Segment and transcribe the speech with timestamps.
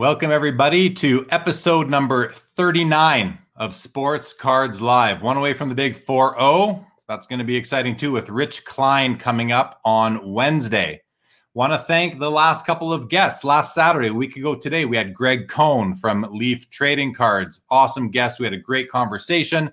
[0.00, 5.20] Welcome, everybody, to episode number 39 of Sports Cards Live.
[5.20, 6.86] One away from the big 4 0.
[7.06, 11.02] That's going to be exciting too, with Rich Klein coming up on Wednesday.
[11.52, 13.44] Want to thank the last couple of guests.
[13.44, 17.60] Last Saturday, a week ago today, we had Greg Cohn from Leaf Trading Cards.
[17.68, 18.40] Awesome guest.
[18.40, 19.70] We had a great conversation.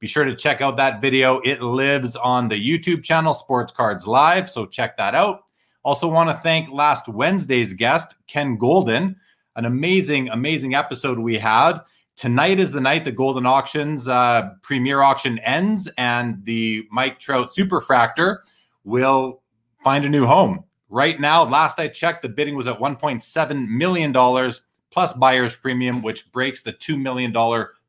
[0.00, 1.38] Be sure to check out that video.
[1.44, 4.50] It lives on the YouTube channel, Sports Cards Live.
[4.50, 5.44] So check that out.
[5.84, 9.14] Also, want to thank last Wednesday's guest, Ken Goldin
[9.58, 11.80] an amazing, amazing episode we had.
[12.14, 17.50] Tonight is the night the Goldin Auctions uh, premier auction ends, and the Mike Trout
[17.50, 18.38] Superfractor
[18.84, 19.42] will
[19.82, 20.62] find a new home.
[20.88, 24.52] Right now, last I checked, the bidding was at $1.7 million
[24.90, 27.34] plus buyer's premium, which breaks the $2 million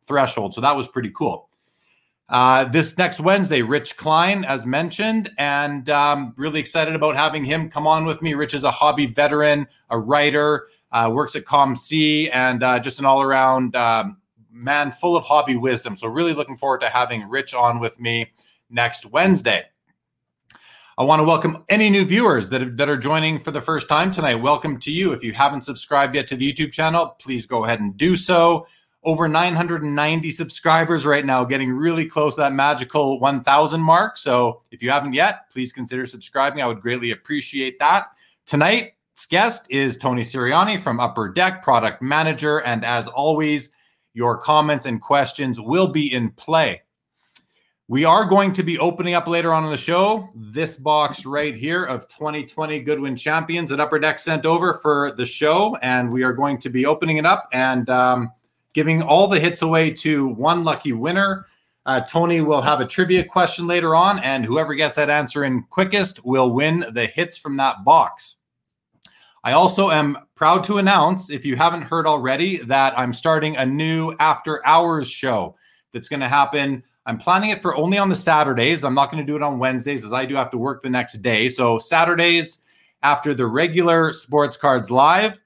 [0.02, 0.56] threshold.
[0.56, 1.50] So that was pretty cool.
[2.30, 7.70] Uh, this next Wednesday, Rich Klein, as mentioned, and um, really excited about having him
[7.70, 8.34] come on with me.
[8.34, 13.06] Rich is a hobby veteran, a writer, uh, works at COMC, and uh, just an
[13.06, 14.18] all around um,
[14.52, 15.96] man full of hobby wisdom.
[15.98, 18.31] So, really looking forward to having Rich on with me
[18.70, 19.64] next Wednesday.
[21.00, 24.12] I want to welcome any new viewers that, that are joining for the first time
[24.12, 24.36] tonight.
[24.36, 25.14] Welcome to you.
[25.14, 28.68] If you haven't subscribed yet to the YouTube channel, please go ahead and do so.
[29.06, 34.18] Over 990 subscribers right now, getting really close to that magical 1,000 mark.
[34.18, 36.62] So if you haven't yet, please consider subscribing.
[36.62, 38.08] I would greatly appreciate that.
[38.46, 42.59] Tonight, guest is Tony Sirianni from Upper Deck, product manager.
[42.59, 43.70] And as always,
[44.14, 46.81] your comments and questions will be in play.
[47.88, 51.56] We are going to be opening up later on in the show this box right
[51.56, 55.75] here of 2020 Goodwin Champions that Upper Deck sent over for the show.
[55.81, 58.31] And we are going to be opening it up and um,
[58.73, 61.47] giving all the hits away to one lucky winner.
[61.86, 65.64] Uh, Tony will have a trivia question later on, and whoever gets that answer in
[65.64, 68.38] quickest will win the hits from that box.
[69.44, 73.66] I also am proud to announce, if you haven't heard already, that I'm starting a
[73.66, 75.56] new after hours show
[75.94, 76.84] that's going to happen.
[77.06, 78.84] I'm planning it for only on the Saturdays.
[78.84, 80.90] I'm not going to do it on Wednesdays as I do have to work the
[80.90, 81.50] next day.
[81.50, 82.59] So, Saturdays
[83.02, 85.40] after the regular Sports Cards Live,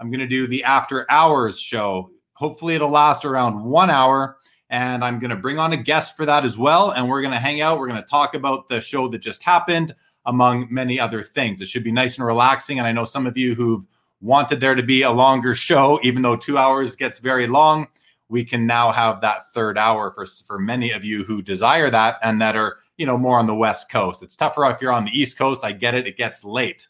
[0.00, 2.10] I'm going to do the after hours show.
[2.32, 4.38] Hopefully, it'll last around one hour.
[4.68, 6.90] And I'm going to bring on a guest for that as well.
[6.90, 7.78] And we're going to hang out.
[7.78, 9.94] We're going to talk about the show that just happened
[10.26, 11.60] among many other things.
[11.60, 12.78] It should be nice and relaxing.
[12.78, 13.86] And I know some of you who've
[14.20, 17.86] wanted there to be a longer show, even though two hours gets very long,
[18.28, 22.18] we can now have that third hour for, for many of you who desire that
[22.22, 24.22] and that are, you know, more on the West Coast.
[24.22, 25.64] It's tougher if you're on the East Coast.
[25.64, 26.06] I get it.
[26.06, 26.88] It gets late.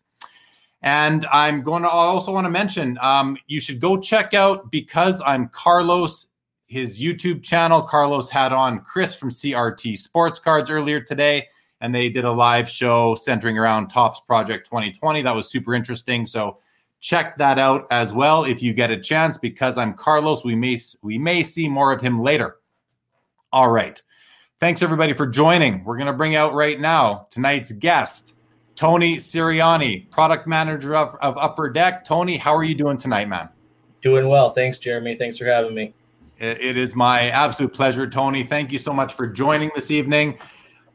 [0.82, 5.20] And I'm going to also want to mention um, you should go check out because
[5.26, 6.28] I'm Carlos,
[6.68, 7.82] his YouTube channel.
[7.82, 11.48] Carlos had on Chris from CRT Sports Cards earlier today
[11.80, 15.22] and they did a live show centering around Topps Project 2020.
[15.22, 16.26] That was super interesting.
[16.26, 16.58] So
[17.00, 19.38] check that out as well if you get a chance.
[19.38, 22.56] Because I'm Carlos, we may we may see more of him later.
[23.52, 24.02] All right.
[24.58, 25.84] Thanks everybody for joining.
[25.84, 28.36] We're going to bring out right now tonight's guest,
[28.74, 32.04] Tony Sirianni, product manager of, of Upper Deck.
[32.04, 33.50] Tony, how are you doing tonight, man?
[34.00, 34.52] Doing well.
[34.52, 35.14] Thanks, Jeremy.
[35.16, 35.92] Thanks for having me.
[36.38, 38.44] It is my absolute pleasure, Tony.
[38.44, 40.38] Thank you so much for joining this evening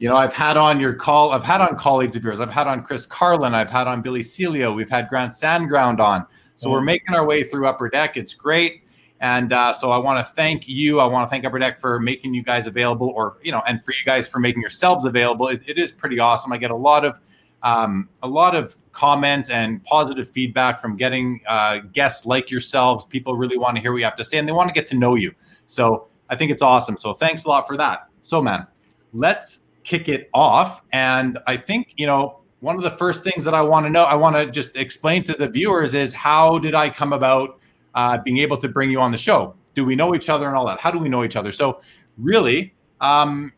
[0.01, 2.39] you know, I've had on your call, I've had on colleagues of yours.
[2.39, 6.25] I've had on Chris Carlin, I've had on Billy Celio, we've had Grant Sandground on.
[6.55, 8.17] So mm we're making our way through Upper Deck.
[8.17, 8.83] It's great.
[9.19, 10.99] And uh, so I want to thank you.
[10.99, 13.83] I want to thank Upper Deck for making you guys available, or you know, and
[13.83, 15.47] for you guys for making yourselves available.
[15.49, 16.51] it, it is pretty awesome.
[16.51, 17.21] I get a lot of
[17.61, 23.05] um, a lot of comments and positive feedback from getting uh, guests like yourselves.
[23.05, 24.87] People really want to hear what you have to say, and they want to get
[24.87, 25.31] to know you.
[25.67, 26.97] So I think it's awesome.
[26.97, 28.07] So thanks a lot for that.
[28.23, 28.65] So man,
[29.13, 30.83] let's kick it off.
[30.91, 34.03] And I think, you know, one of the first things that I want to know,
[34.03, 37.59] I want to just explain to the viewers is how did I come about
[37.95, 39.55] uh, being able to bring you on the show?
[39.73, 40.79] Do we know each other and all that?
[40.79, 41.51] How do we know each other?
[41.51, 41.81] So,
[42.17, 43.51] really, um,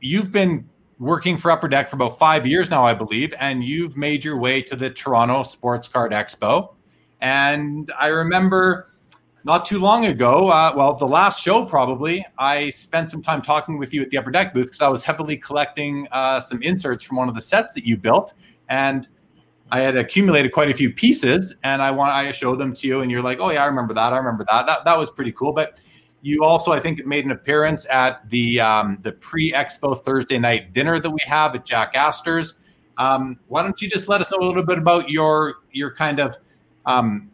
[0.00, 3.96] you've been working for Upper Deck for about five years now, I believe, and you've
[3.96, 6.74] made your way to the Toronto Sports Card Expo.
[7.20, 8.89] And I remember
[9.44, 13.78] not too long ago, uh, well, the last show probably, I spent some time talking
[13.78, 17.04] with you at the Upper Deck booth because I was heavily collecting uh, some inserts
[17.04, 18.34] from one of the sets that you built,
[18.68, 19.08] and
[19.72, 23.00] I had accumulated quite a few pieces, and I want I showed them to you,
[23.00, 24.12] and you're like, "Oh yeah, I remember that.
[24.12, 24.66] I remember that.
[24.66, 25.80] That that was pretty cool." But
[26.22, 31.00] you also, I think, made an appearance at the um, the pre-expo Thursday night dinner
[31.00, 32.54] that we have at Jack Astor's.
[32.98, 36.18] Um, why don't you just let us know a little bit about your your kind
[36.18, 36.36] of
[36.84, 37.30] um,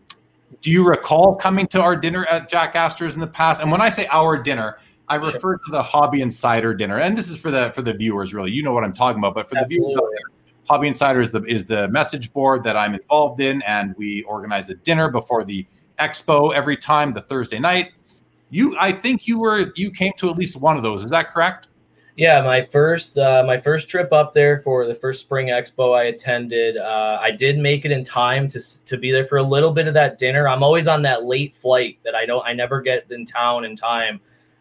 [0.61, 3.61] do you recall coming to our dinner at Jack Astor's in the past?
[3.61, 4.79] And when I say our dinner,
[5.09, 5.61] I refer sure.
[5.67, 8.35] to the Hobby Insider dinner, and this is for the for the viewers.
[8.35, 9.35] Really, you know what I'm talking about.
[9.35, 9.95] But for Absolutely.
[9.95, 10.21] the viewers,
[10.69, 14.69] Hobby Insider is the is the message board that I'm involved in, and we organize
[14.69, 15.67] a dinner before the
[15.99, 17.93] Expo every time, the Thursday night.
[18.51, 21.05] You, I think you were you came to at least one of those.
[21.05, 21.69] Is that correct?
[22.17, 26.05] Yeah, my first uh, my first trip up there for the first spring expo I
[26.05, 26.79] attended.
[26.79, 29.87] Uh, I did make it in time to to be there for a little bit
[29.87, 30.49] of that dinner.
[30.49, 33.77] I'm always on that late flight that I don't I never get in town in
[33.77, 34.19] time.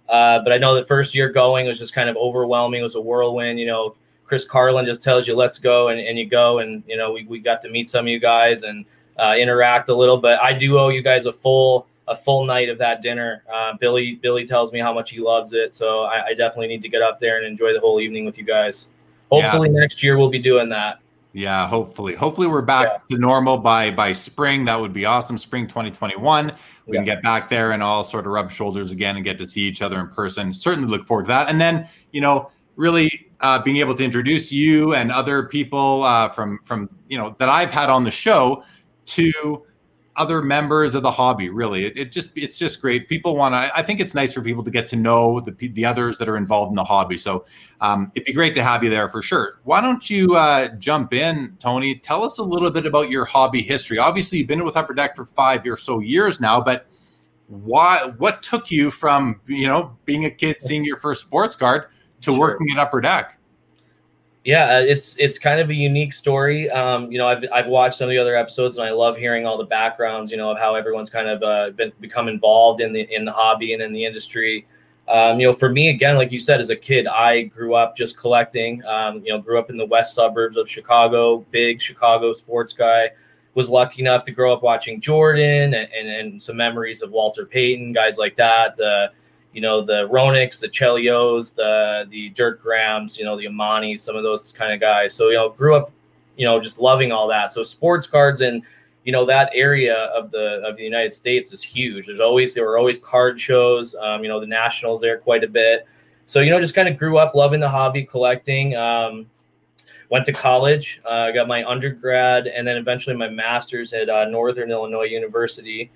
[0.09, 2.81] Uh, but I know the first year going was just kind of overwhelming.
[2.81, 3.57] It was a whirlwind.
[3.57, 6.97] You know, Chris Carlin just tells you let's go, and, and you go, and you
[6.97, 8.85] know we we got to meet some of you guys and
[9.17, 10.17] uh, interact a little.
[10.17, 13.43] But I do owe you guys a full a full night of that dinner.
[13.51, 16.81] Uh, Billy Billy tells me how much he loves it, so I, I, definitely need
[16.83, 18.89] to get up there and enjoy the whole evening with you guys.
[19.31, 19.79] Hopefully yeah.
[19.79, 20.99] next year we'll be doing that.
[21.33, 22.15] Yeah, hopefully.
[22.15, 23.15] Hopefully we're back yeah.
[23.15, 24.65] to normal by by spring.
[24.65, 25.37] That would be awesome.
[25.37, 26.45] Spring 2021.
[26.87, 26.99] We yeah.
[26.99, 29.61] can get back there and all sort of rub shoulders again and get to see
[29.61, 30.53] each other in person.
[30.53, 31.49] Certainly look forward to that.
[31.49, 36.29] And then, you know, really uh, being able to introduce you and other people uh,
[36.29, 38.63] from from you know that I've had on the show
[39.07, 39.65] to
[40.17, 41.85] other members of the hobby really.
[41.85, 43.09] It, it just it's just great.
[43.09, 45.85] People want to i think it's nice for people to get to know the the
[45.85, 47.17] others that are involved in the hobby.
[47.17, 47.45] So
[47.81, 49.59] um, it'd be great to have you there for sure.
[49.63, 51.95] Why don't you uh, jump in tony?
[51.95, 53.97] Tell us a little bit about your hobby history.
[53.97, 56.87] Obviously you've been with upper deck for five or so years now but
[57.47, 61.85] why what took you from you know being a kid seeing your first sports card
[62.21, 62.39] to sure.
[62.39, 63.37] working at upper deck
[64.45, 66.69] yeah, uh, it's it's kind of a unique story.
[66.69, 69.47] Um, you know, I've I've watched some of the other episodes, and I love hearing
[69.47, 70.29] all the backgrounds.
[70.29, 73.31] You know, of how everyone's kind of uh, been become involved in the in the
[73.31, 74.67] hobby and in the industry.
[75.07, 77.97] Um, you know, for me, again, like you said, as a kid, I grew up
[77.97, 78.83] just collecting.
[78.85, 83.09] Um, you know, grew up in the west suburbs of Chicago, big Chicago sports guy.
[83.55, 87.45] Was lucky enough to grow up watching Jordan and, and, and some memories of Walter
[87.45, 88.77] Payton, guys like that.
[88.77, 89.11] The
[89.55, 94.17] you know, the Roenick's, the Chelios, the the Dirk Grahams, you know, the Amonte, some
[94.17, 95.13] of those kind of guys.
[95.13, 95.91] So, you know, grew up,
[96.35, 97.53] you know, just loving all that.
[97.53, 98.63] So sports cards and
[99.05, 102.07] you know that area of the of the United States is huge.
[102.07, 103.95] There's always there were always card shows.
[103.95, 105.87] Um, you know, the Nationals there quite a bit.
[106.25, 108.75] So you know, just kind of grew up loving the hobby, collecting.
[108.75, 109.27] Um,
[110.09, 114.69] went to college, uh, got my undergrad, and then eventually my master's at uh, Northern
[114.69, 115.89] Illinois University.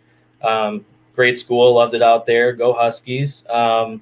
[0.43, 0.85] Um,
[1.19, 2.53] great school, loved it out there.
[2.53, 3.43] Go Huskies.
[3.49, 4.01] Um,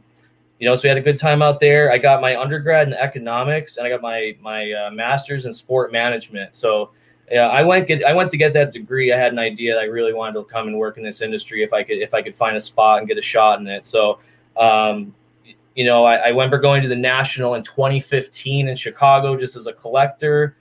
[0.60, 1.92] you know, so we had a good time out there.
[1.92, 5.92] I got my undergrad in economics and I got my my uh, master's in sport
[5.92, 6.56] management.
[6.56, 6.92] So
[7.31, 9.12] yeah, I went get I went to get that degree.
[9.12, 11.64] I had an idea that I really wanted to come and work in this industry
[11.64, 13.88] if I could if I could find a spot and get a shot in it.
[13.88, 14.20] So
[14.56, 15.12] um,
[15.74, 19.66] you know, I, I remember going to the national in 2015 in Chicago just as
[19.66, 20.56] a collector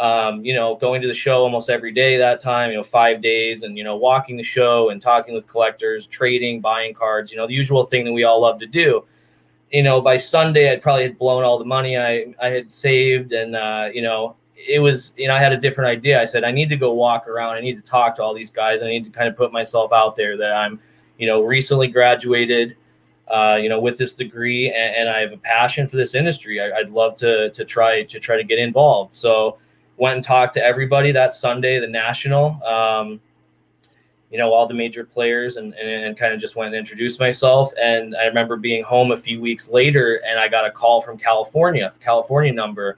[0.00, 3.20] um, you know, going to the show almost every day that time, you know, five
[3.20, 7.36] days and, you know, walking the show and talking with collectors, trading, buying cards, you
[7.36, 9.04] know, the usual thing that we all love to do.
[9.70, 13.32] You know, by Sunday, I'd probably had blown all the money I, I had saved.
[13.32, 16.18] And, uh, you know, it was, you know, I had a different idea.
[16.18, 17.56] I said, I need to go walk around.
[17.56, 18.82] I need to talk to all these guys.
[18.82, 20.80] I need to kind of put myself out there that I'm,
[21.18, 22.74] you know, recently graduated.
[23.28, 26.60] Uh, you know, with this degree, and, and, I have a passion for this industry.
[26.60, 29.12] I, would love to to try to try to get involved.
[29.12, 29.58] So,
[30.00, 33.20] went and talked to everybody that Sunday, the national, um,
[34.30, 37.20] you know, all the major players and, and, and, kind of just went and introduced
[37.20, 37.70] myself.
[37.80, 41.18] And I remember being home a few weeks later and I got a call from
[41.18, 42.96] California, California number.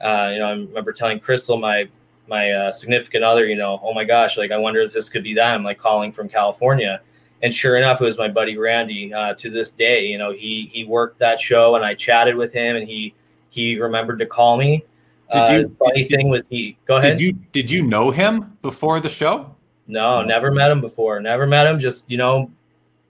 [0.00, 1.88] Uh, you know, I remember telling Crystal, my,
[2.28, 5.24] my uh, significant other, you know, oh my gosh, like I wonder if this could
[5.24, 7.00] be them, like calling from California.
[7.42, 9.12] And sure enough, it was my buddy Randy.
[9.12, 12.50] Uh, to this day, you know, he he worked that show, and I chatted with
[12.52, 13.14] him, and he
[13.50, 14.84] he remembered to call me
[15.32, 15.76] did you?
[15.80, 16.76] Uh, funny thing was he.
[16.86, 17.18] Go ahead.
[17.18, 19.54] Did you did you know him before the show?
[19.86, 21.20] No, never met him before.
[21.20, 21.78] Never met him.
[21.78, 22.50] Just you know,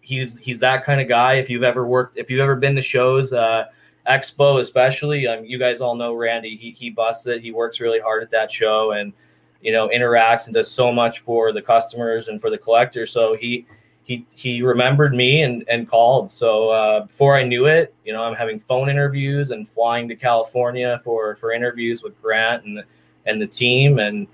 [0.00, 1.34] he's he's that kind of guy.
[1.34, 3.66] If you've ever worked, if you've ever been to shows, uh,
[4.08, 6.56] Expo especially, um, you guys all know Randy.
[6.56, 7.42] He he busts it.
[7.42, 9.12] He works really hard at that show, and
[9.60, 13.10] you know interacts and does so much for the customers and for the collectors.
[13.10, 13.66] So he
[14.06, 16.30] he he remembered me and and called.
[16.30, 20.14] So uh, before I knew it, you know, I'm having phone interviews and flying to
[20.14, 22.84] California for for interviews with Grant and
[23.26, 23.98] and the team.
[23.98, 24.28] And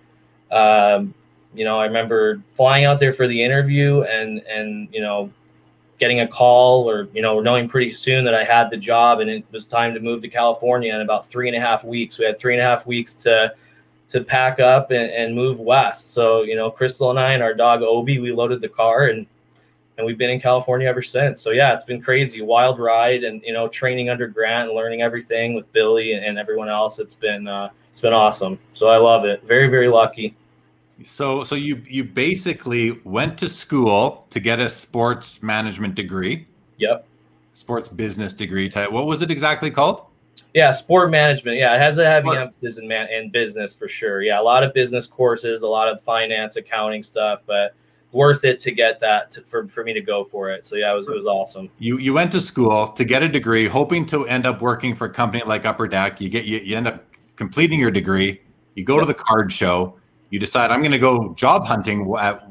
[0.50, 1.14] um,
[1.54, 5.32] you know, I remember flying out there for the interview and and you know,
[5.98, 9.30] getting a call or you know, knowing pretty soon that I had the job and
[9.30, 12.18] it was time to move to California in about three and a half weeks.
[12.18, 13.54] We had three and a half weeks to
[14.10, 16.10] to pack up and, and move west.
[16.10, 19.26] So, you know, Crystal and I and our dog Obi, we loaded the car and
[20.02, 21.40] and we've been in California ever since.
[21.40, 25.00] So yeah, it's been crazy, wild ride, and you know, training under Grant and learning
[25.00, 26.98] everything with Billy and, everyone else.
[26.98, 28.58] It's been uh, it's been awesome.
[28.72, 29.46] So I love it.
[29.46, 30.34] Very very lucky.
[31.04, 36.48] So so you you basically went to school to get a sports management degree.
[36.78, 37.06] Yep.
[37.54, 38.90] Sports business degree type.
[38.90, 40.06] What was it exactly called?
[40.52, 41.58] Yeah, sport management.
[41.58, 42.38] Yeah, it has a heavy sport.
[42.38, 44.20] emphasis in man in business for sure.
[44.22, 47.76] Yeah, a lot of business courses, a lot of finance, accounting stuff, but
[48.12, 50.64] worth it to get that to, for, for me to go for it.
[50.66, 51.68] So yeah, it was it was awesome.
[51.78, 55.06] You you went to school to get a degree, hoping to end up working for
[55.06, 56.20] a company like Upper Deck.
[56.20, 57.04] You get you, you end up
[57.36, 58.40] completing your degree.
[58.74, 59.02] You go yep.
[59.02, 59.98] to the card show.
[60.30, 62.14] You decide I'm going to go job hunting.
[62.18, 62.46] At,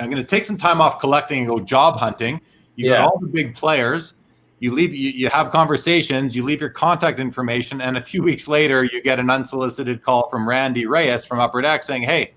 [0.00, 2.40] I'm going to take some time off collecting and go job hunting.
[2.76, 2.98] You yeah.
[2.98, 4.14] got all the big players.
[4.60, 4.94] You leave.
[4.94, 6.36] You, you have conversations.
[6.36, 10.28] You leave your contact information, and a few weeks later, you get an unsolicited call
[10.28, 12.34] from Randy Reyes from Upper Deck saying, "Hey."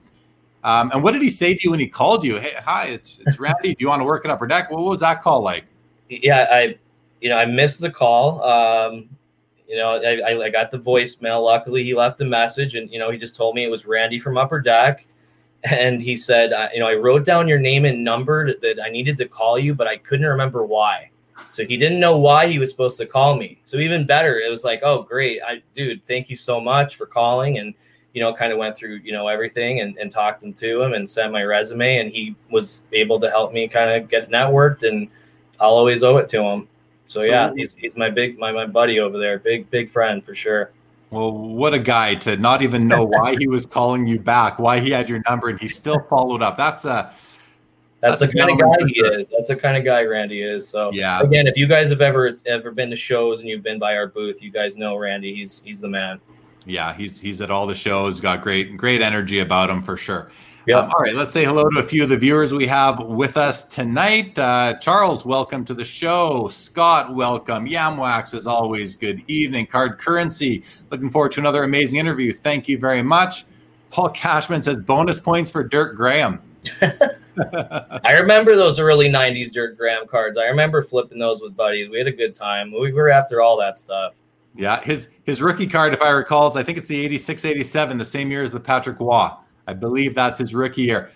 [0.64, 2.38] Um, and what did he say to you when he called you?
[2.38, 3.76] Hey, hi, it's, it's Randy.
[3.76, 4.72] Do you want to work at Upper Deck?
[4.72, 5.66] What was that call like?
[6.10, 6.78] Yeah, I,
[7.22, 8.44] you know, I missed the call.
[8.44, 9.10] Um,
[9.68, 11.44] you know, I, I got the voicemail.
[11.44, 14.20] Luckily, he left a message, and you know, he just told me it was Randy
[14.20, 15.06] from Upper Deck,
[15.64, 18.90] and he said, uh, you know, I wrote down your name and number that I
[18.90, 21.10] needed to call you, but I couldn't remember why.
[21.52, 23.60] So he didn't know why he was supposed to call me.
[23.64, 27.06] So even better, it was like, oh, great, I, dude, thank you so much for
[27.06, 27.74] calling, and
[28.14, 30.94] you know, kind of went through, you know, everything and, and talked them to him
[30.94, 34.88] and sent my resume and he was able to help me kind of get networked
[34.88, 35.08] and
[35.60, 36.68] I'll always owe it to him.
[37.08, 39.40] So, so yeah, he's, he's my big, my, my buddy over there.
[39.40, 40.72] Big, big friend for sure.
[41.10, 44.80] Well, what a guy to not even know why he was calling you back, why
[44.80, 46.56] he had your number and he still followed up.
[46.56, 47.14] That's a,
[48.02, 49.30] that's, that's the kind of guy he is.
[49.30, 50.68] That's the kind of guy Randy is.
[50.68, 51.22] So yeah.
[51.22, 54.08] Again, if you guys have ever ever been to shows and you've been by our
[54.08, 55.34] booth, you guys know Randy.
[55.34, 56.20] He's he's the man
[56.66, 58.20] yeah, he's he's at all the shows.
[58.20, 60.32] Got great great energy about him for sure.
[60.66, 60.80] Yeah.
[60.80, 63.36] Um, all right, let's say hello to a few of the viewers we have with
[63.36, 64.40] us tonight.
[64.40, 66.48] Uh, Charles, welcome to the show.
[66.48, 67.68] Scott, welcome.
[67.68, 69.66] Yamwax, as always, good evening.
[69.66, 72.32] Card Currency, looking forward to another amazing interview.
[72.32, 73.46] Thank you very much.
[73.90, 76.42] Paul Cashman says bonus points for Dirk Graham.
[76.82, 80.38] I remember those early '90s Dirk Graham cards.
[80.38, 81.90] I remember flipping those with buddies.
[81.90, 82.72] We had a good time.
[82.72, 84.14] We were after all that stuff.
[84.56, 87.98] Yeah, his his rookie card, if I recall, is I think it's the 86 87,
[87.98, 89.30] the same year as the Patrick Roy.
[89.68, 91.12] I believe that's his rookie year.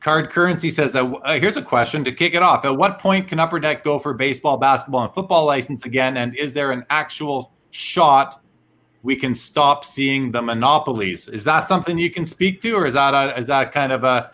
[0.00, 2.64] Card Currency says, uh, uh, here's a question to kick it off.
[2.64, 6.16] At what point can Upper Deck go for baseball, basketball, and football license again?
[6.16, 8.42] And is there an actual shot
[9.02, 11.28] we can stop seeing the monopolies?
[11.28, 14.04] Is that something you can speak to, or is that a, is that kind of
[14.04, 14.30] a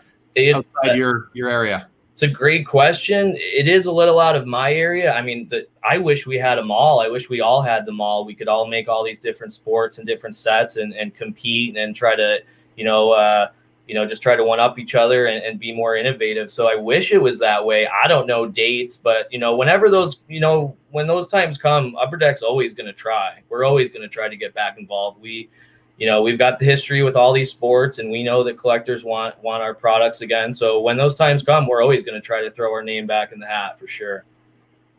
[0.55, 1.87] outside your your area?
[2.17, 3.35] It's a great question.
[3.37, 5.13] It is a little out of my area.
[5.13, 6.99] I mean, the, I wish we had them all.
[6.99, 8.25] I wish we all had them all.
[8.25, 11.95] We could all make all these different sports and different sets and, and compete and
[11.95, 12.39] try to,
[12.75, 13.49] you know, uh,
[13.87, 16.49] you know, just try to one up each other and, and be more innovative.
[16.49, 17.85] So I wish it was that way.
[17.85, 21.95] I don't know dates, but you know, whenever those, you know, when those times come,
[21.97, 23.43] Upper Deck's always going to try.
[23.47, 25.21] We're always going to try to get back involved.
[25.21, 25.51] We,
[25.97, 29.03] you know we've got the history with all these sports and we know that collectors
[29.03, 30.53] want want our products again.
[30.53, 33.31] So when those times come we're always going to try to throw our name back
[33.31, 34.25] in the hat for sure.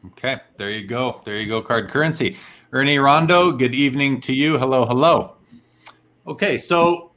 [0.07, 1.21] Okay there you go.
[1.25, 2.37] There you go card currency.
[2.73, 4.59] Ernie rondo good evening to you.
[4.59, 5.37] Hello hello.
[6.27, 7.13] Okay so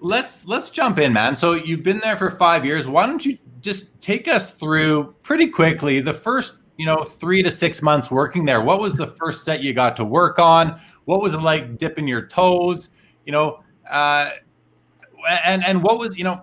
[0.00, 1.34] let's let's jump in man.
[1.34, 2.86] So you've been there for five years.
[2.86, 7.50] Why don't you just take us through pretty quickly the first you know three to
[7.50, 8.60] six months working there.
[8.60, 10.78] What was the first set you got to work on?
[11.06, 12.90] What was it like dipping your toes
[13.26, 14.30] you know, uh,
[15.44, 16.42] and and what was you know,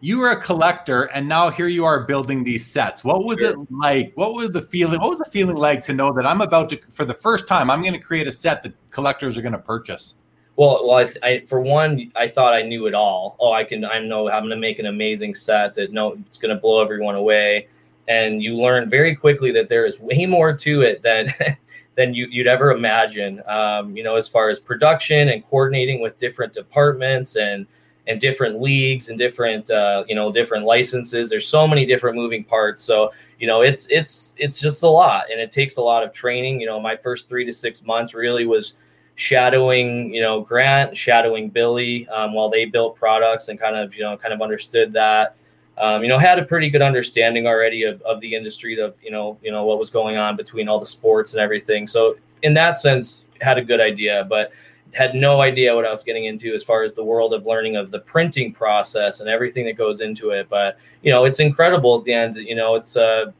[0.00, 3.04] you were a collector, and now here you are building these sets.
[3.04, 3.50] What was sure.
[3.50, 4.12] it like?
[4.16, 5.00] What was the feeling?
[5.00, 7.70] What was the feeling like to know that I'm about to, for the first time,
[7.70, 10.16] I'm going to create a set that collectors are going to purchase?
[10.56, 13.36] Well, well, I, I, for one, I thought I knew it all.
[13.40, 16.38] Oh, I can, I know I'm going to make an amazing set that no, it's
[16.38, 17.68] going to blow everyone away.
[18.08, 21.32] And you learn very quickly that there is way more to it than
[21.94, 23.42] than you, would ever imagine.
[23.46, 27.66] Um, you know, as far as production and coordinating with different departments and
[28.08, 31.30] and different leagues and different uh, you know different licenses.
[31.30, 32.82] There's so many different moving parts.
[32.82, 36.12] So you know, it's it's it's just a lot, and it takes a lot of
[36.12, 36.60] training.
[36.60, 38.74] You know, my first three to six months really was
[39.14, 44.02] shadowing you know grant shadowing billy um, while they built products and kind of you
[44.02, 45.36] know kind of understood that
[45.78, 49.10] um, you know, had a pretty good understanding already of, of the industry of, you
[49.10, 51.86] know, you know, what was going on between all the sports and everything.
[51.86, 54.52] So in that sense, had a good idea, but
[54.92, 57.76] had no idea what I was getting into as far as the world of learning
[57.76, 60.48] of the printing process and everything that goes into it.
[60.50, 63.32] But, you know, it's incredible at the end, you know, it's uh,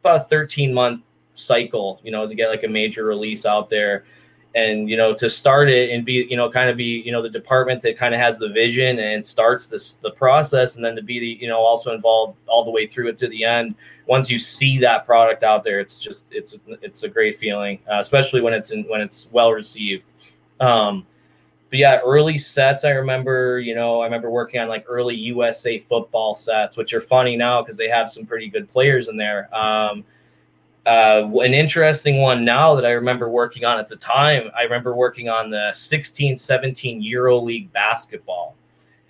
[0.00, 1.02] about a 13 month
[1.34, 4.04] cycle, you know, to get like a major release out there
[4.56, 7.20] and you know to start it and be you know kind of be you know
[7.20, 10.96] the department that kind of has the vision and starts this the process and then
[10.96, 13.74] to be the you know also involved all the way through it to the end
[14.06, 17.98] once you see that product out there it's just it's it's a great feeling uh,
[18.00, 20.04] especially when it's in when it's well received.
[20.58, 21.06] Um
[21.68, 25.80] but yeah early sets i remember you know i remember working on like early usa
[25.80, 29.54] football sets which are funny now because they have some pretty good players in there.
[29.54, 30.04] Um
[30.86, 34.94] uh, an interesting one now that I remember working on at the time, I remember
[34.94, 38.54] working on the 16 17 Euro League basketball.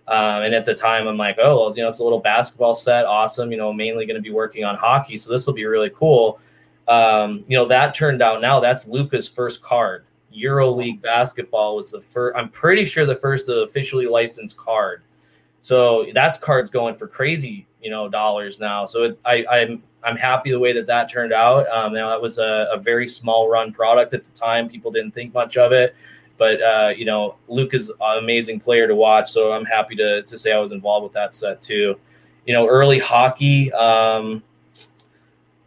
[0.08, 3.04] Um, and at the time, I'm like, oh, you know, it's a little basketball set,
[3.04, 3.50] awesome.
[3.50, 6.40] You know, mainly going to be working on hockey, so this will be really cool.
[6.88, 10.04] Um, you know, that turned out now that's Luka's first card.
[10.30, 12.36] Euro League basketball was the first.
[12.36, 15.02] I'm pretty sure the first officially licensed card.
[15.66, 18.86] So that's card's going for crazy, you know, dollars now.
[18.86, 21.68] So it, I, I'm I'm happy the way that that turned out.
[21.70, 24.68] Um, now that was a, a, very small run product at the time.
[24.68, 25.96] People didn't think much of it,
[26.38, 29.32] but uh, you know, Luke is an amazing player to watch.
[29.32, 31.98] So I'm happy to to say I was involved with that set too.
[32.46, 33.72] You know, early hockey.
[33.72, 34.44] Um,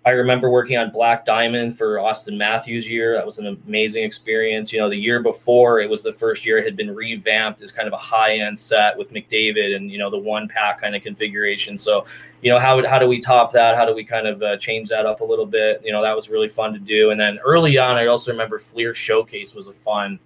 [0.06, 3.16] I remember working on Black Diamond for Auston Matthews' year.
[3.16, 4.72] That was an amazing experience.
[4.72, 7.72] You know, the year before, it was the first year it had been revamped as
[7.72, 10.96] kind of a high end set with McDavid and, you know, the one pack kind
[10.96, 11.78] of configuration.
[11.78, 12.06] So,
[12.42, 13.76] you know, how, how do we top that?
[13.76, 15.82] How do we kind of uh, change that up a little bit?
[15.84, 17.12] You know, that was really fun to do.
[17.12, 20.18] And then early on, I also remember Fleer Showcase was a fun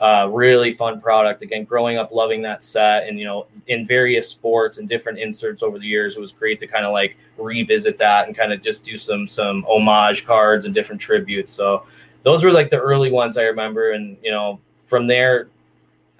[0.00, 1.42] uh, really fun product.
[1.42, 5.62] Again, growing up loving that set, and you know, in various sports and different inserts
[5.62, 8.62] over the years, it was great to kind of like revisit that and kind of
[8.62, 11.52] just do some some homage cards and different tributes.
[11.52, 11.84] So
[12.22, 15.48] those were like the early ones I remember, and you know, from there,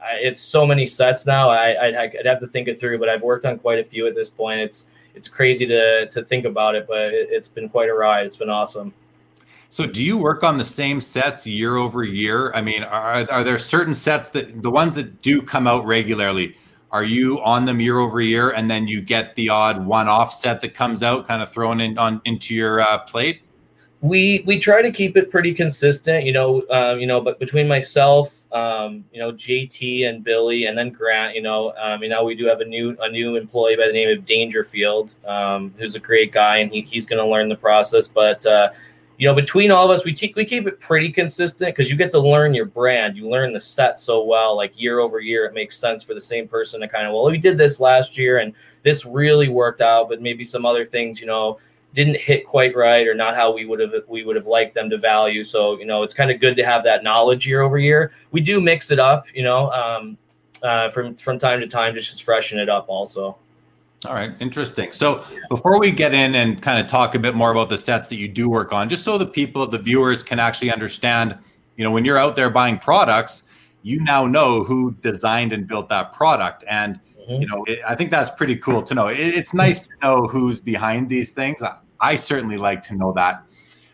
[0.03, 1.49] I, it's so many sets now.
[1.49, 4.07] I I'd, I'd, have to think it through, but I've worked on quite a few
[4.07, 4.61] at this point.
[4.61, 8.27] It's it's crazy to to think about it, but it, it's been quite a ride.
[8.27, 8.93] It's been awesome.
[9.73, 12.53] So, do you work on the same sets year over year?
[12.55, 16.57] I mean, are, are there certain sets that the ones that do come out regularly?
[16.91, 20.61] Are you on them year over year, and then you get the odd one-off set
[20.63, 23.43] that comes out, kind of thrown in on into your uh, plate?
[24.01, 26.63] We we try to keep it pretty consistent, you know.
[26.63, 31.37] Uh, you know, but between myself, um, you know, JT and Billy, and then Grant,
[31.37, 33.93] you know, um, you know, we do have a new a new employee by the
[33.93, 37.55] name of Dangerfield, um, who's a great guy, and he, he's going to learn the
[37.55, 38.45] process, but.
[38.45, 38.71] Uh,
[39.21, 41.97] you know, between all of us, we, te- we keep it pretty consistent because you
[41.99, 43.19] get to learn your brand.
[43.19, 46.21] You learn the set so well, like year over year, it makes sense for the
[46.23, 49.83] same person to kind of, well, we did this last year and this really worked
[49.83, 51.59] out, but maybe some other things, you know,
[51.93, 54.89] didn't hit quite right or not how we would have we would have liked them
[54.89, 55.45] to value.
[55.45, 58.13] So you know, it's kind of good to have that knowledge year over year.
[58.31, 60.17] We do mix it up, you know, um,
[60.63, 63.37] uh, from from time to time, just to freshen it up also.
[64.07, 64.93] All right, interesting.
[64.93, 68.09] So before we get in and kind of talk a bit more about the sets
[68.09, 71.37] that you do work on, just so the people, the viewers can actually understand,
[71.77, 73.43] you know, when you're out there buying products,
[73.83, 76.65] you now know who designed and built that product.
[76.67, 77.43] And, mm-hmm.
[77.43, 79.09] you know, it, I think that's pretty cool to know.
[79.09, 81.63] It, it's nice to know who's behind these things.
[81.63, 83.43] I, I certainly like to know that.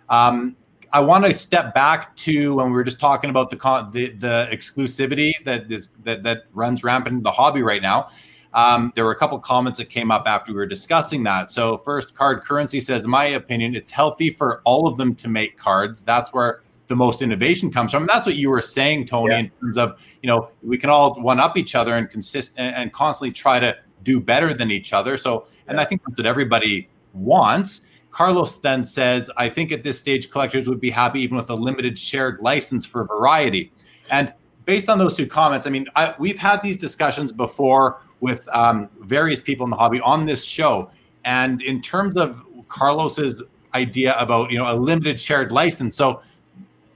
[0.08, 0.54] Um,
[0.92, 3.56] I want to step back to when we were just talking about the
[3.90, 8.10] the, the exclusivity that is that that runs rampant in the hobby right now.
[8.56, 11.50] Um, there were a couple comments that came up after we were discussing that.
[11.50, 15.28] So, first, Card Currency says, in my opinion, it's healthy for all of them to
[15.28, 16.00] make cards.
[16.02, 18.04] That's where the most innovation comes from.
[18.04, 19.40] And that's what you were saying, Tony, yeah.
[19.40, 22.92] in terms of, you know, we can all one up each other and consist and
[22.94, 25.18] constantly try to do better than each other.
[25.18, 27.82] So, and I think that's what everybody wants.
[28.10, 31.54] Carlos then says, I think at this stage, collectors would be happy even with a
[31.54, 33.70] limited shared license for variety.
[34.10, 34.32] And
[34.64, 38.88] based on those two comments, I mean, I, we've had these discussions before with um,
[39.00, 40.90] various people in the hobby on this show.
[41.24, 43.42] And in terms of Carlos's
[43.74, 46.22] idea about you know a limited shared license, so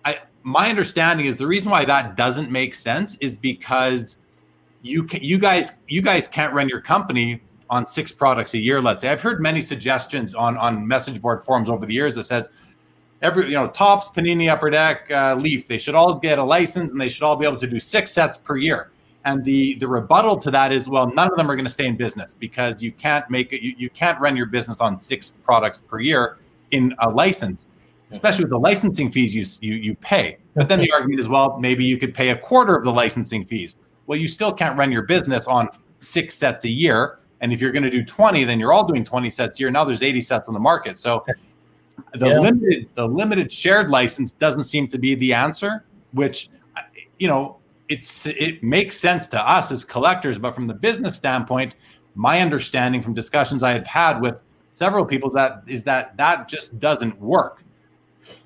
[0.05, 4.17] I, my understanding is the reason why that doesn't make sense is because
[4.83, 8.81] you can, you guys you guys can't run your company on six products a year.
[8.81, 12.25] Let's say I've heard many suggestions on on message board forums over the years that
[12.25, 12.49] says
[13.23, 16.91] every you know tops panini upper deck uh, leaf they should all get a license
[16.93, 18.91] and they should all be able to do six sets per year
[19.25, 21.87] and the the rebuttal to that is, well, none of them are going to stay
[21.87, 23.63] in business because you can't make it.
[23.63, 26.39] You, you can't run your business on six products per year
[26.71, 27.67] in a license,
[28.11, 30.39] especially with the licensing fees you you you pay.
[30.55, 33.45] But then the argument is, well, maybe you could pay a quarter of the licensing
[33.45, 33.77] fees.
[34.07, 37.19] Well, you still can't run your business on six sets a year.
[37.43, 39.71] And if you're going to do 20, then you're all doing 20 sets a year.
[39.71, 40.99] Now there's 80 sets on the market.
[40.99, 41.25] So
[42.15, 42.39] the yeah.
[42.39, 46.49] limited the limited shared license doesn't seem to be the answer, which
[47.19, 47.60] you know
[47.91, 51.75] it's it makes sense to us as collectors, but from the business standpoint,
[52.15, 56.49] my understanding from discussions I have had with several people is that is that that
[56.49, 57.65] just doesn't work.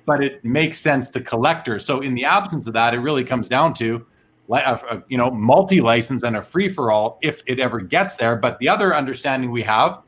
[0.05, 1.85] But it makes sense to collectors.
[1.85, 4.05] So in the absence of that, it really comes down to
[4.49, 8.15] a, uh, uh, you know multi-license and a free for all if it ever gets
[8.15, 8.35] there.
[8.35, 10.01] But the other understanding we have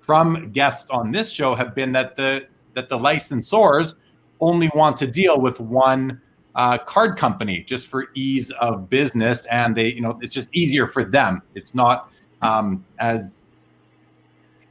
[0.00, 3.94] from guests on this show have been that the that the licensors
[4.40, 6.20] only want to deal with one
[6.54, 10.86] uh, card company just for ease of business, and they, you know, it's just easier
[10.86, 11.42] for them.
[11.54, 12.12] It's not
[12.42, 13.44] um, as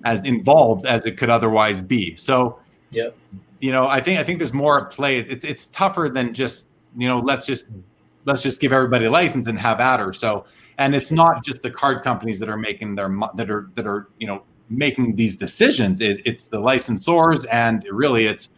[0.06, 2.16] as involved as it could otherwise be.
[2.16, 2.60] So,
[2.92, 3.10] yeah,
[3.60, 5.20] you know, I think I think there's more at play.
[5.20, 6.68] It's it's tougher than just
[6.98, 7.66] you know let's just
[8.26, 10.14] let's just give everybody a license and have at her.
[10.14, 10.46] So
[10.78, 14.10] and it's not just the card companies that are making their that are that are
[14.20, 16.02] you know making these decisions.
[16.02, 18.50] It, it's the licensors, and really, it's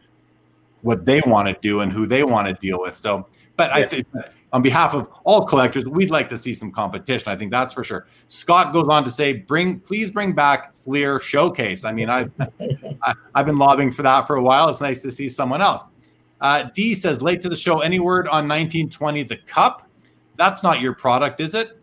[0.85, 2.95] what they want to do and who they want to deal with.
[2.95, 3.83] So, but yeah.
[3.83, 4.07] I think
[4.53, 7.31] on behalf of all collectors, we'd like to see some competition.
[7.31, 8.07] I think that's for sure.
[8.27, 12.31] Scott goes on to say, "Bring, please bring back Fleer Showcase." I mean, I've
[13.33, 14.69] I've been lobbying for that for a while.
[14.69, 15.83] It's nice to see someone else.
[16.39, 17.79] Uh, D says, "Late to the show.
[17.79, 19.89] Any word on 1920 the Cup?
[20.37, 21.81] That's not your product, is it?"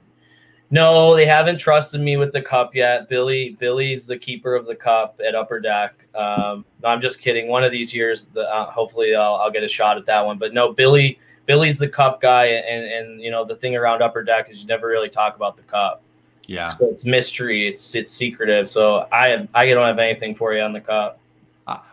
[0.70, 3.06] No, they haven't trusted me with the cup yet.
[3.10, 6.01] Billy, Billy's the keeper of the cup at Upper Deck.
[6.14, 7.48] Um, no, I'm just kidding.
[7.48, 10.38] One of these years, the, uh, hopefully, I'll, I'll, get a shot at that one.
[10.38, 14.22] But no, Billy, Billy's the cup guy, and and you know the thing around Upper
[14.22, 16.02] Deck is you never really talk about the cup.
[16.46, 17.66] Yeah, so it's mystery.
[17.66, 18.68] It's it's secretive.
[18.68, 21.18] So I I don't have anything for you on the cup.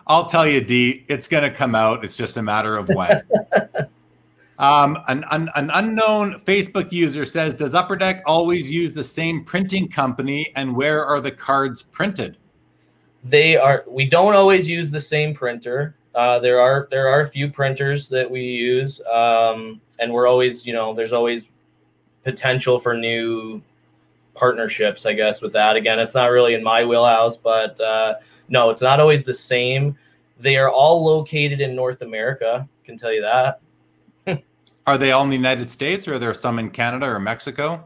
[0.08, 1.06] I'll tell you, D.
[1.08, 2.04] It's going to come out.
[2.04, 3.22] It's just a matter of when.
[4.60, 9.46] Um, an, an, an, unknown Facebook user says, "Does Upper Deck always use the same
[9.46, 12.36] printing company, and where are the cards printed?"
[13.24, 13.84] They are.
[13.88, 15.96] We don't always use the same printer.
[16.16, 20.66] Uh, there are there are a few printers that we use, um, and we're always,
[20.66, 21.52] you know, there's always
[22.24, 23.62] potential for new
[24.36, 25.06] partnerships.
[25.06, 25.76] I guess with that.
[25.76, 28.16] Again, it's not really in my wheelhouse, but uh,
[28.48, 29.98] no, it's not always the same.
[30.40, 32.68] They are all located in North America.
[32.86, 33.62] Can tell you that.
[34.88, 37.84] Are they all in the United States, or are there some in Canada or Mexico?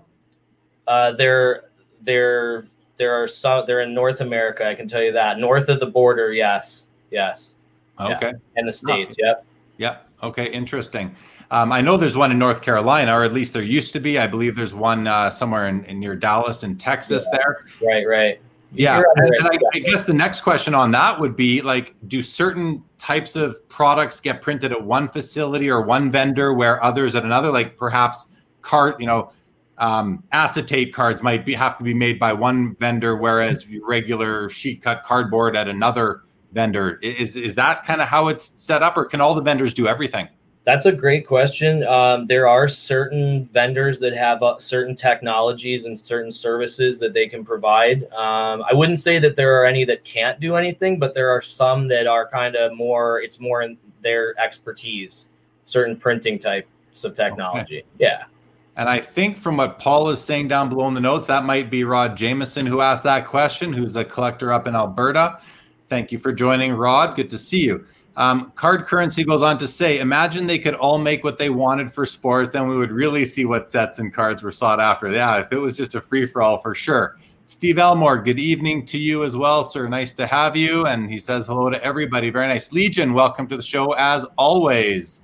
[0.88, 1.66] Uh, they're
[2.02, 2.66] they're
[3.04, 3.66] there are some.
[3.68, 4.66] They're in North America.
[4.66, 6.32] I can tell you that north of the border.
[6.32, 7.56] Yes, yes.
[8.00, 8.28] Okay.
[8.28, 8.32] Yeah.
[8.56, 9.18] And the states.
[9.22, 9.26] Oh.
[9.26, 9.46] Yep.
[9.78, 10.10] Yep.
[10.24, 10.52] Okay.
[10.52, 11.14] Interesting.
[11.52, 14.18] Um, I know there's one in North Carolina, or at least there used to be.
[14.18, 17.28] I believe there's one uh, somewhere in, in, near Dallas in Texas.
[17.34, 17.40] Yeah.
[17.40, 17.66] There.
[17.82, 18.08] Right.
[18.08, 18.42] Right.
[18.76, 22.24] Yeah, and, and I, I, guess the next question on that would be like, do
[22.24, 27.24] certain types of products get printed at one facility or one vendor, where others at
[27.24, 27.52] another?
[27.52, 28.30] Like perhaps
[28.64, 29.32] cart, you know,
[29.78, 34.82] um, acetate cards might be have to be made by one vendor, whereas regular sheet
[34.82, 37.00] cut cardboard at another vendor.
[37.02, 39.88] Is is that kind of how it's set up, or can all the vendors do
[39.88, 40.28] everything?
[40.66, 41.84] That's a great question.
[41.84, 47.28] Um, there are certain vendors that have uh, certain technologies and certain services that they
[47.28, 48.04] can provide.
[48.14, 51.42] Um, I wouldn't say that there are any that can't do anything, but there are
[51.42, 55.26] some that are kind of more, it's more in their expertise,
[55.66, 57.80] certain printing types of technology.
[57.80, 57.88] Okay.
[58.00, 58.24] Yeah.
[58.76, 61.70] And I think from what Paul is saying down below in the notes, that might
[61.70, 65.40] be Rod Jameson who asked that question, who's a collector up in Alberta.
[65.90, 67.16] Thank you for joining, Rod.
[67.16, 67.86] Good to see you.
[68.16, 71.92] Um, card currency goes on to say, imagine they could all make what they wanted
[71.92, 75.10] for sports, then we would really see what sets and cards were sought after.
[75.10, 77.18] Yeah, if it was just a free for all, for sure.
[77.48, 79.88] Steve Elmore, good evening to you as well, sir.
[79.88, 80.86] Nice to have you.
[80.86, 82.30] And he says hello to everybody.
[82.30, 82.72] Very nice.
[82.72, 85.22] Legion, welcome to the show as always.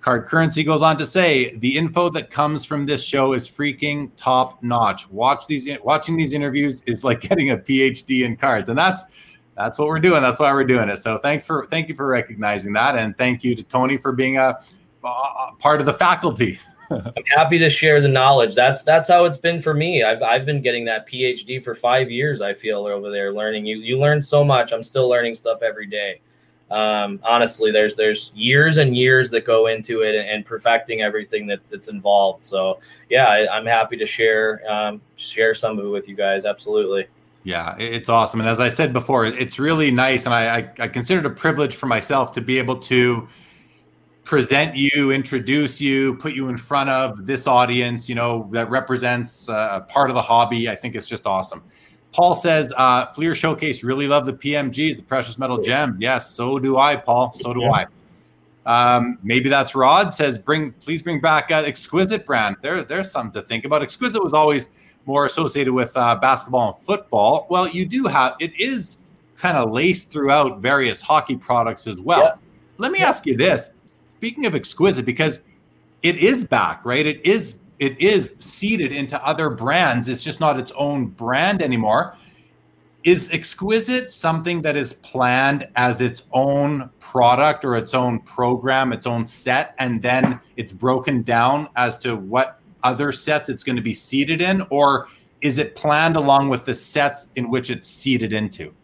[0.00, 4.10] Card currency goes on to say the info that comes from this show is freaking
[4.16, 5.08] top notch.
[5.10, 9.04] Watch these watching these interviews is like getting a PhD in cards, and that's
[9.56, 10.22] that's what we're doing.
[10.22, 10.98] That's why we're doing it.
[10.98, 14.38] So thank for thank you for recognizing that, and thank you to Tony for being
[14.38, 14.58] a,
[15.04, 16.58] a part of the faculty.
[16.90, 18.54] I'm happy to share the knowledge.
[18.54, 20.02] That's that's how it's been for me.
[20.02, 22.40] I've I've been getting that PhD for five years.
[22.40, 23.66] I feel over there learning.
[23.66, 24.72] You you learn so much.
[24.72, 26.22] I'm still learning stuff every day.
[26.70, 31.60] Um, honestly, there's there's years and years that go into it and, perfecting everything that,
[31.68, 32.44] that's involved.
[32.44, 32.78] So
[33.08, 36.44] yeah, I, am happy to share um, share some of it with you guys.
[36.44, 37.06] Absolutely.
[37.42, 38.40] Yeah, it's awesome.
[38.40, 40.26] And as I said before, it's really nice.
[40.26, 43.26] And I, I, I consider it a privilege for myself to be able to
[44.24, 49.48] present you, introduce you, put you in front of this audience, you know, that represents
[49.48, 50.68] uh, part of the hobby.
[50.68, 51.62] I think it's just awesome.
[52.12, 55.96] Paul says, uh, Fleer Showcase, really love the PMGs, the precious metal gem.
[56.00, 57.32] Yes, so do I, Paul.
[57.32, 57.70] So do yeah.
[57.70, 57.86] I.
[58.66, 62.56] Um, maybe that's Rod says, bring, please bring back uh, Exquisite brand.
[62.62, 63.82] There, there's something to think about.
[63.82, 64.70] Exquisite was always
[65.06, 67.46] more associated with uh, basketball and football.
[67.48, 68.98] Well, you do have it is
[69.36, 72.22] kind of laced throughout various hockey products as well.
[72.22, 72.34] Yeah.
[72.78, 73.08] Let me yeah.
[73.08, 73.72] ask you this:
[74.08, 75.40] speaking of exquisite, because
[76.02, 77.06] it is back, right?
[77.06, 80.08] It is it is seeded into other brands.
[80.08, 82.14] It's just not its own brand anymore.
[83.02, 89.06] Is exquisite something that is planned as its own product or its own program, its
[89.06, 93.82] own set, and then it's broken down as to what other sets it's going to
[93.82, 95.08] be seeded in, or
[95.40, 98.74] is it planned along with the sets in which it's seeded into?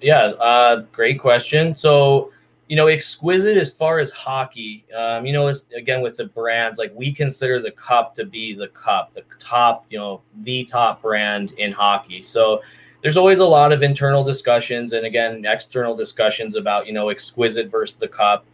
[0.00, 1.74] Yeah, uh, great question.
[1.74, 2.30] So,
[2.68, 6.92] you know, exquisite as far as hockey, um, you know, again with the brands, like
[6.94, 11.52] we consider the cup to be the cup, the top, you know, the top brand
[11.52, 12.22] in hockey.
[12.22, 12.60] So,
[13.02, 17.70] there's always a lot of internal discussions and again external discussions about you know exquisite
[17.70, 18.44] versus the cup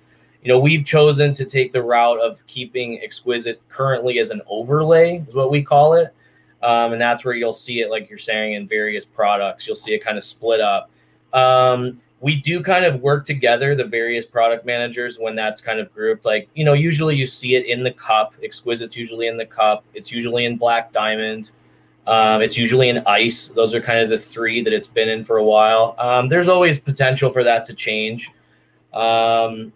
[0.43, 5.25] you know, we've chosen to take the route of keeping exquisite currently as an overlay,
[5.29, 6.13] is what we call it.
[6.63, 9.67] um, and that's where you'll see it, like you're saying, in various products.
[9.67, 10.91] You'll see it kind of split up.
[11.33, 15.93] Um, we do kind of work together, the various product managers, when that's kind of
[15.93, 16.25] grouped.
[16.25, 18.33] Like, you know, usually you see it in the cup.
[18.45, 19.85] Exquisite's usually in the cup.
[19.93, 21.51] It's usually in Black Diamond.
[22.07, 23.49] Um, it's usually in ice.
[23.49, 25.97] Those are kind of the three that it's been in for a while.
[25.99, 28.31] Um, there's always potential for that to change.
[28.95, 29.73] Um,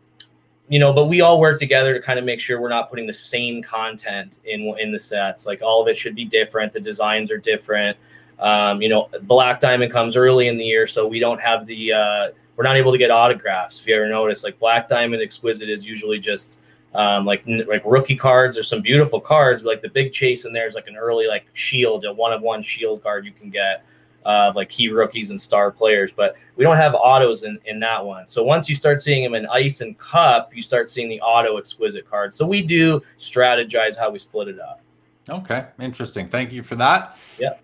[0.69, 3.07] you know, but we all work together to kind of make sure we're not putting
[3.09, 5.47] the same content in in the sets.
[5.47, 6.73] Like all of it should be different.
[6.73, 7.97] The designs are different.
[8.39, 11.93] Um, you know, Black Diamond comes early in the year, so we don't have the
[11.93, 13.81] uh, we're not able to get autographs.
[13.81, 16.61] If you ever notice, like Black Diamond Exquisite is usually just
[16.95, 18.57] um, like like rookie cards.
[18.57, 21.27] There's some beautiful cards, but like the big chase in there is like an early
[21.27, 23.85] like shield, a one of one shield card you can get
[24.25, 26.13] uh, of like key rookies and star players.
[26.13, 28.27] But we don't have autos in in that one.
[28.27, 31.59] So once you start seeing them in ice and cup, you start seeing the auto
[31.59, 32.37] exquisite cards.
[32.37, 34.81] So we do strategize how we split it up.
[35.29, 36.29] Okay, interesting.
[36.29, 37.19] Thank you for that.
[37.39, 37.55] Yeah.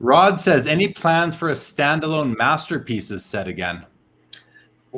[0.00, 3.84] Rod says, any plans for a standalone masterpieces set again?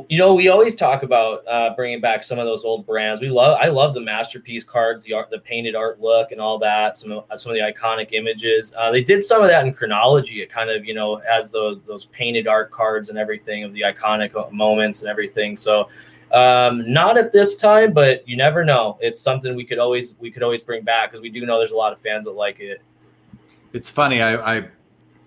[0.09, 3.21] You know, we always talk about uh, bringing back some of those old brands.
[3.21, 6.59] We love, I love the masterpiece cards, the art, the painted art look, and all
[6.59, 6.97] that.
[6.97, 8.73] Some of, some of the iconic images.
[8.77, 10.43] Uh, they did some of that in chronology.
[10.43, 13.81] It kind of, you know, has those those painted art cards and everything of the
[13.81, 15.57] iconic moments and everything.
[15.57, 15.89] So,
[16.33, 18.97] um, not at this time, but you never know.
[19.01, 21.73] It's something we could always we could always bring back because we do know there's
[21.73, 22.81] a lot of fans that like it.
[23.73, 24.23] It's funny.
[24.23, 24.69] I, I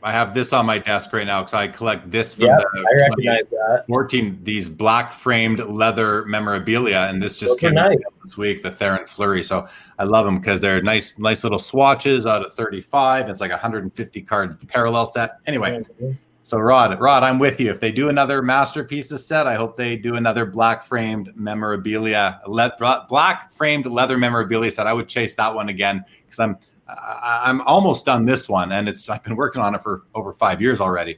[0.03, 2.79] I have this on my desk right now because I collect this from Yeah, the
[2.87, 3.85] I recognize that.
[3.87, 7.99] 14 these black framed leather memorabilia and this just Those came out nice.
[8.23, 9.65] this week the Theron Flurry so
[9.97, 13.53] I love them because they're nice nice little swatches out of 35 it's like a
[13.53, 16.17] 150 card parallel set anyway Mhm.
[16.43, 19.95] so Rod Rod I'm with you if they do another masterpieces set I hope they
[19.95, 25.55] do another black framed memorabilia le- black framed leather memorabilia set I would chase that
[25.55, 29.61] one again because I'm I- I'm almost done this one and it's I've been working
[29.61, 31.17] on it for over 5 years already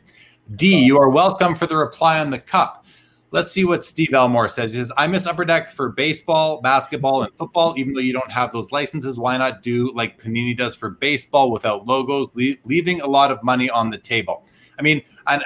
[0.56, 2.86] D, you are welcome for the reply on the cup.
[3.32, 4.72] Let's see what Steve Elmore says.
[4.72, 8.32] He says, I miss Upper Deck for baseball, basketball, and football, even though you don't
[8.32, 9.18] have those licenses.
[9.18, 13.44] Why not do like Panini does for baseball without logos, le- leaving a lot of
[13.44, 14.46] money on the table?
[14.78, 15.44] I mean, and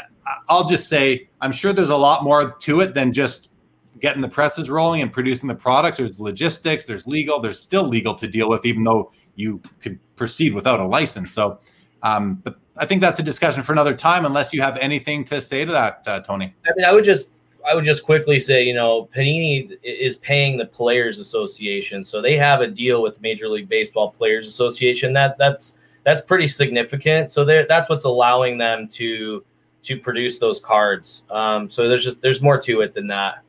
[0.49, 3.49] I'll just say, I'm sure there's a lot more to it than just
[4.01, 5.97] getting the presses rolling and producing the products.
[5.97, 10.53] There's logistics, there's legal, there's still legal to deal with, even though you could proceed
[10.53, 11.31] without a license.
[11.31, 11.59] So,
[12.03, 15.39] um, but I think that's a discussion for another time, unless you have anything to
[15.39, 16.53] say to that, uh, Tony.
[16.65, 17.31] I mean, I would just
[17.69, 22.37] I would just quickly say, you know, Panini is paying the Players Association, so they
[22.37, 25.13] have a deal with Major League Baseball Players Association.
[25.13, 27.31] That that's that's pretty significant.
[27.31, 29.43] So that's what's allowing them to
[29.83, 31.23] to produce those cards.
[31.29, 33.39] Um, so there's just there's more to it than that.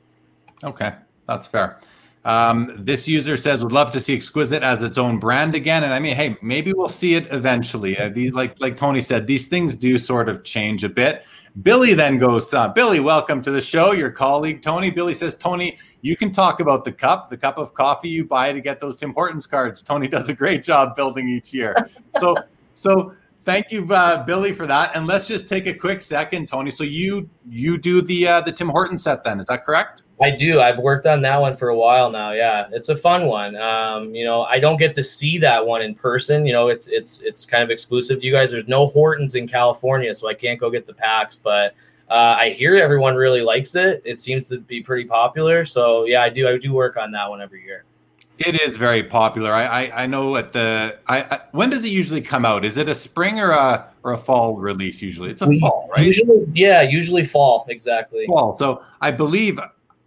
[0.62, 0.92] Okay,
[1.26, 1.80] that's fair.
[2.24, 5.94] Um, this user says would love to see Exquisite as its own brand again, and
[5.94, 7.98] I mean, hey, maybe we'll see it eventually.
[7.98, 11.24] Uh, these, like like Tony said, these things do sort of change a bit.
[11.62, 13.92] Billy then goes, uh, Billy, welcome to the show.
[13.92, 14.90] Your colleague Tony.
[14.90, 18.52] Billy says, Tony, you can talk about the cup, the cup of coffee you buy
[18.52, 19.82] to get those Tim Hortons cards.
[19.82, 21.74] Tony does a great job building each year.
[22.18, 22.36] So
[22.74, 24.94] so thank you, uh, Billy, for that.
[24.94, 26.70] And let's just take a quick second, Tony.
[26.70, 29.40] So you you do the uh, the Tim Hortons set then?
[29.40, 30.02] Is that correct?
[30.22, 30.60] I do.
[30.60, 32.32] I've worked on that one for a while now.
[32.32, 33.56] Yeah, it's a fun one.
[33.56, 36.44] Um, you know, I don't get to see that one in person.
[36.46, 38.50] You know, it's it's it's kind of exclusive to you guys.
[38.50, 41.36] There's no Hortons in California, so I can't go get the packs.
[41.36, 41.74] But
[42.10, 44.02] uh, I hear everyone really likes it.
[44.04, 45.64] It seems to be pretty popular.
[45.64, 46.46] So yeah, I do.
[46.48, 47.84] I do work on that one every year.
[48.38, 49.52] It is very popular.
[49.52, 52.64] I I, I know at the I, I when does it usually come out?
[52.64, 55.00] Is it a spring or a or a fall release?
[55.00, 56.04] Usually, it's a We- fall, right?
[56.04, 57.64] Usually, yeah, usually fall.
[57.68, 58.26] Exactly.
[58.26, 58.54] fall.
[58.54, 59.58] So I believe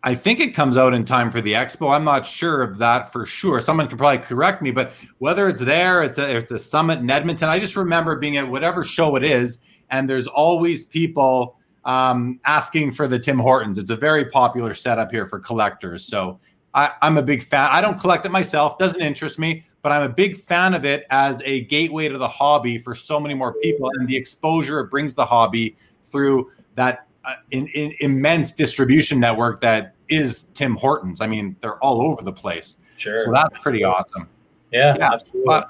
[0.05, 1.95] I think it comes out in time for the expo.
[1.95, 3.61] I'm not sure of that for sure.
[3.61, 7.09] Someone can probably correct me, but whether it's there, it's a, it's a summit in
[7.09, 7.47] Edmonton.
[7.47, 9.59] I just remember being at whatever show it is,
[9.91, 13.77] and there's always people um, asking for the Tim Hortons.
[13.77, 16.03] It's a very popular setup here for collectors.
[16.03, 16.37] So
[16.73, 17.69] I, I'm a big fan.
[17.71, 21.05] I don't collect it myself; doesn't interest me, but I'm a big fan of it
[21.11, 24.89] as a gateway to the hobby for so many more people, and the exposure it
[24.89, 31.21] brings the hobby through that uh, in, in immense distribution network that is Tim Hortons.
[31.21, 32.77] I mean, they're all over the place.
[32.97, 33.19] Sure.
[33.21, 34.27] So that's pretty awesome.
[34.71, 35.43] yeah, yeah, absolutely.
[35.45, 35.69] But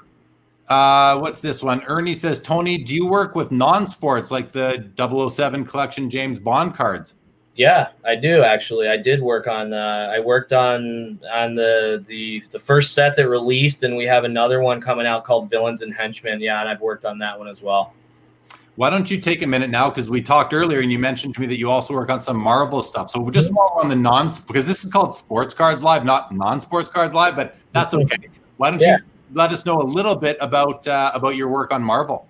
[0.68, 1.82] uh, what's this one?
[1.84, 7.14] Ernie says, Tony, do you work with non-sports like the 007 collection James Bond cards?
[7.56, 8.88] Yeah, I do actually.
[8.88, 9.72] I did work on.
[9.72, 14.24] Uh, I worked on on the the the first set that released, and we have
[14.24, 16.40] another one coming out called Villains and Henchmen.
[16.40, 17.94] Yeah, and I've worked on that one as well.
[18.76, 19.88] Why don't you take a minute now?
[19.88, 22.36] Because we talked earlier and you mentioned to me that you also work on some
[22.36, 23.10] Marvel stuff.
[23.10, 26.32] So just while we're on the non, because this is called Sports Cards Live, not
[26.32, 28.16] non-sports cards live, but that's okay.
[28.56, 28.96] Why don't Yeah.
[28.96, 32.26] you let us know a little bit about uh, about your work on Marvel.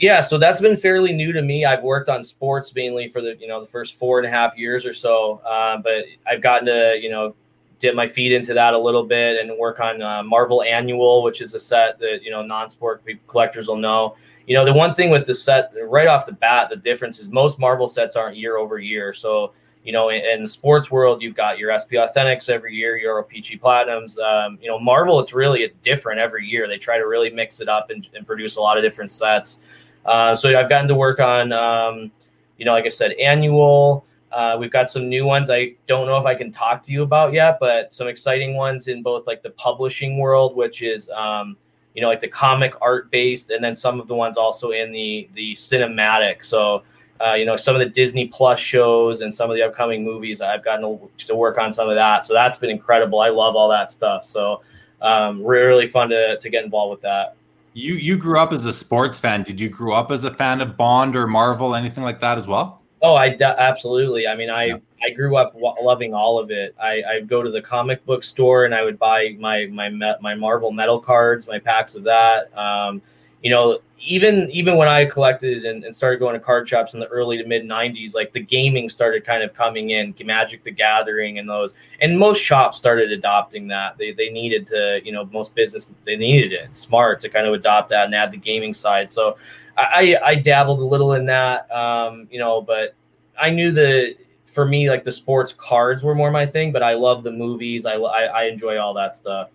[0.00, 1.66] Yeah, so that's been fairly new to me.
[1.66, 4.56] I've worked on sports mainly for the you know the first four and a half
[4.56, 7.34] years or so, uh, but I've gotten to you know
[7.78, 11.40] dip my feet into that a little bit and work on uh, Marvel Annual, which
[11.40, 14.16] is a set that you know non-sport collectors will know.
[14.46, 17.28] You know, the one thing with the set right off the bat, the difference is
[17.28, 19.12] most Marvel sets aren't year over year.
[19.12, 19.52] So
[19.84, 23.22] you know, in, in the sports world, you've got your SP Authentics every year, your
[23.22, 24.18] OPC Platinums.
[24.18, 26.66] Um, you know, Marvel, it's really it's different every year.
[26.66, 29.58] They try to really mix it up and, and produce a lot of different sets.
[30.06, 32.10] Uh, so I've gotten to work on, um,
[32.56, 34.06] you know, like I said, annual.
[34.32, 37.02] Uh, we've got some new ones I don't know if I can talk to you
[37.02, 41.56] about yet, but some exciting ones in both like the publishing world, which is um,
[41.94, 44.92] you know like the comic art based, and then some of the ones also in
[44.92, 46.44] the the cinematic.
[46.44, 46.82] So
[47.20, 50.40] uh, you know some of the Disney Plus shows and some of the upcoming movies.
[50.40, 53.20] I've gotten to, to, work on some of that, so that's been incredible.
[53.20, 54.26] I love all that stuff.
[54.26, 54.62] So
[55.00, 57.36] um, really fun to to get involved with that.
[57.72, 59.42] You you grew up as a sports fan.
[59.42, 62.46] Did you grow up as a fan of Bond or Marvel, anything like that as
[62.46, 62.82] well?
[63.02, 64.26] Oh, I absolutely.
[64.26, 64.76] I mean, I yeah.
[65.04, 66.74] I grew up loving all of it.
[66.82, 70.34] I I'd go to the comic book store and I would buy my my my
[70.34, 72.56] Marvel metal cards, my packs of that.
[72.56, 73.02] Um,
[73.42, 77.00] you know, even even when I collected and, and, started going to card shops in
[77.00, 80.70] the early to mid '90s, like the gaming started kind of coming in, Magic the
[80.70, 83.98] Gathering, and those, and most shops started adopting that.
[83.98, 87.52] They they needed to, you know, most business they needed it, smart to kind of
[87.52, 89.12] adopt that and add the gaming side.
[89.12, 89.36] So
[89.76, 92.94] I, I dabbled a little in that, um, you know, but
[93.38, 94.16] I knew that
[94.54, 97.84] for me, like the sports cards were more my thing, but I love the movies.
[97.84, 99.50] I, I, I enjoy all that stuff.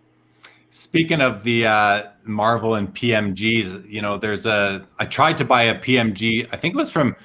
[0.71, 5.63] Speaking of the uh, Marvel and PMGs, you know, there's a, I tried to buy
[5.63, 7.15] a PMG, I think it was from,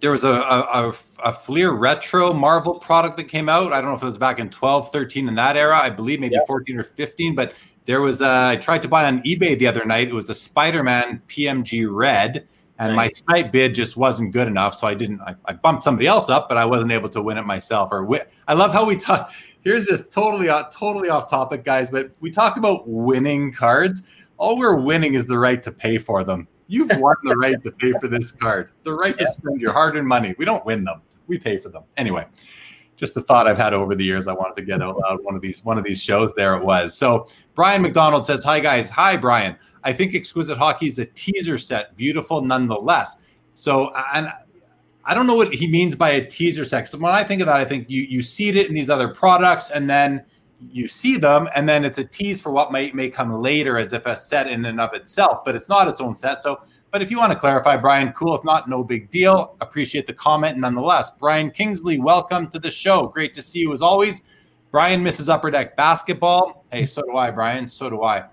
[0.00, 3.72] there was a, a, a, Fleer retro Marvel product that came out.
[3.72, 5.78] I don't know if it was back in 12, 13 in that era.
[5.78, 9.22] I believe maybe 14 or 15, but there was a, I tried to buy on
[9.22, 10.08] eBay the other night.
[10.08, 13.22] It was a Spider-Man PMG Red, and nice.
[13.26, 15.20] my snipe bid just wasn't good enough, so I didn't.
[15.20, 17.90] I, I, bumped somebody else up, but I wasn't able to win it myself.
[17.92, 18.22] Or win.
[18.48, 19.32] I love how we talk.
[19.60, 21.90] Here's just totally, uh, totally off topic, guys.
[21.90, 24.02] But we talk about winning cards.
[24.38, 26.48] All we're winning is the right to pay for them.
[26.66, 30.08] You've won the right to pay for this card, the right to spend your hard-earned
[30.08, 30.34] money.
[30.36, 32.26] We don't win them; we pay for them anyway
[32.96, 34.28] just the thought I've had over the years.
[34.28, 36.32] I wanted to get out loud one of these one of these shows.
[36.34, 36.96] There it was.
[36.96, 39.56] So Brian McDonald says, "Hi guys, hi Brian.
[39.84, 43.16] I think Exquisite Hockey is a teaser set, beautiful nonetheless.
[43.54, 44.32] So and
[45.04, 46.88] I don't know what he means by a teaser set.
[46.88, 49.08] So when I think of that, I think you you see it in these other
[49.08, 50.24] products, and then
[50.70, 53.92] you see them, and then it's a tease for what might may come later, as
[53.92, 55.44] if a set in and of itself.
[55.44, 56.42] But it's not its own set.
[56.42, 56.62] So
[56.94, 58.36] but if you want to clarify, Brian, cool.
[58.36, 59.56] If not, no big deal.
[59.60, 61.10] Appreciate the comment nonetheless.
[61.18, 63.08] Brian Kingsley, welcome to the show.
[63.08, 64.22] Great to see you as always.
[64.70, 66.64] Brian misses upper deck basketball.
[66.70, 67.66] Hey, so do I, Brian.
[67.66, 68.26] So do I.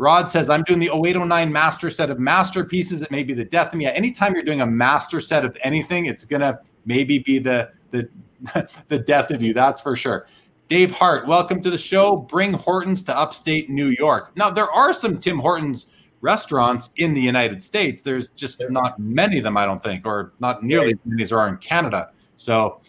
[0.00, 3.02] Rod says, I'm doing the 0809 master set of masterpieces.
[3.02, 3.84] It may be the death of me.
[3.84, 8.08] Anytime you're doing a master set of anything, it's going to maybe be the, the,
[8.88, 9.52] the death of you.
[9.52, 10.26] That's for sure.
[10.68, 12.16] Dave Hart, welcome to the show.
[12.16, 14.30] Bring Hortons to upstate New York.
[14.36, 15.88] Now, there are some Tim Hortons
[16.22, 18.00] restaurants in the United States.
[18.00, 21.28] There's just not many of them, I don't think, or not nearly as many as
[21.28, 22.08] there are in Canada.
[22.36, 22.80] So,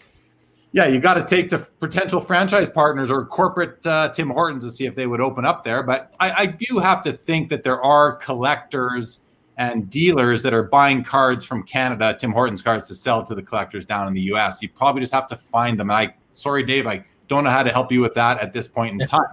[0.73, 4.71] yeah, you got to take to potential franchise partners or corporate uh, Tim Hortons to
[4.71, 5.83] see if they would open up there.
[5.83, 9.19] But I, I do have to think that there are collectors
[9.57, 13.43] and dealers that are buying cards from Canada, Tim Hortons cards, to sell to the
[13.43, 14.61] collectors down in the U.S.
[14.61, 15.89] You probably just have to find them.
[15.89, 18.67] And I, sorry, Dave, I don't know how to help you with that at this
[18.67, 19.25] point in time.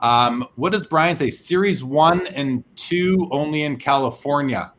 [0.00, 1.30] Um, what does Brian say?
[1.30, 4.72] Series one and two only in California.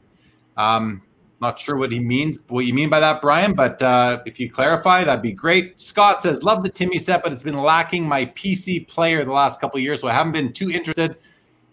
[0.58, 1.02] Um,
[1.46, 4.50] not sure what he means, what you mean by that, Brian, but uh, if you
[4.50, 5.80] clarify, that'd be great.
[5.80, 9.62] Scott says, Love the Timmy set, but it's been lacking my PC player the last
[9.62, 11.18] couple years, so I haven't been too interested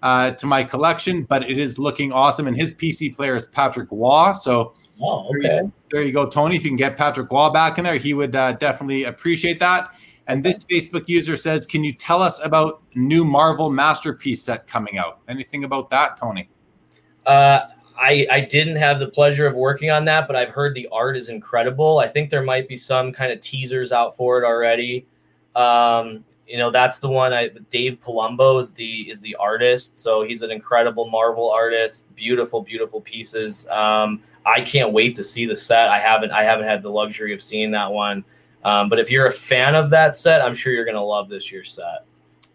[0.03, 2.47] uh, to my collection, but it is looking awesome.
[2.49, 4.33] And his PC player is Patrick Roy.
[4.33, 5.49] So oh, okay.
[5.49, 6.57] there, you, there, you, go, Tony.
[6.57, 9.95] If you can get Patrick Roy back in there, he would uh, definitely appreciate that.
[10.27, 14.99] And this Facebook user says, "Can you tell us about new Marvel masterpiece set coming
[14.99, 15.19] out?
[15.29, 16.49] Anything about that, Tony?"
[17.27, 17.61] Uh,
[17.99, 21.17] I I didn't have the pleasure of working on that, but I've heard the art
[21.17, 21.99] is incredible.
[21.99, 25.07] I think there might be some kind of teasers out for it already.
[25.55, 27.33] Um, you know, that's the one.
[27.33, 32.15] I Dave Palumbo is the is the artist, so he's an incredible Marvel artist.
[32.15, 33.67] Beautiful, beautiful pieces.
[33.69, 35.89] Um, I can't wait to see the set.
[35.89, 38.25] I haven't I haven't had the luxury of seeing that one.
[38.65, 41.29] Um, but if you're a fan of that set, I'm sure you're going to love
[41.29, 42.05] this year's set.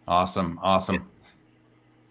[0.08, 0.58] Awesome.
[0.62, 1.06] Awesome.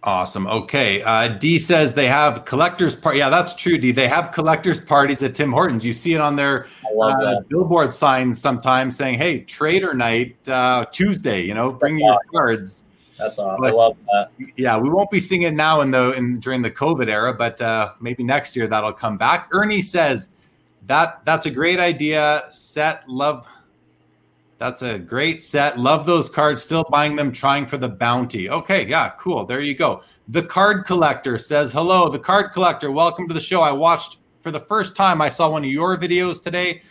[0.07, 0.47] Awesome.
[0.47, 1.03] Okay.
[1.03, 3.19] Uh, D says they have collectors party.
[3.19, 3.77] Yeah, that's true.
[3.77, 3.91] D.
[3.91, 5.85] They have collectors parties at Tim Hortons.
[5.85, 6.69] You see it on their
[7.03, 12.85] uh, billboard signs sometimes saying, "Hey, Trader Night uh, Tuesday." You know, bring your cards.
[13.19, 13.61] That's awesome.
[13.61, 14.31] But, I love that.
[14.57, 17.61] Yeah, we won't be seeing it now in the in during the COVID era, but
[17.61, 19.49] uh, maybe next year that'll come back.
[19.51, 20.29] Ernie says
[20.87, 22.45] that that's a great idea.
[22.53, 23.49] Set love.
[24.59, 25.79] That's a great set.
[25.79, 26.63] Love those cards.
[26.63, 28.49] Still buying them, trying for the bounty.
[28.49, 29.45] Okay, yeah, cool.
[29.45, 30.03] There you go.
[30.29, 32.91] The card collector says, Hello, the card collector.
[32.91, 33.61] Welcome to the show.
[33.61, 35.21] I watched for the first time.
[35.21, 36.83] I saw one of your videos today.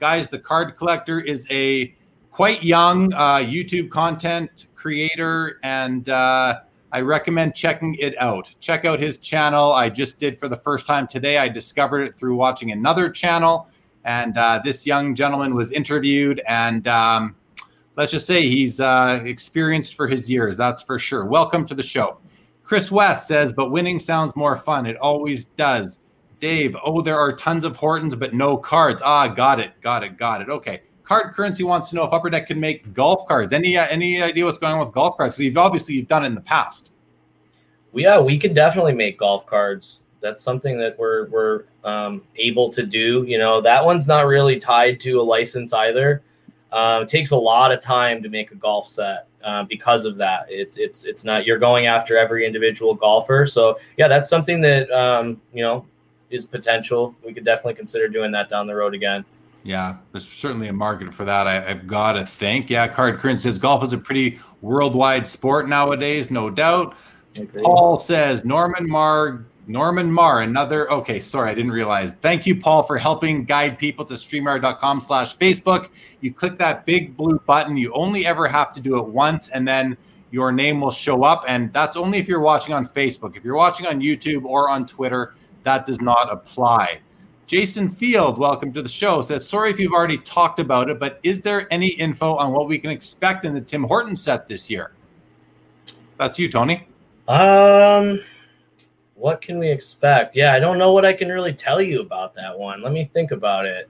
[0.00, 1.94] Guys, the card collector is a
[2.30, 6.60] quite young uh, YouTube content creator, and uh,
[6.92, 8.54] I recommend checking it out.
[8.60, 9.72] Check out his channel.
[9.72, 11.38] I just did for the first time today.
[11.38, 13.68] I discovered it through watching another channel,
[14.04, 17.36] and uh, this young gentleman was interviewed, and um,
[17.96, 20.56] let's just say he's uh, experienced for his years.
[20.56, 21.26] That's for sure.
[21.26, 22.18] Welcome to the show.
[22.62, 24.86] Chris West says, but winning sounds more fun.
[24.86, 26.00] It always does.
[26.40, 29.02] Dave, oh, there are tons of Hortons, but no cards.
[29.04, 30.48] Ah, got it, got it, got it.
[30.48, 30.82] Okay.
[31.04, 33.52] Card Currency wants to know if Upper Deck can make golf cards.
[33.52, 35.36] Any uh, any idea what's going on with golf cards?
[35.36, 36.90] So you've obviously you've done it in the past.
[37.92, 40.00] Yeah, we can definitely make golf cards.
[40.24, 43.24] That's something that we're we're um, able to do.
[43.28, 46.22] You know, that one's not really tied to a license either.
[46.72, 50.16] Uh, it takes a lot of time to make a golf set uh, because of
[50.16, 50.46] that.
[50.48, 53.44] It's it's it's not you're going after every individual golfer.
[53.44, 55.84] So yeah, that's something that um, you know
[56.30, 57.14] is potential.
[57.22, 59.26] We could definitely consider doing that down the road again.
[59.62, 61.46] Yeah, there's certainly a market for that.
[61.46, 62.68] I, have got to think.
[62.70, 66.96] Yeah, Card Current says golf is a pretty worldwide sport nowadays, no doubt.
[67.62, 70.90] Paul says Norman Marr, Norman Marr, another.
[70.92, 72.14] Okay, sorry, I didn't realize.
[72.14, 75.88] Thank you, Paul, for helping guide people to streamyard.com slash Facebook.
[76.20, 77.76] You click that big blue button.
[77.76, 79.96] You only ever have to do it once, and then
[80.30, 81.44] your name will show up.
[81.48, 83.36] And that's only if you're watching on Facebook.
[83.36, 87.00] If you're watching on YouTube or on Twitter, that does not apply.
[87.46, 91.20] Jason Field, welcome to the show, says, Sorry if you've already talked about it, but
[91.22, 94.70] is there any info on what we can expect in the Tim Horton set this
[94.70, 94.92] year?
[96.18, 96.86] That's you, Tony.
[97.28, 98.20] Um,
[99.14, 100.34] what can we expect?
[100.34, 102.82] Yeah, I don't know what I can really tell you about that one.
[102.82, 103.88] Let me think about it.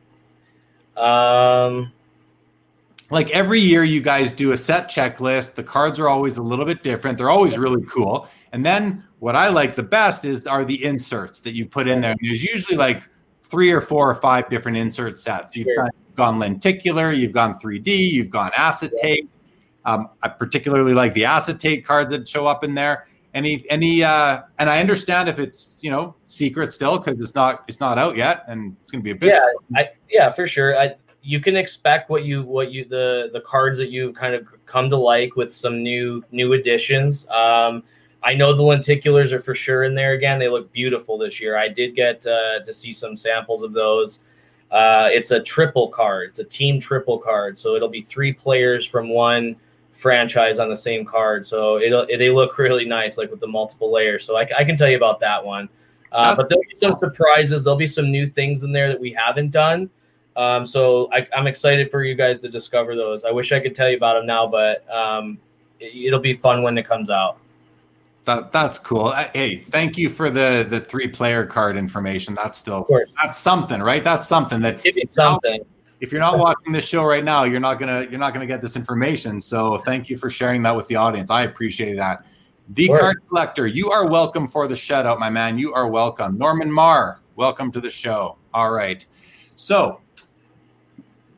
[0.96, 1.92] Um,
[3.10, 5.54] like every year, you guys do a set checklist.
[5.54, 7.18] The cards are always a little bit different.
[7.18, 8.28] They're always really cool.
[8.52, 12.00] And then what I like the best is are the inserts that you put in
[12.00, 12.12] there.
[12.12, 13.08] And there's usually like
[13.42, 15.56] three or four or five different insert sets.
[15.56, 15.90] You've sure.
[16.14, 19.28] gone lenticular, you've gone 3D, you've gone acetate.
[19.84, 23.06] Um, I particularly like the acetate cards that show up in there.
[23.34, 27.64] Any, any, uh, and I understand if it's you know secret still because it's not
[27.66, 29.34] it's not out yet, and it's going to be a bit.
[29.34, 30.78] Yeah, I, yeah, for sure.
[30.78, 34.46] I, you can expect what you what you the the cards that you've kind of
[34.66, 37.26] come to like with some new new additions.
[37.28, 37.82] Um,
[38.22, 40.38] I know the lenticulars are for sure in there again.
[40.38, 41.56] They look beautiful this year.
[41.56, 44.20] I did get uh, to see some samples of those.
[44.70, 46.30] Uh, it's a triple card.
[46.30, 49.56] It's a team triple card, so it'll be three players from one
[49.94, 51.46] franchise on the same card.
[51.46, 54.24] So it'll it, they look really nice, like with the multiple layers.
[54.24, 55.68] So I, I can tell you about that one.
[56.12, 57.64] Uh, but there'll be some surprises.
[57.64, 59.90] There'll be some new things in there that we haven't done.
[60.36, 63.24] Um, so I, am excited for you guys to discover those.
[63.24, 65.38] I wish I could tell you about them now, but um,
[65.80, 67.38] it, it'll be fun when it comes out.
[68.24, 69.10] That that's cool.
[69.34, 72.32] Hey, thank you for the the three player card information.
[72.34, 72.86] That's still
[73.20, 74.02] that's something, right?
[74.02, 75.64] That's something that Give me something.
[76.04, 78.60] If you're not watching this show right now, you're not gonna you're not gonna get
[78.60, 79.40] this information.
[79.40, 81.30] So thank you for sharing that with the audience.
[81.30, 82.26] I appreciate that.
[82.74, 85.56] The card collector, you are welcome for the shout out, my man.
[85.58, 86.36] You are welcome.
[86.36, 88.36] Norman Marr, welcome to the show.
[88.52, 89.06] All right.
[89.56, 90.02] So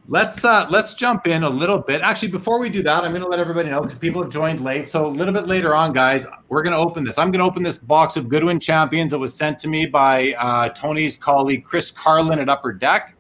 [0.08, 2.00] Let's uh, let's jump in a little bit.
[2.00, 4.60] Actually, before we do that, I'm going to let everybody know because people have joined
[4.60, 4.88] late.
[4.88, 7.18] So a little bit later on, guys, we're going to open this.
[7.18, 10.32] I'm going to open this box of Goodwin Champions that was sent to me by
[10.38, 13.15] uh, Tony's colleague Chris Carlin at Upper Deck.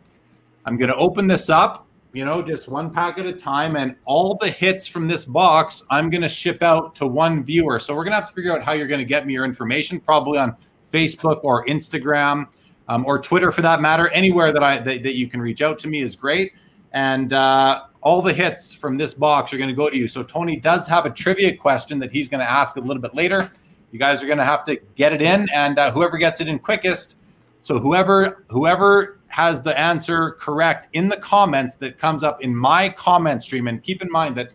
[0.66, 3.96] I'm going to open this up, you know, just one pack at a time, and
[4.04, 7.78] all the hits from this box I'm going to ship out to one viewer.
[7.78, 9.44] So we're going to have to figure out how you're going to get me your
[9.44, 10.56] information, probably on
[10.92, 12.46] Facebook or Instagram
[12.88, 14.08] um, or Twitter for that matter.
[14.10, 16.52] Anywhere that I that, that you can reach out to me is great
[16.96, 20.08] and uh, all the hits from this box are going to go to you.
[20.08, 23.14] So Tony does have a trivia question that he's going to ask a little bit
[23.14, 23.50] later.
[23.92, 26.48] You guys are going to have to get it in, and uh, whoever gets it
[26.48, 27.18] in quickest.
[27.64, 32.88] So whoever whoever has the answer correct in the comments that comes up in my
[32.88, 34.54] comment stream, and keep in mind that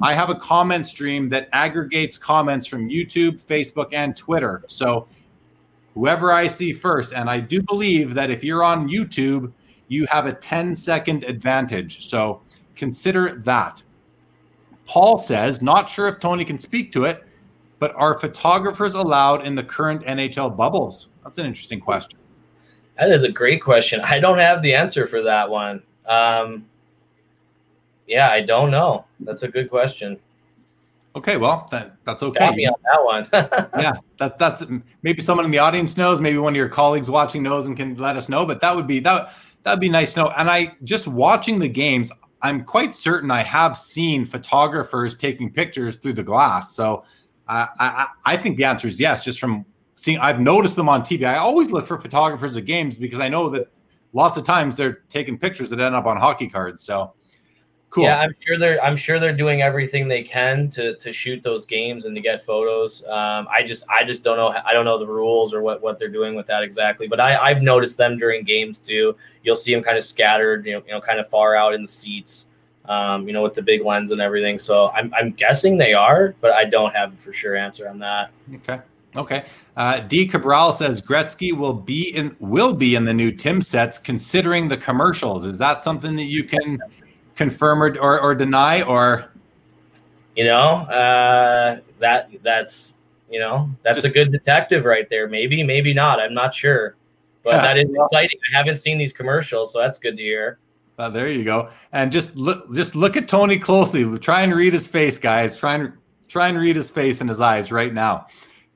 [0.00, 4.62] I have a comment stream that aggregates comments from YouTube, Facebook, and Twitter.
[4.68, 5.08] So
[5.94, 9.52] whoever I see first, and I do believe that if you're on YouTube
[9.90, 12.06] you have a 10 second advantage.
[12.08, 12.42] So
[12.76, 13.82] consider that.
[14.86, 17.26] Paul says, not sure if Tony can speak to it,
[17.80, 21.08] but are photographers allowed in the current NHL bubbles?
[21.24, 22.19] That's an interesting question.
[23.00, 24.02] That is a great question.
[24.02, 25.82] I don't have the answer for that one.
[26.06, 26.66] Um,
[28.06, 29.06] yeah, I don't know.
[29.20, 30.18] That's a good question.
[31.16, 32.40] Okay, well that, that's okay.
[32.40, 33.72] Got me on that one.
[33.82, 34.64] yeah, that that's
[35.02, 37.96] maybe someone in the audience knows, maybe one of your colleagues watching knows and can
[37.96, 38.44] let us know.
[38.44, 39.32] But that would be that
[39.62, 40.32] that'd be nice to know.
[40.36, 45.96] And I just watching the games, I'm quite certain I have seen photographers taking pictures
[45.96, 46.76] through the glass.
[46.76, 47.04] So
[47.48, 49.24] uh, I I think the answer is yes.
[49.24, 51.24] Just from seeing, I've noticed them on TV.
[51.24, 53.68] I always look for photographers at games because I know that
[54.12, 56.84] lots of times they're taking pictures that end up on hockey cards.
[56.84, 57.12] So
[57.90, 58.04] Cool.
[58.04, 61.66] Yeah, I'm sure they're I'm sure they're doing everything they can to to shoot those
[61.66, 63.02] games and to get photos.
[63.02, 65.98] Um, I just I just don't know I don't know the rules or what what
[65.98, 67.08] they're doing with that exactly.
[67.08, 69.16] But I I've noticed them during games too.
[69.42, 71.82] You'll see them kind of scattered, you know, you know, kind of far out in
[71.82, 72.46] the seats.
[72.84, 74.60] Um, you know, with the big lens and everything.
[74.60, 77.98] So I'm I'm guessing they are, but I don't have a for sure answer on
[77.98, 78.30] that.
[78.54, 78.80] Okay.
[79.16, 79.44] Okay.
[79.76, 80.26] Uh, D.
[80.26, 84.76] Cabral says Gretzky will be in will be in the new Tim sets, considering the
[84.76, 85.44] commercials.
[85.44, 86.78] Is that something that you can
[87.34, 89.30] confirm or, or, or deny or?
[90.36, 92.98] You know uh, that that's
[93.30, 95.28] you know that's Just, a good detective right there.
[95.28, 96.20] Maybe maybe not.
[96.20, 96.96] I'm not sure.
[97.42, 98.38] But yeah, that is exciting.
[98.52, 100.58] I haven't seen these commercials so that's good to hear.
[100.98, 101.70] Uh, there you go.
[101.92, 104.18] And just look just look at tony closely.
[104.18, 105.56] Try and read his face guys.
[105.56, 105.92] Try and
[106.28, 108.26] try and read his face and his eyes right now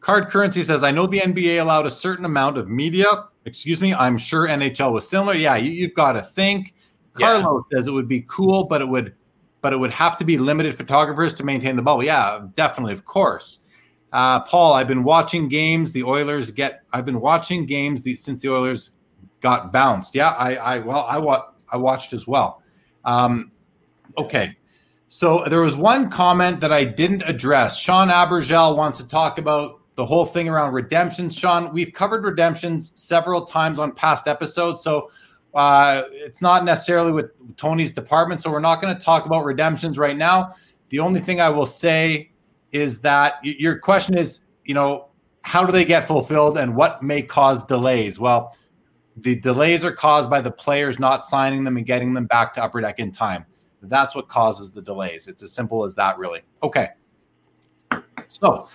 [0.05, 3.07] card currency says i know the nba allowed a certain amount of media
[3.46, 6.74] excuse me i'm sure nhl was similar yeah you, you've got to think
[7.14, 7.78] Carlo yeah.
[7.78, 9.14] says it would be cool, but it would
[9.61, 12.05] but it would have to be limited photographers to maintain the bubble.
[12.05, 13.61] Yeah, definitely, of course.
[14.12, 15.90] Uh, Paul, I've been watching games.
[15.92, 16.82] The Oilers get.
[16.92, 18.90] I've been watching games the, since the Oilers
[19.40, 20.14] got bounced.
[20.14, 22.62] Yeah, I, I well, I wa- I watched as well.
[23.05, 23.52] Um,
[24.18, 24.57] okay,
[25.09, 27.78] so there was one comment that I didn't address.
[27.78, 31.36] Sean Abergel wants to talk about the whole thing around redemptions.
[31.36, 35.11] Sean, we've covered redemptions several times on past episodes, so
[35.55, 39.99] uh, it's not necessarily with Tony's department, so we're not going to talk about redemptions
[39.99, 40.55] right now.
[40.88, 42.32] The only thing I will say
[42.72, 45.09] is that your question is, you know,
[45.42, 48.18] how do they get fulfilled and what may cause delays?
[48.18, 48.57] Well,
[49.16, 52.62] the delays are caused by the players not signing them and getting them back to
[52.62, 53.47] Upper Deck in time.
[53.82, 55.28] That's what causes the delays.
[55.28, 56.40] It's as simple as that, really.
[56.62, 56.88] Okay.
[58.28, 58.68] So,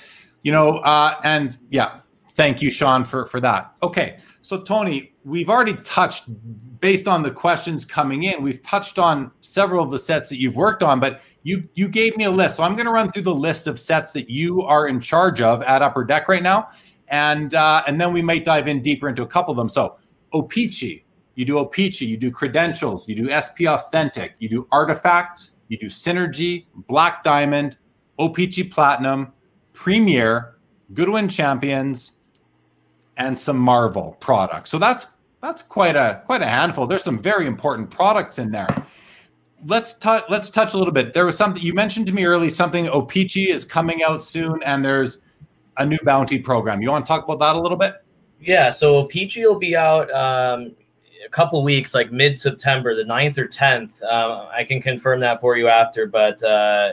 [0.44, 2.02] you know, uh, and yeah,
[2.34, 3.74] thank you, Sean, for for that.
[3.84, 4.18] Okay.
[4.42, 6.24] So, Tony, we've already touched,
[6.80, 10.56] based on the questions coming in, we've touched on several of the sets that you've
[10.56, 12.58] worked on, but you you gave me a list.
[12.58, 15.42] So I'm going to run through the list of sets that you are in charge
[15.42, 16.70] of at Upper Deck right now,
[17.10, 19.70] and uh, and then we might dive in deeper into a couple of them.
[19.70, 19.98] So
[20.32, 25.78] O-Pee-Chee, you do O-Pee-Chee, you do credentials, you do SP Authentic, you do artifacts, you
[25.78, 27.78] do Synergy, Black Diamond,
[28.20, 29.34] O-Pee-Chee Platinum,
[29.80, 30.56] Premier,
[30.94, 32.12] Goodwin Champions
[33.16, 34.70] and some Marvel products.
[34.70, 35.08] So that's
[35.42, 36.86] that's quite a quite a handful.
[36.86, 38.68] There's some very important products in there.
[39.66, 41.14] Let's touch let's touch a little bit.
[41.14, 42.50] There was something you mentioned to me early.
[42.50, 45.20] Something O-Pee-Chee is coming out soon, and there's
[45.78, 46.82] a new bounty program.
[46.82, 48.04] You want to talk about that a little bit?
[48.42, 48.72] Yeah.
[48.72, 50.76] So O-Pee-Chee will be out um,
[51.26, 54.04] a couple weeks, like mid September, the 9th or 10th.
[54.04, 56.44] Um, I can confirm that for you after, but.
[56.44, 56.92] Uh,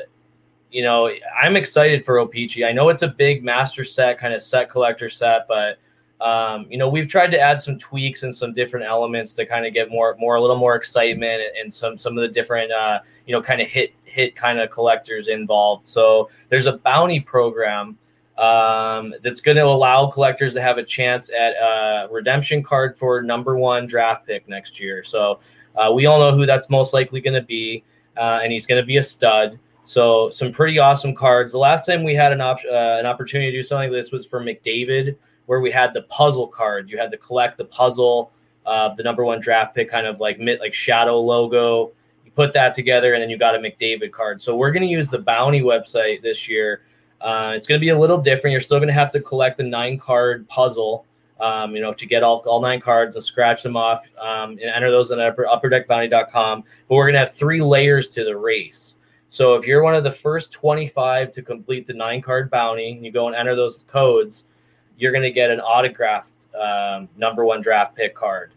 [0.70, 1.10] you know,
[1.40, 2.64] I'm excited for O-Pee-Chee.
[2.64, 5.78] I know it's a big master set, kind of set collector set, but
[6.20, 9.66] um, you know, we've tried to add some tweaks and some different elements to kind
[9.66, 13.00] of get more, more, a little more excitement and some, some of the different, uh,
[13.26, 15.86] you know, kind of hit, hit kind of collectors involved.
[15.86, 17.98] So there's a bounty program
[18.38, 23.22] um, that's going to allow collectors to have a chance at a redemption card for
[23.22, 25.04] number one draft pick next year.
[25.04, 25.40] So
[25.74, 27.84] uh, we all know who that's most likely going to be,
[28.16, 29.58] uh, and he's going to be a stud.
[29.86, 31.52] So some pretty awesome cards.
[31.52, 34.12] The last time we had an op- uh, an opportunity to do something like this
[34.12, 35.16] was for McDavid
[35.46, 36.90] where we had the puzzle cards.
[36.90, 38.32] You had to collect the puzzle
[38.66, 41.92] of the number one draft pick, kind of like like shadow logo.
[42.24, 44.42] You put that together, and then you got a McDavid card.
[44.42, 46.82] So we're going to use the Bounty website this year.
[47.20, 48.52] Uh, it's going to be a little different.
[48.52, 51.06] You're still going to have to collect the nine card puzzle.
[51.38, 54.62] Um, you know, to get all, all nine cards and scratch them off um, and
[54.62, 56.64] enter those on upper, upperdeckbounty.com.
[56.88, 58.95] But we're going to have three layers to the race.
[59.28, 63.04] So if you're one of the first 25 to complete the nine card bounty and
[63.04, 64.44] you go and enter those codes,
[64.98, 68.52] you're going to get an autographed um, number one draft pick card.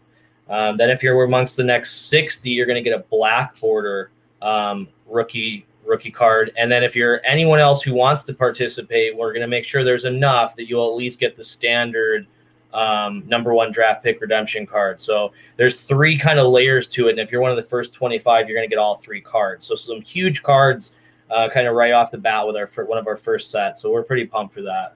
[0.48, 4.10] Um, then if you're amongst the next 60, you're going to get a black border
[4.42, 6.52] um, rookie rookie card.
[6.56, 9.84] And then if you're anyone else who wants to participate, we're going to make sure
[9.84, 12.26] there's enough that you'll at least get the standard
[12.72, 15.00] um, number one draft pick redemption card.
[15.00, 17.12] So there's three kind of layers to it.
[17.12, 19.66] And if you're one of the first 25, you're going to get all three cards.
[19.66, 20.92] So some huge cards
[21.30, 23.82] uh, kind of right off the bat with our one of our first sets.
[23.82, 24.94] So we're pretty pumped for that.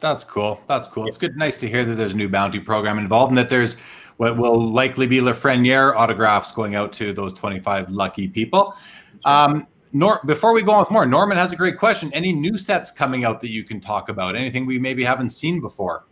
[0.00, 0.60] That's cool.
[0.66, 1.06] That's cool.
[1.06, 3.76] It's good, nice to hear that there's a new bounty program involved, and that there's
[4.16, 8.74] what will likely be Lafreniere autographs going out to those 25 lucky people.
[9.24, 9.66] Um,
[9.96, 12.12] Nor- before we go on with more, Norman has a great question.
[12.12, 14.34] Any new sets coming out that you can talk about?
[14.34, 16.04] Anything we maybe haven't seen before?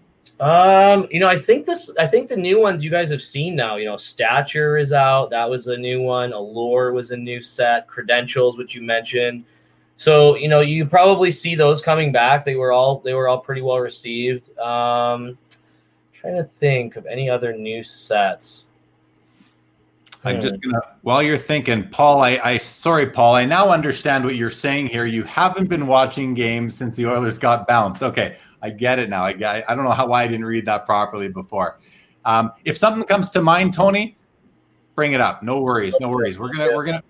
[0.43, 3.55] Um, you know, I think this, I think the new ones you guys have seen
[3.55, 5.31] now, you know, Stature is out.
[5.31, 6.33] That was a new one.
[6.33, 7.87] Allure was a new set.
[7.87, 9.45] Credentials, which you mentioned.
[9.99, 12.45] So, you know, you probably see those coming back.
[12.45, 14.59] They were all, they were all pretty well received.
[14.59, 15.39] Um,
[16.13, 18.65] trying to think of any other new sets.
[20.25, 22.23] I'm just gonna while you're thinking, Paul.
[22.23, 23.35] I, I sorry, Paul.
[23.35, 25.05] I now understand what you're saying here.
[25.05, 28.05] You haven't been watching games since the Oilers got bounced.
[28.05, 29.25] Okay, I get it now.
[29.25, 29.65] I.
[29.69, 31.79] I don't know how why I didn't read that properly before.
[32.25, 34.17] Um, if something comes to mind, Tony,
[34.95, 35.43] bring it up.
[35.43, 35.95] No worries.
[36.01, 36.39] No worries.
[36.39, 37.03] We're gonna we're gonna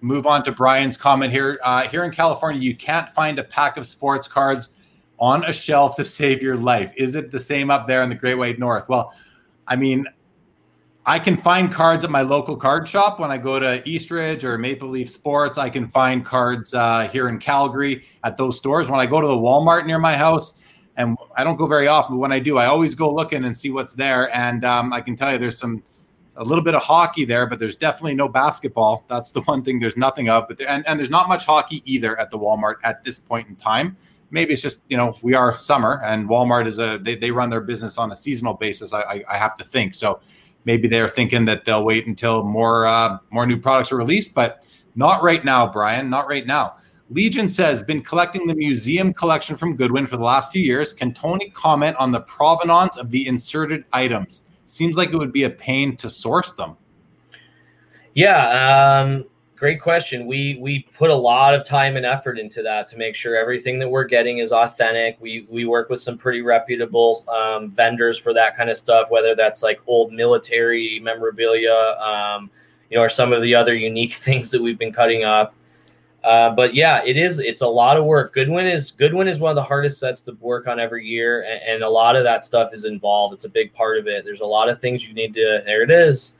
[0.00, 1.58] move on to Brian's comment here.
[1.62, 4.70] Uh, here in California, you can't find a pack of sports cards
[5.18, 6.92] on a shelf to save your life.
[6.96, 8.88] Is it the same up there in the Great White North?
[8.88, 9.12] Well,
[9.66, 10.06] I mean,
[11.06, 14.56] I can find cards at my local card shop when I go to Eastridge or
[14.56, 15.58] Maple Leaf Sports.
[15.58, 18.88] I can find cards uh, here in Calgary at those stores.
[18.88, 20.54] When I go to the Walmart near my house,
[20.96, 23.56] and I don't go very often, but when I do, I always go looking and
[23.56, 24.34] see what's there.
[24.34, 25.82] And um, I can tell you, there's some
[26.36, 29.04] a little bit of hockey there, but there's definitely no basketball.
[29.08, 30.48] That's the one thing there's nothing of.
[30.48, 33.48] But there, and, and there's not much hockey either at the Walmart at this point
[33.48, 33.96] in time.
[34.30, 37.50] Maybe it's just you know we are summer and Walmart is a they, they run
[37.50, 38.92] their business on a seasonal basis.
[38.92, 40.20] I, I, I have to think so.
[40.64, 44.66] Maybe they're thinking that they'll wait until more uh, more new products are released, but
[44.96, 46.10] not right now, Brian.
[46.10, 46.76] Not right now.
[47.10, 50.92] Legion says, been collecting the museum collection from Goodwin for the last few years.
[50.92, 54.42] Can Tony comment on the provenance of the inserted items?
[54.66, 56.76] Seems like it would be a pain to source them.
[58.14, 59.24] Yeah, um,
[59.56, 60.26] great question.
[60.26, 63.78] We we put a lot of time and effort into that to make sure everything
[63.80, 65.18] that we're getting is authentic.
[65.20, 69.34] We we work with some pretty reputable um, vendors for that kind of stuff, whether
[69.34, 72.50] that's like old military memorabilia, um,
[72.90, 75.54] you know, or some of the other unique things that we've been cutting up.
[76.24, 77.38] Uh, but yeah, it is.
[77.38, 78.32] It's a lot of work.
[78.32, 81.60] Goodwin is Goodwin is one of the hardest sets to work on every year, and,
[81.68, 83.34] and, a lot of that stuff is involved.
[83.34, 84.24] It's a big part of it.
[84.24, 85.62] There's a lot of things you need to.
[85.66, 86.32] There it is.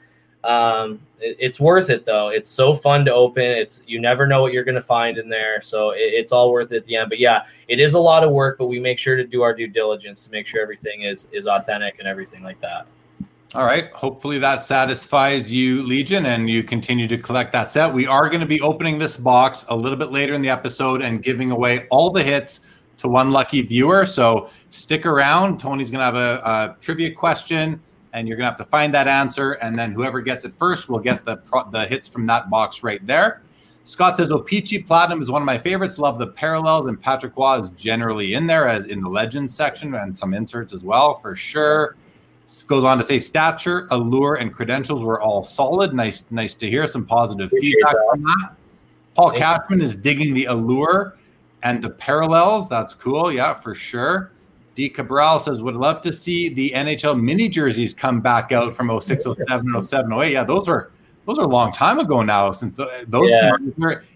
[0.42, 2.28] Um, it, it's worth it though.
[2.28, 3.44] It's so fun to open.
[3.44, 6.72] It's you never know what you're to find in there, so it, it's all worth
[6.72, 7.10] it at the end.
[7.10, 9.54] But yeah, it is a lot of work, but we make sure to do our
[9.54, 12.86] due diligence to make sure everything is is authentic and everything like that.
[13.54, 13.92] All right.
[13.92, 17.92] Hopefully that satisfies you, Legion, and you continue to collect that set.
[17.92, 21.02] We are going to be opening this box a little bit later in the episode
[21.02, 24.06] and giving away all the hits to one lucky viewer.
[24.06, 25.60] So stick around.
[25.60, 27.80] Tony's going to have a, a trivia question,
[28.12, 29.52] and you're going to have to find that answer.
[29.52, 31.40] And then whoever gets it first will get the
[31.70, 33.42] the hits from that box right there.
[33.84, 35.96] Scott says oh, O-Pee-Chee Platinum is one of my favorites.
[35.96, 39.94] Love the parallels, and Patrick Roy is generally in there as in the legends section
[39.94, 41.94] and some inserts as well for sure
[42.68, 45.94] goes on to say stature, allure, and credentials were all solid.
[45.94, 48.08] Nice, nice to hear some positive Appreciate feedback that.
[48.10, 48.54] from that.
[49.14, 49.84] Paul Thank Cashman you.
[49.84, 51.16] is digging the allure
[51.62, 52.68] and the parallels.
[52.68, 53.32] That's cool.
[53.32, 54.32] Yeah, for sure.
[54.74, 54.88] D.
[54.88, 59.24] Cabral says, would love to see the NHL mini jerseys come back out from 06,
[59.24, 60.32] 07, 07, 08.
[60.32, 60.90] Yeah, those were
[61.26, 63.56] those are a long time ago now since those yeah.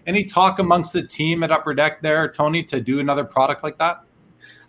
[0.05, 3.77] any talk amongst the team at upper deck there tony to do another product like
[3.79, 4.03] that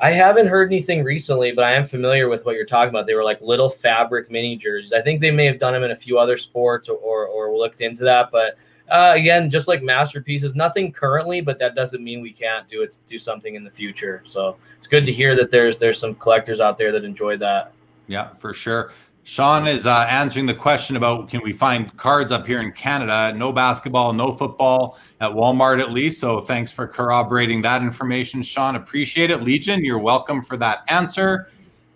[0.02, 3.06] I haven't heard anything recently, but I am familiar with what you're talking about.
[3.06, 4.94] They were like little fabric mini jerseys.
[4.94, 7.54] I think they may have done them in a few other sports or, or, or
[7.56, 8.30] looked into that.
[8.30, 8.56] But
[8.90, 12.96] uh, again, just like masterpieces, nothing currently, but that doesn't mean we can't do it,
[13.06, 14.22] do something in the future.
[14.24, 17.72] So it's good to hear that there's there's some collectors out there that enjoy that.
[18.08, 18.92] Yeah, for sure.
[19.30, 23.32] Sean is uh, answering the question about can we find cards up here in Canada?
[23.38, 26.18] No basketball, no football at Walmart at least.
[26.18, 28.74] So thanks for corroborating that information, Sean.
[28.74, 29.42] Appreciate it.
[29.42, 31.48] Legion, you're welcome for that answer.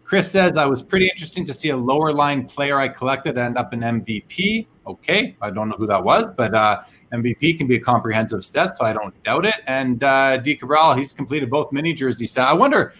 [0.05, 3.59] Chris says I was pretty interesting to see a lower line player I collected end
[3.59, 4.69] up in MVP.
[4.87, 6.83] Okay, I don't know who that was, but uh,
[7.13, 9.57] MVP can be a comprehensive set, so I don't doubt it.
[9.67, 12.47] And uh, D Cabral, he's completed both mini jersey set.
[12.47, 12.93] I wonder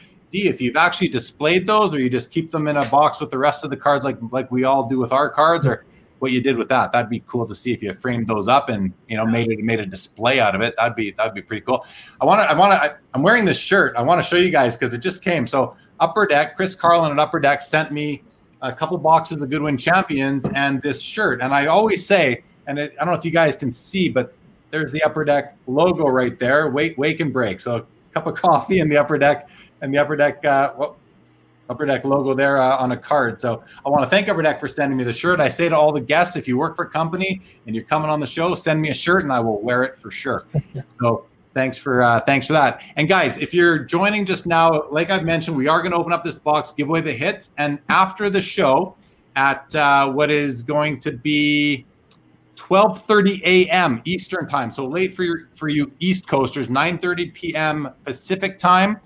[0.43, 3.39] if you've actually displayed those or you just keep them in a box with the
[3.39, 5.85] rest of the cards like like we all do with our cards or
[6.25, 8.71] what you did with that that'd be cool to see if you framed those up
[8.71, 10.75] and you know made it made a display out of it.
[10.77, 11.85] That'd be that'd be pretty cool.
[12.21, 13.95] I want to i want to i'm wearing this shirt.
[13.97, 15.47] I want to show you guys because it just came.
[15.47, 18.23] So upper deck chris carlin at upper deck sent me
[18.63, 21.43] a couple boxes of goodwin champions and this shirt.
[21.43, 24.35] And i always say and it, i don't know if you guys can see but
[24.71, 27.61] there's the upper deck logo right there wait wake and break.
[27.61, 29.51] So a cup of coffee in the upper deck
[29.85, 30.97] and the Upper Deck uh, well,
[31.71, 33.41] Upper Deck logo there uh, on a card.
[33.41, 35.41] So I want to thank Upper Deck for sending me the shirt.
[35.41, 38.11] I say to all the guests, if you work for a company and you're coming
[38.11, 40.47] on the show, send me a shirt and I will wear it for sure.
[41.01, 42.83] so thanks for uh, thanks for that.
[42.97, 46.13] And guys, if you're joining just now, like I've mentioned, we are going to open
[46.13, 48.97] up this box, give away the hits, and after the show,
[49.37, 51.85] at uh, what is going to be
[52.57, 54.01] 12:30 a.m.
[54.05, 54.71] Eastern time.
[54.71, 57.91] So late for your for you East Coasters, 9:30 p.m.
[58.05, 59.01] Pacific time.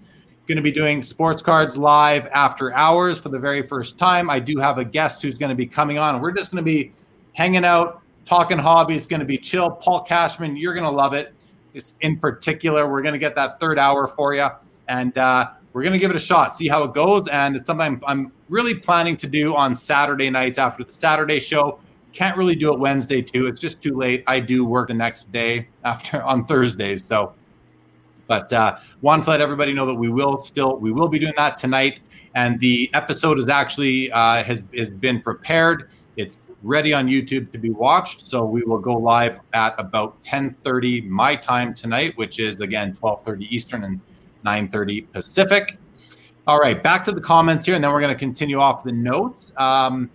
[0.48, 4.30] Going to be doing sports cards live after hours for the very first time.
[4.30, 6.22] I do have a guest who's going to be coming on.
[6.22, 6.90] We're just going to be
[7.34, 8.96] hanging out, talking hobby.
[8.96, 9.70] It's going to be chill.
[9.70, 11.34] Paul Cashman, you're going to love it.
[11.74, 14.48] It's in particular, we're going to get that third hour for you,
[14.88, 17.28] and uh, we're going to give it a shot, see how it goes.
[17.28, 21.40] And it's something I'm, I'm really planning to do on Saturday nights after the Saturday
[21.40, 21.78] show.
[22.14, 23.48] Can't really do it Wednesday too.
[23.48, 24.24] It's just too late.
[24.26, 27.34] I do work the next day after on Thursdays, so
[28.28, 31.32] but uh, wanted to let everybody know that we will still we will be doing
[31.36, 32.00] that tonight,
[32.36, 35.90] and the episode is actually uh, has has been prepared.
[36.16, 38.26] It's ready on YouTube to be watched.
[38.26, 43.46] So we will go live at about 10:30 my time tonight, which is again 12:30
[43.50, 44.00] Eastern and
[44.44, 45.78] 9:30 Pacific.
[46.46, 48.92] All right, back to the comments here, and then we're going to continue off the
[48.92, 49.52] notes.
[49.56, 50.10] Um,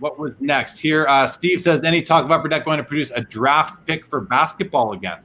[0.00, 1.06] what was next here?
[1.06, 4.20] Uh, Steve says, any talk about Upper Deck going to produce a draft pick for
[4.20, 5.18] basketball again?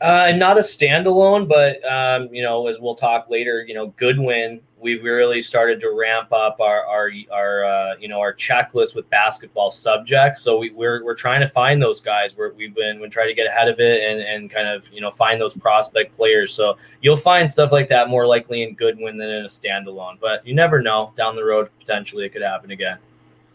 [0.00, 4.60] Uh, not a standalone, but um, you know, as we'll talk later, you know, Goodwin,
[4.80, 9.10] we've really started to ramp up our our our uh, you know our checklist with
[9.10, 10.42] basketball subjects.
[10.42, 12.36] So we, we're we're trying to find those guys.
[12.36, 15.00] Where we've been we try to get ahead of it and and kind of you
[15.00, 16.54] know find those prospect players.
[16.54, 20.20] So you'll find stuff like that more likely in Goodwin than in a standalone.
[20.20, 22.98] But you never know down the road potentially it could happen again.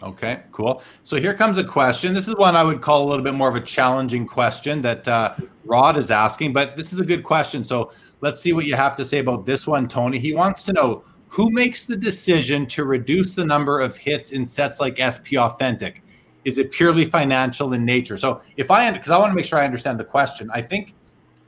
[0.04, 0.84] Okay, cool.
[1.04, 2.14] So here comes a question.
[2.14, 5.08] This is one I would call a little bit more of a challenging question that
[5.08, 7.64] uh, Rod is asking, but this is a good question.
[7.64, 10.20] So let's see what you have to say about this one, Tony.
[10.20, 14.46] He wants to know who makes the decision to reduce the number of hits in
[14.46, 16.04] sets like SP Authentic?
[16.44, 18.18] Is it purely financial in nature?
[18.18, 20.94] So if I, because I want to make sure I understand the question, I think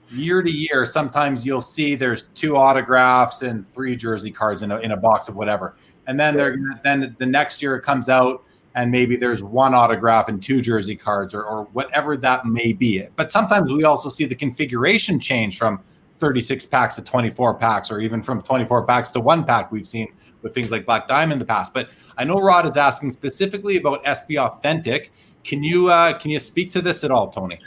[0.10, 4.78] year to year, sometimes you'll see there's two autographs and three jersey cards in a,
[4.80, 5.76] in a box of whatever.
[6.08, 8.44] And then they're then the next year it comes out
[8.76, 13.08] and maybe there's one autograph and two jersey cards or, or whatever that may be.
[13.16, 15.82] But sometimes we also see the configuration change from
[16.20, 19.72] 36 packs to 24 packs, or even from 24 packs to one pack.
[19.72, 21.74] We've seen with things like Black Diamond in the past.
[21.74, 25.12] But I know Rod is asking specifically about SP Authentic.
[25.44, 27.60] Can you uh, can you speak to this at all, Tony?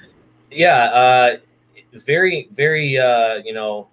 [0.51, 1.37] Yeah, uh,
[1.93, 3.89] very very uh, you know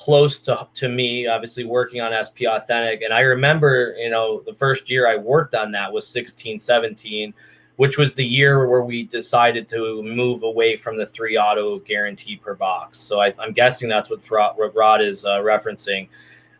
[0.00, 3.02] close to, to me, obviously working on SP Authentic.
[3.02, 7.34] And I remember, you know, the first year I worked on that was 16, 17,
[7.76, 12.36] which was the year where we decided to move away from the three auto guarantee
[12.36, 12.98] per box.
[12.98, 16.08] So I, am guessing that's what Rod, what Rod is uh, referencing.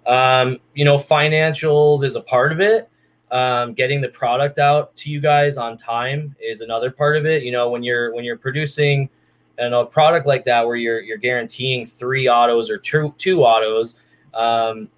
[0.07, 2.91] Um, you know, financials is a part of it.
[3.31, 7.43] Um, getting the product out to you guys on time is another part of it.
[7.43, 9.09] You know, when you're when you're producing–
[9.61, 13.97] and a product like that where you're you're guaranteeing three autos or two two autos,
[14.35, 14.89] um,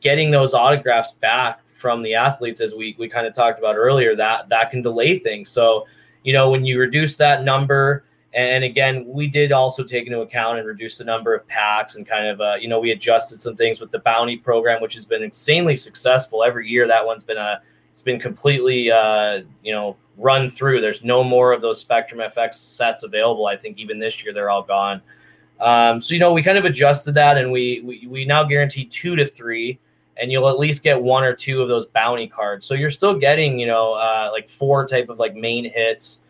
[0.00, 4.16] getting those autographs back from the athletes, as we we kind of talked about earlier,
[4.16, 5.50] that that can delay things.
[5.50, 5.86] So,
[6.22, 10.58] you know, when you reduce that number, and again, we did also take into account
[10.58, 13.54] and reduce the number of packs and kind of, uh, you know, we adjusted some
[13.54, 16.88] things with the bounty program, which has been insanely successful every year.
[16.88, 17.60] That one's been a
[17.92, 20.80] it's been completely, uh, you know, run through.
[20.80, 23.46] There's no more of those Spectrum FX sets available.
[23.46, 25.00] I think even this year they're all gone.
[25.60, 28.84] Um, so you know we kind of adjusted that, and we, we we now guarantee
[28.84, 29.78] two to three,
[30.16, 32.66] and you'll at least get one or two of those bounty cards.
[32.66, 36.20] So you're still getting you know uh, like four type of like main hits,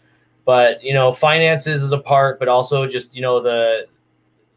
[0.45, 3.87] but you know finances is a part, but also just you know the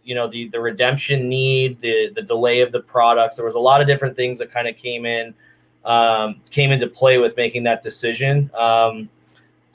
[0.03, 3.37] you know the the redemption need, the the delay of the products.
[3.37, 5.33] There was a lot of different things that kind of came in
[5.87, 8.51] um, came into play with making that decision.
[8.53, 9.09] Um,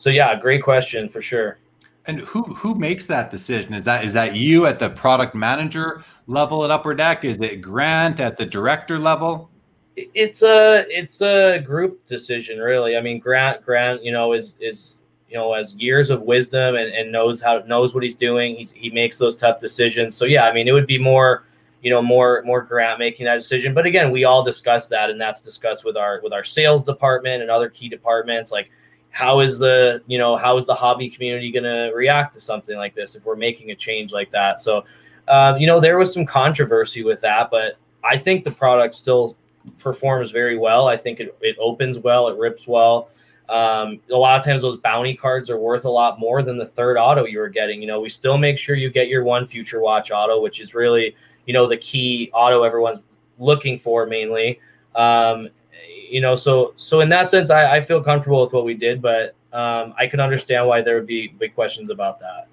[0.02, 1.58] so yeah, great question for sure.
[2.06, 3.72] And who who makes that decision?
[3.72, 7.24] Is that is that you at the product manager level at Upper Deck?
[7.24, 9.48] Is it Grant at the director level?
[9.94, 12.96] It's a it's a group decision, really.
[12.96, 14.98] I mean, Grant Grant, you know, is is
[15.28, 18.56] you know has years of wisdom and, and knows how knows what he's doing.
[18.56, 20.16] He's, he makes those tough decisions.
[20.16, 21.44] So yeah, I mean, it would be more
[21.80, 23.72] you know more more Grant making that decision.
[23.72, 27.40] But again, we all discuss that, and that's discussed with our with our sales department
[27.40, 28.68] and other key departments, like
[29.12, 32.76] how is the you know how is the hobby community going to react to something
[32.76, 34.60] like this if we're making a change like that?
[34.60, 34.84] So
[35.28, 39.36] uh, you know there was some controversy with that but i think the product still
[39.78, 40.88] performs very well.
[40.88, 43.10] I think it, it opens well it rips well.
[43.48, 46.66] Um, a lot of times those bounty cards are worth a lot more than the
[46.66, 47.80] third auto you were getting.
[47.80, 50.74] You know we still make sure you get your one future watch auto which is
[50.74, 51.14] really
[51.46, 53.00] you know the key auto everyone's
[53.38, 54.60] looking for mainly.
[54.94, 55.48] Um,
[56.12, 59.00] you know, so so in that sense, I, I feel comfortable with what we did,
[59.00, 62.48] but um, I can understand why there would be big questions about that.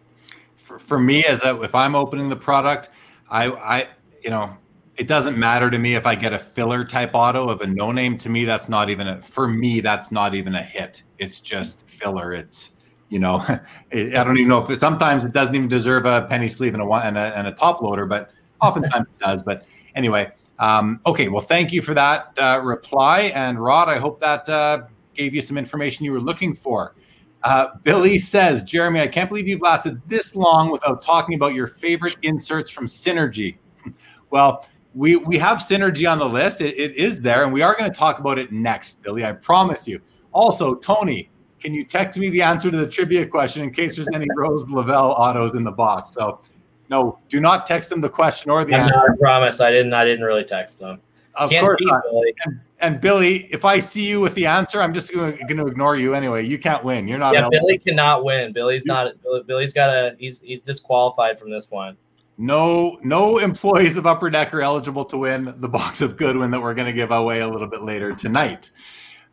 [0.55, 2.89] For, for me, as a, if I'm opening the product,
[3.30, 3.88] I I
[4.24, 4.55] you know
[4.95, 7.91] it doesn't matter to me if I get a filler type auto of a no
[7.91, 8.18] name.
[8.20, 9.82] To me, that's not even a for me.
[9.82, 11.03] That's not even a hit.
[11.18, 12.32] It's just filler.
[12.32, 12.72] It's
[13.10, 13.43] you know,
[13.93, 16.82] I don't even know if it, sometimes it doesn't even deserve a penny sleeve and
[16.82, 18.32] a and a, and a top loader, but
[18.62, 19.43] oftentimes it does.
[19.43, 21.30] But anyway, um, okay.
[21.30, 24.84] Well, thank you for that uh, reply, and Rod, I hope that uh,
[25.14, 26.95] gave you some information you were looking for.
[27.43, 31.68] Uh, Billy says, Jeremy, I can't believe you've lasted this long without talking about your
[31.68, 33.57] favorite inserts from Synergy.
[34.32, 36.62] Well, we we have synergy on the list.
[36.62, 39.26] It, it is there, and we are going to talk about it next, Billy.
[39.26, 39.99] I promise you.
[40.32, 44.07] Also, Tony, can you text me the answer to the trivia question in case there's
[44.14, 46.12] any Rose Lavelle autos in the box?
[46.14, 46.41] So,
[46.90, 48.96] no, do not text him the question or the answer.
[48.96, 49.62] I promise.
[49.62, 49.94] I didn't.
[49.94, 51.00] I didn't really text them.
[51.36, 52.02] Of Can't course not.
[52.04, 52.34] Billy.
[52.46, 55.96] And, and, Billy, if I see you with the answer, I'm just going to ignore
[55.96, 56.46] you anyway.
[56.46, 57.08] You can't win.
[57.08, 57.34] You're not.
[57.34, 58.52] Yeah, Billy cannot win.
[58.52, 59.14] Billy's not.
[59.46, 60.16] Billy's got a.
[60.20, 61.96] He's he's disqualified from this one.
[62.42, 66.62] No, no employees of Upper Deck are eligible to win the box of Goodwin that
[66.62, 68.72] we're going to give away a little bit later tonight.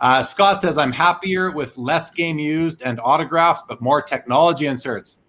[0.01, 5.21] Uh, Scott says, I'm happier with less game used and autographs, but more technology inserts.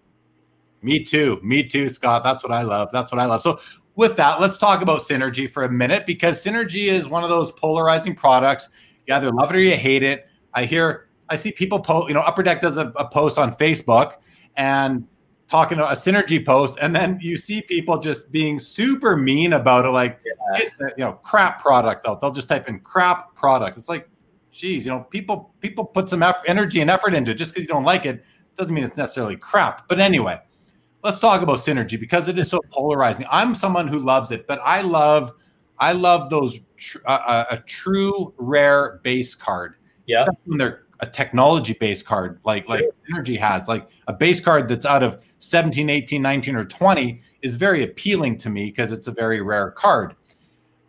[0.81, 1.39] Me too.
[1.43, 2.23] Me too, Scott.
[2.23, 2.89] That's what I love.
[2.91, 3.41] That's what I love.
[3.41, 3.59] So,
[3.95, 7.51] with that, let's talk about Synergy for a minute because Synergy is one of those
[7.51, 8.69] polarizing products.
[9.07, 10.27] You either love it or you hate it.
[10.53, 13.51] I hear, I see people post, you know, Upper Deck does a, a post on
[13.51, 14.17] Facebook
[14.55, 15.07] and
[15.47, 19.89] talking a synergy post, and then you see people just being super mean about it,
[19.89, 20.63] like yeah.
[20.63, 22.03] it's a, you know crap product.
[22.03, 23.77] Though they'll just type in crap product.
[23.77, 24.09] It's like,
[24.51, 27.35] geez, you know, people people put some effort, energy and effort into it.
[27.35, 28.23] Just because you don't like it
[28.55, 29.87] doesn't mean it's necessarily crap.
[29.87, 30.39] But anyway,
[31.07, 33.25] let's talk about synergy because it is so polarizing.
[33.31, 35.31] I'm someone who loves it, but I love
[35.79, 39.75] I love those tr- uh, uh a true rare base card.
[40.05, 42.75] Yeah, when they're a technology base card like sure.
[42.75, 47.21] like Synergy has, like a base card that's out of 17, 18, 19, or 20
[47.41, 50.15] is very appealing to me because it's a very rare card.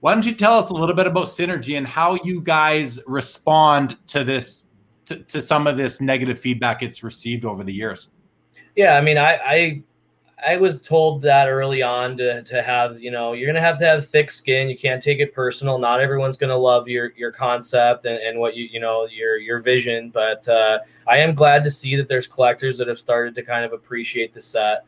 [0.01, 3.99] Why don't you tell us a little bit about Synergy and how you guys respond
[4.09, 4.65] to this,
[5.07, 8.09] to, to some of this negative feedback it's received over the years?
[8.77, 9.83] Yeah, I mean, I, I
[10.47, 13.79] I was told that early on to, to have, you know, you're going to have
[13.79, 14.69] to have thick skin.
[14.69, 15.79] You can't take it personal.
[15.79, 19.37] Not everyone's going to love your, your concept and, and what you, you know, your,
[19.39, 20.11] your vision.
[20.11, 20.79] But uh,
[21.09, 24.33] I am glad to see that there's collectors that have started to kind of appreciate
[24.33, 24.85] the set.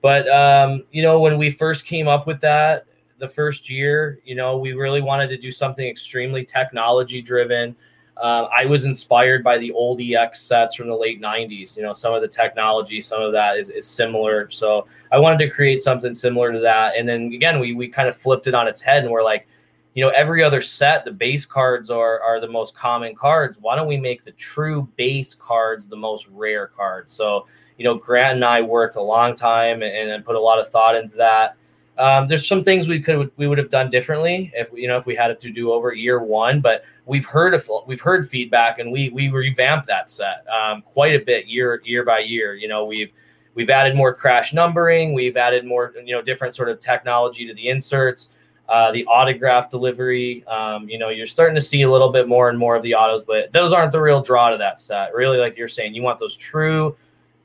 [0.00, 2.86] But, um, you know, when we first came up with that
[3.18, 7.76] the first year, you know, we really wanted to do something extremely technology driven.
[8.20, 11.76] Uh, I was inspired by the old EX sets from the late 90s.
[11.76, 14.50] You know, some of the technology, some of that is, is similar.
[14.50, 16.96] So I wanted to create something similar to that.
[16.96, 19.46] And then again, we, we kind of flipped it on its head and we're like,
[19.94, 23.58] you know, every other set, the base cards are, are the most common cards.
[23.60, 27.12] Why don't we make the true base cards the most rare cards?
[27.12, 27.46] So,
[27.78, 30.68] you know, Grant and I worked a long time and, and put a lot of
[30.68, 31.56] thought into that.
[31.98, 35.04] Um, there's some things we could we would have done differently if you know if
[35.04, 38.92] we had it to do over year one, but we've heard we've heard feedback and
[38.92, 42.54] we we revamped that set um, quite a bit year year by year.
[42.54, 43.10] You know we've
[43.54, 47.54] we've added more crash numbering, we've added more you know different sort of technology to
[47.54, 48.30] the inserts,
[48.68, 50.46] uh, the autograph delivery.
[50.46, 52.94] Um, you know you're starting to see a little bit more and more of the
[52.94, 55.12] autos, but those aren't the real draw to that set.
[55.14, 56.96] Really, like you're saying, you want those true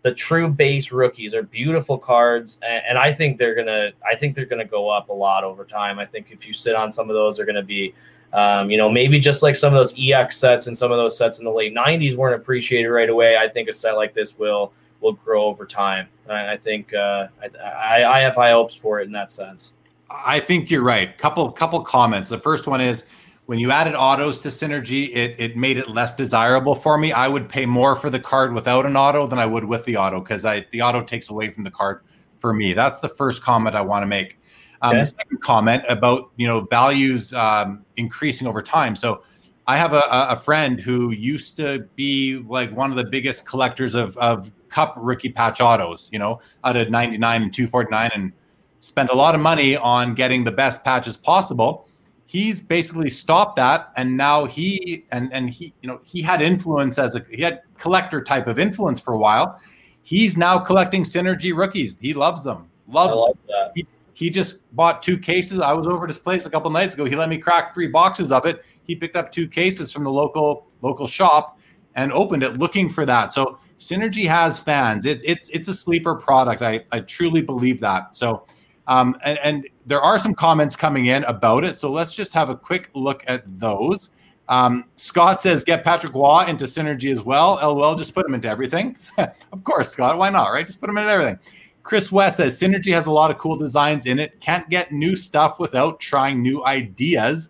[0.04, 3.92] the true base rookies are beautiful cards, and, and, I think they're gonna.
[4.06, 5.98] I think they're gonna go up a lot over time.
[5.98, 7.94] I think if you sit on some of those, they're gonna be,
[8.34, 11.18] um, you know, maybe just like some of those EX sets and some of those
[11.18, 13.38] sets in the late '90s weren't appreciated right away.
[13.38, 16.08] I think a set like this will will grow over time.
[16.30, 17.28] I, I think uh,
[17.62, 19.74] I, I have high hopes for it in that sense.
[20.10, 21.18] I think you're right.
[21.18, 22.28] Couple couple comments.
[22.28, 23.06] The first one is
[23.46, 27.12] when you added autos to Synergy, it, it made it less desirable for me.
[27.12, 29.98] I would pay more for the card without an auto than I would with the
[29.98, 32.02] auto because I the auto takes away from the card
[32.40, 32.74] for me.
[32.74, 34.40] That's the first comment I want to make.
[34.82, 35.00] Um, okay.
[35.00, 38.96] The second comment about you know values um, increasing over time.
[38.96, 39.24] So
[39.68, 43.94] I have a, a friend who used to be like one of the biggest collectors
[43.94, 48.34] of, of cup rookie patch autos, you know, out of 99 and 249 and
[48.80, 51.88] spent a lot of money on getting the best patches possible
[52.34, 56.98] he's basically stopped that and now he and and he you know he had influence
[56.98, 59.62] as a he had collector type of influence for a while.
[60.02, 61.96] He's now collecting synergy rookies.
[62.02, 62.70] He loves them.
[62.88, 63.72] Loves like them.
[63.76, 65.60] He, he just bought two cases.
[65.60, 67.06] I was over at his place a couple nights ago.
[67.06, 68.66] He let me crack three boxes of it.
[68.84, 71.60] He picked up two cases from the local local shop
[71.96, 73.32] and opened it looking for that.
[73.32, 75.06] So synergy has fans.
[75.06, 76.64] It, it's it's a sleeper product.
[76.64, 78.16] I i truly believe that.
[78.16, 78.48] So
[78.88, 81.78] um, and, and, there are some comments coming in about it.
[81.78, 84.12] So let's just have a quick look at those.
[84.48, 87.56] Um, Scott says, get Patrick Roy into synergy as well.
[87.62, 88.96] LOL, just put him into everything.
[89.18, 90.18] of course, Scott.
[90.18, 90.66] Why not, right?
[90.66, 91.38] Just put him into everything.
[91.84, 94.40] Chris West says Synergy has a lot of cool designs in it.
[94.40, 97.50] Can't get new stuff without trying new ideas.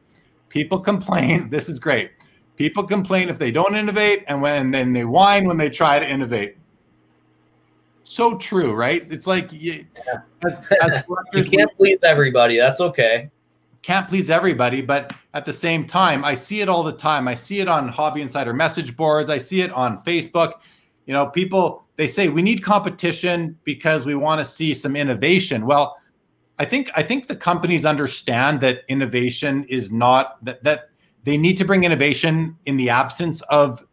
[0.49, 1.49] People complain.
[1.51, 2.11] This is great.
[2.55, 6.07] People complain if they don't innovate, and when then they whine when they try to
[6.07, 6.57] innovate.
[8.03, 9.05] So true, right?
[9.09, 9.85] It's like you,
[10.45, 12.57] as, as you can't we, please everybody.
[12.57, 13.29] That's okay.
[13.81, 17.27] Can't please everybody, but at the same time, I see it all the time.
[17.27, 19.29] I see it on Hobby Insider message boards.
[19.29, 20.53] I see it on Facebook.
[21.05, 25.65] You know, people they say we need competition because we want to see some innovation.
[25.65, 25.97] Well,
[26.59, 30.89] I think I think the companies understand that innovation is not that that
[31.23, 33.83] they need to bring innovation in the absence of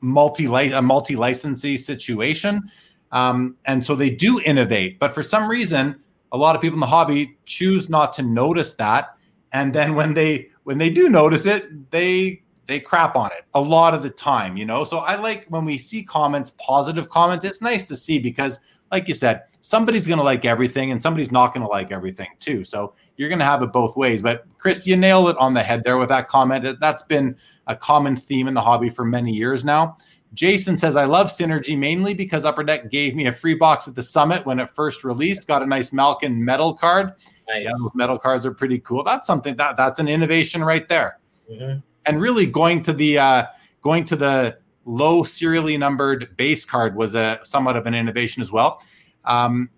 [0.00, 2.70] multi a multi licensee situation,
[3.12, 4.98] um, and so they do innovate.
[4.98, 6.00] But for some reason,
[6.32, 9.16] a lot of people in the hobby choose not to notice that,
[9.52, 13.60] and then when they when they do notice it, they they crap on it a
[13.60, 14.84] lot of the time, you know.
[14.84, 17.44] So I like when we see comments, positive comments.
[17.44, 18.60] It's nice to see because,
[18.90, 22.28] like you said, somebody's going to like everything and somebody's not going to like everything
[22.40, 22.64] too.
[22.64, 24.22] So you're going to have it both ways.
[24.22, 26.78] But Chris, you nailed it on the head there with that comment.
[26.80, 27.36] That's been
[27.66, 29.96] a common theme in the hobby for many years now.
[30.34, 33.94] Jason says, I love Synergy mainly because Upper Deck gave me a free box at
[33.94, 35.46] the summit when it first released.
[35.46, 37.12] Got a nice Malkin metal card.
[37.48, 37.64] Nice.
[37.64, 39.04] Yeah, those metal cards are pretty cool.
[39.04, 41.18] That's something that that's an innovation right there.
[41.50, 43.46] Mm-hmm and really going to the uh,
[43.82, 48.50] going to the low serially numbered base card was a somewhat of an innovation as
[48.50, 48.82] well.
[49.24, 49.70] Um,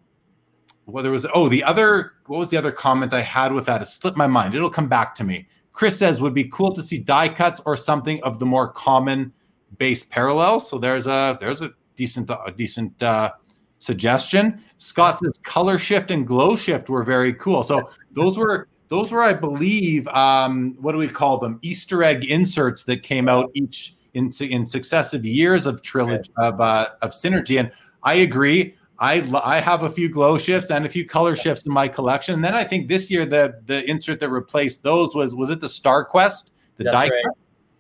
[0.87, 3.83] whether was oh the other what was the other comment I had with that?
[3.83, 4.55] It slipped my mind.
[4.55, 5.49] It'll come back to me.
[5.73, 9.33] Chris says would be cool to see die cuts or something of the more common
[9.79, 10.69] base parallels.
[10.69, 13.33] So there's a there's a decent a decent uh,
[13.79, 14.63] suggestion.
[14.79, 17.63] Scott says color shift and glow shift were very cool.
[17.63, 21.59] So those were those were, I believe, um, what do we call them?
[21.63, 26.91] Easter egg inserts that came out each in in successive years of trilogy of uh,
[27.03, 27.59] of synergy.
[27.59, 27.73] And
[28.03, 28.75] I agree.
[28.99, 32.35] I I have a few glow shifts and a few color shifts in my collection.
[32.35, 35.61] And then I think this year the the insert that replaced those was was it
[35.61, 36.53] the Star Quest?
[36.77, 37.35] The That's die right.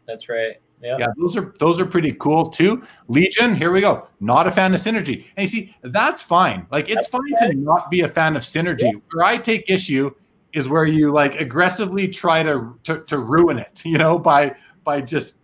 [0.06, 0.56] That's right.
[0.84, 0.96] Yeah.
[0.98, 2.82] yeah, those are those are pretty cool too.
[3.08, 4.06] Legion, here we go.
[4.20, 5.24] Not a fan of synergy.
[5.36, 6.66] And you see, that's fine.
[6.70, 7.52] Like it's that's fine okay.
[7.52, 8.92] to not be a fan of synergy.
[8.92, 9.00] Yeah.
[9.12, 10.10] Where I take issue
[10.52, 14.54] is where you like aggressively try to, to to ruin it, you know, by
[14.84, 15.38] by just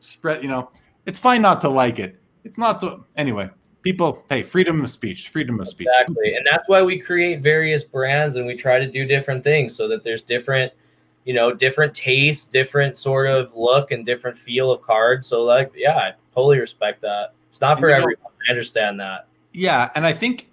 [0.00, 0.70] spread, you know.
[1.06, 2.20] It's fine not to like it.
[2.44, 3.50] It's not so anyway.
[3.82, 5.88] People, hey, freedom of speech, freedom of speech.
[5.90, 6.34] Exactly.
[6.34, 9.86] And that's why we create various brands and we try to do different things so
[9.88, 10.72] that there's different,
[11.24, 15.26] you know, different tastes, different sort of look and different feel of cards.
[15.26, 17.34] So like, yeah, I totally respect that.
[17.50, 18.22] It's not for everyone.
[18.22, 19.28] Know, I understand that.
[19.52, 20.50] Yeah, and I think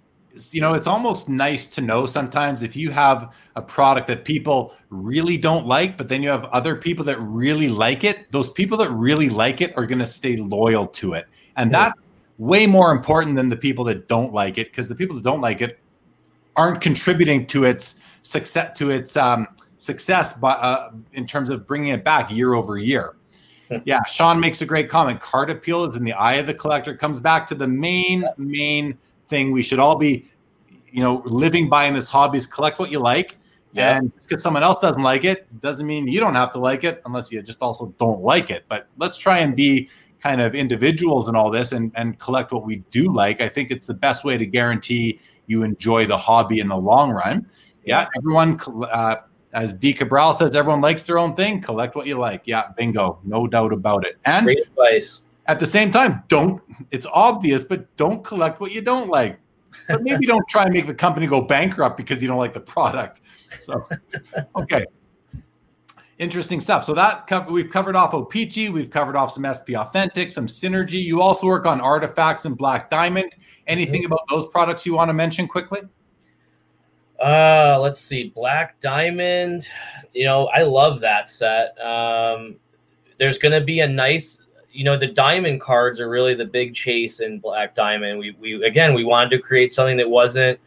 [0.50, 4.74] you know, it's almost nice to know sometimes if you have a product that people
[4.88, 8.78] really don't like, but then you have other people that really like it, those people
[8.78, 11.26] that really like it are going to stay loyal to it.
[11.56, 11.84] And yeah.
[11.84, 12.00] that's
[12.38, 15.40] way more important than the people that don't like it because the people that don't
[15.40, 15.78] like it
[16.56, 19.46] aren't contributing to its success to its um,
[19.82, 23.16] success by, uh, in terms of bringing it back year over year.
[23.68, 23.78] Hmm.
[23.84, 25.20] Yeah, Sean makes a great comment.
[25.20, 26.96] Card appeal is in the eye of the collector.
[26.96, 30.26] Comes back to the main main thing we should all be,
[30.90, 33.36] you know, living by in this hobby is collect what you like.
[33.72, 33.96] Yeah.
[33.96, 37.02] And because someone else doesn't like it, doesn't mean you don't have to like it
[37.06, 38.64] unless you just also don't like it.
[38.68, 39.88] But let's try and be
[40.20, 43.40] kind of individuals in all this and, and collect what we do like.
[43.40, 47.10] I think it's the best way to guarantee you enjoy the hobby in the long
[47.10, 47.46] run.
[47.84, 48.60] Yeah, everyone,
[48.90, 49.16] uh,
[49.52, 49.92] as D.
[49.92, 51.60] Cabral says, everyone likes their own thing.
[51.60, 52.42] Collect what you like.
[52.44, 54.18] Yeah, bingo, no doubt about it.
[54.24, 58.80] And great advice at the same time, don't, it's obvious, but don't collect what you
[58.80, 59.38] don't like.
[59.88, 62.60] But maybe don't try and make the company go bankrupt because you don't like the
[62.60, 63.20] product.
[63.58, 63.86] So,
[64.56, 64.84] okay.
[66.18, 66.84] Interesting stuff.
[66.84, 71.02] So that we've covered off O-Pee-Chee, we've covered off some SP Authentic, some Synergy.
[71.02, 73.34] You also work on artifacts and Black Diamond.
[73.66, 74.12] Anything mm-hmm.
[74.12, 75.80] about those products you want to mention quickly?
[77.22, 78.30] Uh, let's see.
[78.30, 79.68] Black Diamond.
[80.12, 81.78] You know, I love that set.
[81.80, 82.56] Um,
[83.18, 84.42] there's going to be a nice
[84.72, 88.64] you know the diamond cards are really the big chase in black diamond we, we
[88.64, 90.58] again we wanted to create something that wasn't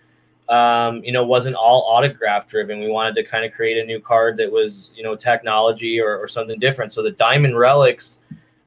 [0.47, 3.99] um, you know wasn't all autograph driven we wanted to kind of create a new
[3.99, 8.19] card that was you know technology or, or something different so the diamond relics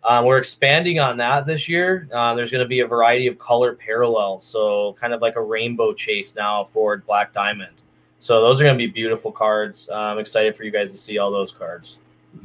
[0.08, 3.38] um, we're expanding on that this year uh, there's going to be a variety of
[3.38, 7.74] color parallels so kind of like a rainbow chase now for black diamond
[8.18, 11.18] so those are going to be beautiful cards i'm excited for you guys to see
[11.18, 11.98] all those cards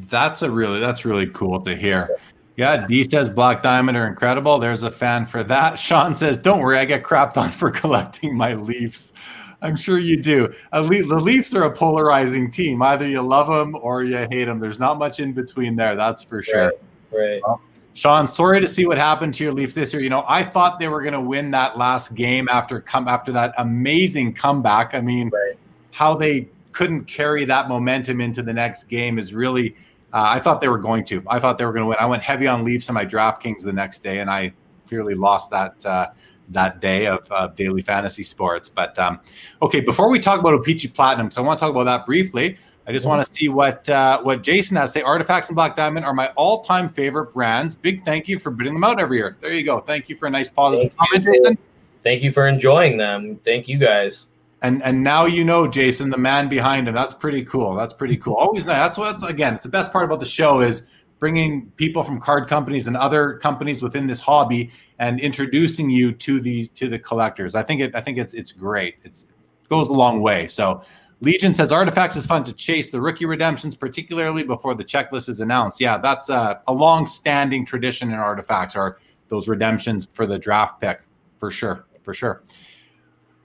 [0.08, 2.10] that's a really that's really cool to hear
[2.56, 4.60] yeah, D says Black Diamond are incredible.
[4.60, 5.80] There's a fan for that.
[5.80, 9.14] Sean says, "Don't worry, I get crapped on for collecting my Leafs."
[9.62, 10.54] I'm sure you do.
[10.74, 12.82] the Leafs are a polarizing team.
[12.82, 14.60] Either you love them or you hate them.
[14.60, 15.96] There's not much in between there.
[15.96, 16.66] That's for sure.
[16.66, 16.74] Right.
[17.16, 17.42] Right.
[17.46, 17.62] Well,
[17.94, 20.02] Sean, sorry to see what happened to your Leafs this year.
[20.02, 23.32] You know, I thought they were going to win that last game after come after
[23.34, 24.96] that amazing comeback.
[24.96, 25.56] I mean, right.
[25.92, 29.76] how they couldn't carry that momentum into the next game is really.
[30.12, 31.24] Uh, I thought they were going to.
[31.28, 31.98] I thought they were going to win.
[32.00, 34.54] I went heavy on Leafs in my DraftKings the next day, and I
[34.88, 36.08] clearly lost that uh,
[36.50, 38.70] that day of uh, daily fantasy sports.
[38.70, 39.20] But um,
[39.62, 42.58] okay, before we talk about O-Pee-Chee Platinum, so I want to talk about that briefly.
[42.86, 45.04] I just want to see what uh, what Jason has to say.
[45.04, 47.78] Artifacts and Black Diamond are my all-time favorite brands.
[47.78, 49.38] Big thank you for bidding them out every year.
[49.40, 49.80] There you go.
[49.80, 51.58] Thank you for a nice positive thank comment, Jason.
[52.04, 53.40] Thank you for enjoying them.
[53.46, 54.26] Thank you guys.
[54.62, 56.94] And and now you know Jason, the man behind him.
[56.94, 57.76] That's pretty cool.
[57.76, 58.36] That's pretty cool.
[58.36, 58.78] Always nice.
[58.78, 59.54] That's what's again.
[59.54, 60.88] It's the best part about the show is
[61.20, 64.70] bringing people from card companies and other companies within this hobby
[65.00, 67.56] and introducing you to the to the collectors.
[67.56, 67.96] I think it.
[67.96, 68.96] I think it's it's great.
[69.04, 70.50] It's it goes a long way.
[70.50, 70.82] So
[71.24, 75.40] Legion says artifacts is fun to chase the rookie redemptions, particularly before the checklist is
[75.40, 75.80] announced.
[75.80, 78.98] Yeah, that's a, a long-standing tradition in artifacts are
[79.30, 81.02] those redemptions for the draft pick
[81.38, 82.44] for sure, for sure.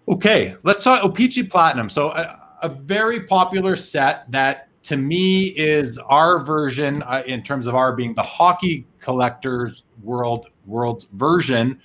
[0.08, 1.88] Okay, let's talk O-Pee-Chee Platinum.
[1.88, 7.68] So a, a, very popular set that to me is our version uh, in terms
[7.68, 11.80] of our being the hockey collectors world world's version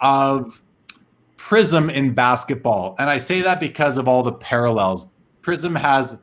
[0.00, 0.62] of
[1.36, 2.96] Prizm in basketball.
[2.98, 5.08] And I say that because of all the parallels.
[5.46, 6.18] Prizm has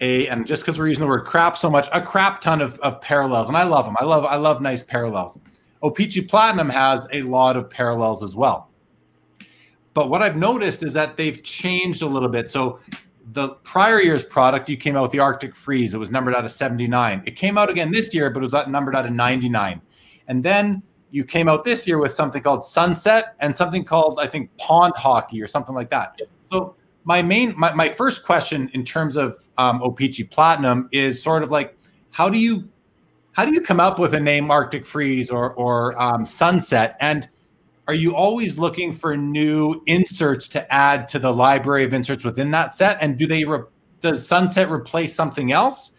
[0.00, 2.78] a, and just because we're using the word crap so much, a crap ton of,
[2.78, 3.96] of parallels, and I love them.
[3.98, 5.38] I love I love nice parallels.
[5.82, 8.70] O-Pee-Chee Platinum has a lot of parallels as well.
[9.92, 12.48] But what I've noticed is that they've changed a little bit.
[12.48, 12.80] So
[13.32, 15.92] the prior year's product, you came out with the Arctic Freeze.
[15.94, 17.22] It was numbered out of 79.
[17.26, 19.80] It came out again this year, but it was numbered out of 99.
[20.26, 24.26] And then you came out this year with something called Sunset and something called, I
[24.26, 26.18] think, Pond Hockey or something like that.
[26.50, 31.42] So my main my, my first question in terms of um, O-Pee-Chee Platinum is sort
[31.42, 31.76] of like
[32.10, 32.68] how do you
[33.32, 37.28] how do you come up with a name Arctic Freeze or or um, Sunset and
[37.86, 42.50] are you always looking for new inserts to add to the library of inserts within
[42.52, 43.60] that set and do they re-
[44.00, 45.92] does Sunset replace something else?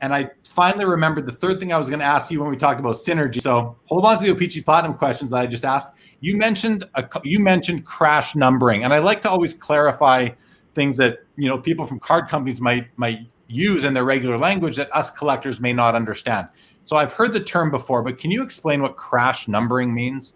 [0.00, 2.56] And I finally remembered the third thing I was going to ask you when we
[2.56, 3.40] talked about synergy.
[3.40, 5.94] So hold on to the O-Pee-Chee Platinum questions that I just asked.
[6.20, 10.28] You mentioned a, you mentioned crash numbering, and I like to always clarify
[10.74, 14.76] things that you know people from card companies might might use in their regular language
[14.76, 16.48] that us collectors may not understand.
[16.84, 20.34] So I've heard the term before, but can you explain what crash numbering means?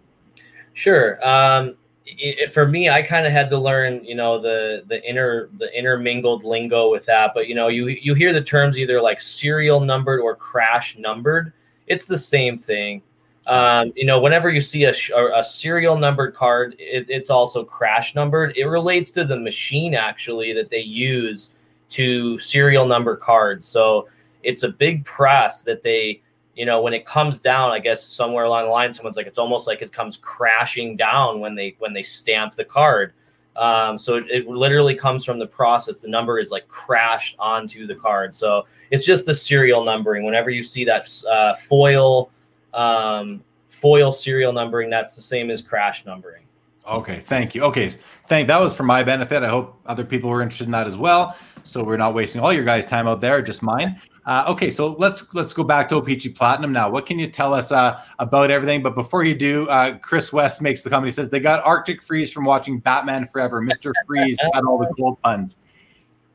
[0.73, 1.25] Sure.
[1.27, 1.75] Um,
[2.05, 5.75] it, for me, I kind of had to learn, you know, the the inner the
[5.77, 7.31] intermingled lingo with that.
[7.33, 11.53] But you know, you you hear the terms either like serial numbered or crash numbered.
[11.87, 13.01] It's the same thing.
[13.47, 14.93] Um, you know, whenever you see a,
[15.33, 18.53] a serial numbered card, it, it's also crash numbered.
[18.55, 21.49] It relates to the machine actually that they use
[21.89, 23.67] to serial number cards.
[23.67, 24.07] So
[24.43, 26.21] it's a big press that they,
[26.55, 29.37] you know, when it comes down, I guess somewhere along the line, someone's like, it's
[29.37, 33.13] almost like it comes crashing down when they when they stamp the card.
[33.55, 35.97] Um, so it, it, literally comes from the process.
[35.97, 38.33] The number is like crashed onto the card.
[38.33, 40.25] So it's just the serial numbering.
[40.25, 42.31] Whenever you see that uh, foil
[42.73, 46.43] um, foil serial numbering, that's the same as crash numbering.
[46.87, 47.63] Okay, thank you.
[47.63, 47.89] Okay,
[48.27, 49.41] thank that was for my benefit.
[49.41, 51.37] I hope other people were interested in that as well.
[51.63, 53.99] So we're not wasting all your guys' time out there, just mine.
[54.25, 56.89] Uh, okay, so let's let's go back to O-Pee-Chee Platinum now.
[56.89, 58.83] What can you tell us uh, about everything?
[58.83, 62.33] But before you do, uh, Chris West makes the company says they got Arctic Freeze
[62.33, 63.61] from watching Batman Forever.
[63.61, 65.57] Mister Freeze got all the gold puns.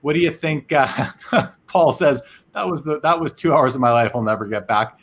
[0.00, 0.72] What do you think?
[0.72, 1.10] Uh,
[1.66, 2.22] Paul says
[2.52, 4.98] that was the that was two hours of my life I'll never get back.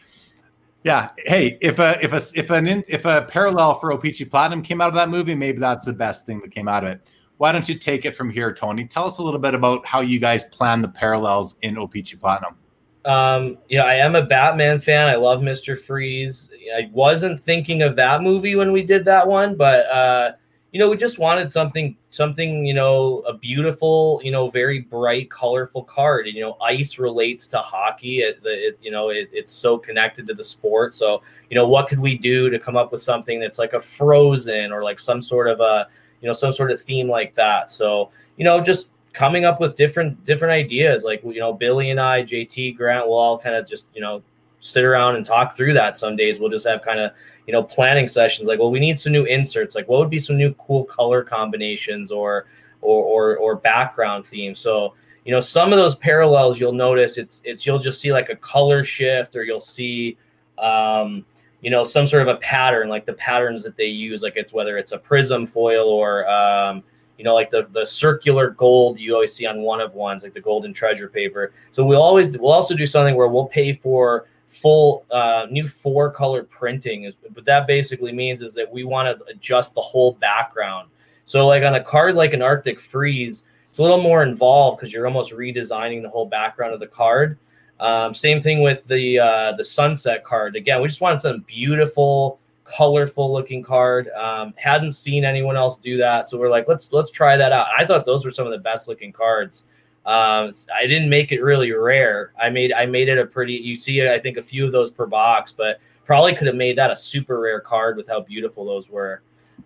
[0.85, 1.09] Yeah.
[1.17, 4.89] Hey, if a if a if an if a parallel for O-Pee-Chee Platinum came out
[4.89, 7.09] of that movie, maybe that's the best thing that came out of it.
[7.37, 8.85] Why don't you take it from here, Tony?
[8.85, 12.55] Tell us a little bit about how you guys plan the parallels in O-Pee-Chee Platinum.
[13.03, 15.07] Um, yeah, I am a Batman fan.
[15.07, 16.51] I love Mister Freeze.
[16.77, 20.31] I wasn't thinking of that movie when we did that one, but uh,
[20.75, 25.31] you know, we just wanted something, something, you know, a beautiful, you know, very bright,
[25.31, 26.27] colorful card.
[26.27, 28.19] And, you know, ice relates to hockey.
[28.19, 30.93] It, it you know, it, it's so connected to the sport.
[30.93, 33.79] So, you know, what could we do to come up with something that's like a
[33.79, 35.87] frozen or like some sort of a,
[36.19, 37.71] you know, some sort of theme like that.
[37.71, 41.05] So, you know, just coming up with different, different ideas.
[41.05, 44.21] Like, you know, Billy and I, JT Grant, will all kind of just, you know,
[44.65, 45.95] sit around and talk through that.
[45.95, 47.11] Some days we'll just have kind of,
[47.45, 49.75] you know, planning sessions like, well, we need some new inserts.
[49.75, 52.47] Like, what would be some new cool color combinations or,
[52.81, 54.59] or, or, or background themes?
[54.59, 58.29] So, you know, some of those parallels you'll notice it's, it's, you'll just see like
[58.29, 60.17] a color shift or you'll see,
[60.57, 61.23] um,
[61.61, 64.51] you know, some sort of a pattern, like the patterns that they use, like it's
[64.51, 66.83] whether it's a prism foil or, um,
[67.19, 70.33] you know, like the, the circular gold you always see on one of ones, like
[70.33, 71.53] the golden treasure paper.
[71.71, 74.27] So we'll always we'll also do something where we'll pay for
[74.65, 77.03] full uh, new four color printing.
[77.03, 80.89] Is what that basically means is that we want to adjust the whole background.
[81.25, 84.91] So like on a card like an Arctic Freeze, it's a little more involved because
[84.91, 87.37] you're almost redesigning the whole background of the card.
[87.79, 90.55] Um, same thing with the uh, the sunset card.
[90.55, 94.09] Again, we just wanted some beautiful, colorful looking card.
[94.17, 97.67] Um, hadn't seen anyone else do that, so we're like, let's let's try that out.
[97.77, 99.65] I thought those were some of the best looking cards.
[100.05, 102.31] Um, I didn't make it really rare.
[102.39, 103.53] I made I made it a pretty.
[103.53, 106.77] You see, I think a few of those per box, but probably could have made
[106.77, 109.21] that a super rare card with how beautiful those were.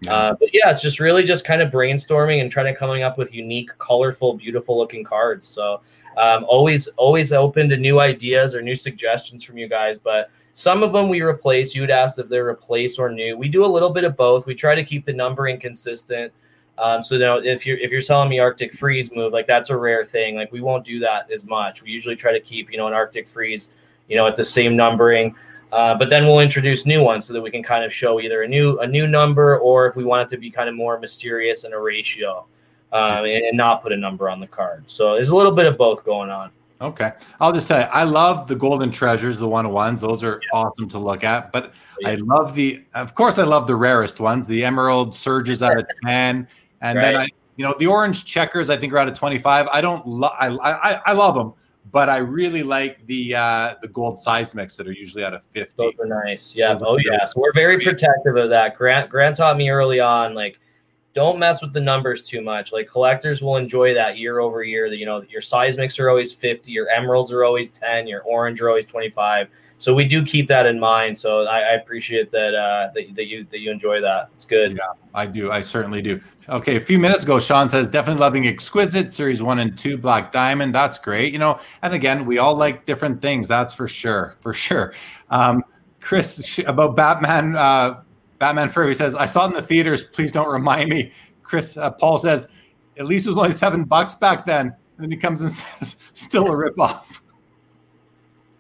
[0.06, 0.14] Yeah.
[0.14, 3.18] Uh, but yeah, it's just really just kind of brainstorming and trying to coming up
[3.18, 5.46] with unique, colorful, beautiful looking cards.
[5.46, 5.82] So
[6.18, 9.98] um, always always open to new ideas or new suggestions from you guys.
[9.98, 11.76] But some of them we replace.
[11.76, 13.38] You'd asked if they're replaced or new.
[13.38, 14.46] We do a little bit of both.
[14.46, 16.32] We try to keep the numbering consistent.
[16.80, 19.78] Um, so now, if you're if you're selling me Arctic Freeze move, like that's a
[19.78, 20.36] rare thing.
[20.36, 21.84] Like we won't do that as much.
[21.84, 23.70] We usually try to keep you know an Arctic Freeze,
[24.08, 25.36] you know, at the same numbering.
[25.72, 28.44] Uh, but then we'll introduce new ones so that we can kind of show either
[28.44, 30.98] a new a new number or if we want it to be kind of more
[31.00, 32.46] mysterious and a ratio,
[32.94, 34.84] um, and, and not put a number on the card.
[34.88, 36.50] So there's a little bit of both going on.
[36.82, 37.12] Okay.
[37.42, 40.02] I'll just say I love the golden treasures, the one ones.
[40.02, 40.60] Those are yeah.
[40.60, 41.52] awesome to look at.
[41.52, 42.12] But yeah.
[42.12, 45.86] I love the, of course, I love the rarest ones, the emerald surges out of
[46.06, 46.48] 10.
[46.82, 47.04] And right.
[47.04, 49.68] then I, you know, the orange checkers I think are out of 25.
[49.68, 51.54] I don't love, I, I, I love them,
[51.92, 55.74] but I really like the uh the gold seismics that are usually out of 50.
[55.78, 56.56] Those are nice.
[56.56, 56.74] Yeah.
[56.74, 57.26] Those oh yeah.
[57.26, 58.78] So we're very protective of that.
[58.78, 60.60] Grant Grant taught me early on, like,
[61.14, 62.72] don't mess with the numbers too much.
[62.72, 64.90] Like collectors will enjoy that year over year.
[64.90, 68.62] That you know your seismics are always 50, your emeralds are always 10, your orange
[68.62, 69.48] are always 25.
[69.80, 71.18] So we do keep that in mind.
[71.18, 74.30] So I, I appreciate that, uh, that that you that you enjoy that.
[74.36, 74.78] It's good.
[74.78, 74.84] Yeah,
[75.16, 75.52] I do.
[75.52, 76.22] I certainly do.
[76.48, 80.32] Okay, a few minutes ago, Sean says definitely loving Exquisite Series One and Two Black
[80.32, 80.76] Diamond.
[80.76, 81.34] That's great.
[81.34, 83.48] You know, and again, we all like different things.
[83.48, 84.36] That's for sure.
[84.42, 84.94] For sure.
[85.30, 85.64] Um,
[86.02, 87.56] Chris about Batman.
[87.56, 88.02] Uh,
[88.40, 90.04] Batman Furry says, I saw it in the theaters.
[90.04, 91.12] Please don't remind me.
[91.44, 92.48] Chris uh, Paul says,
[92.98, 94.68] at least it was only seven bucks back then.
[94.68, 97.20] And then he comes and says, still a ripoff.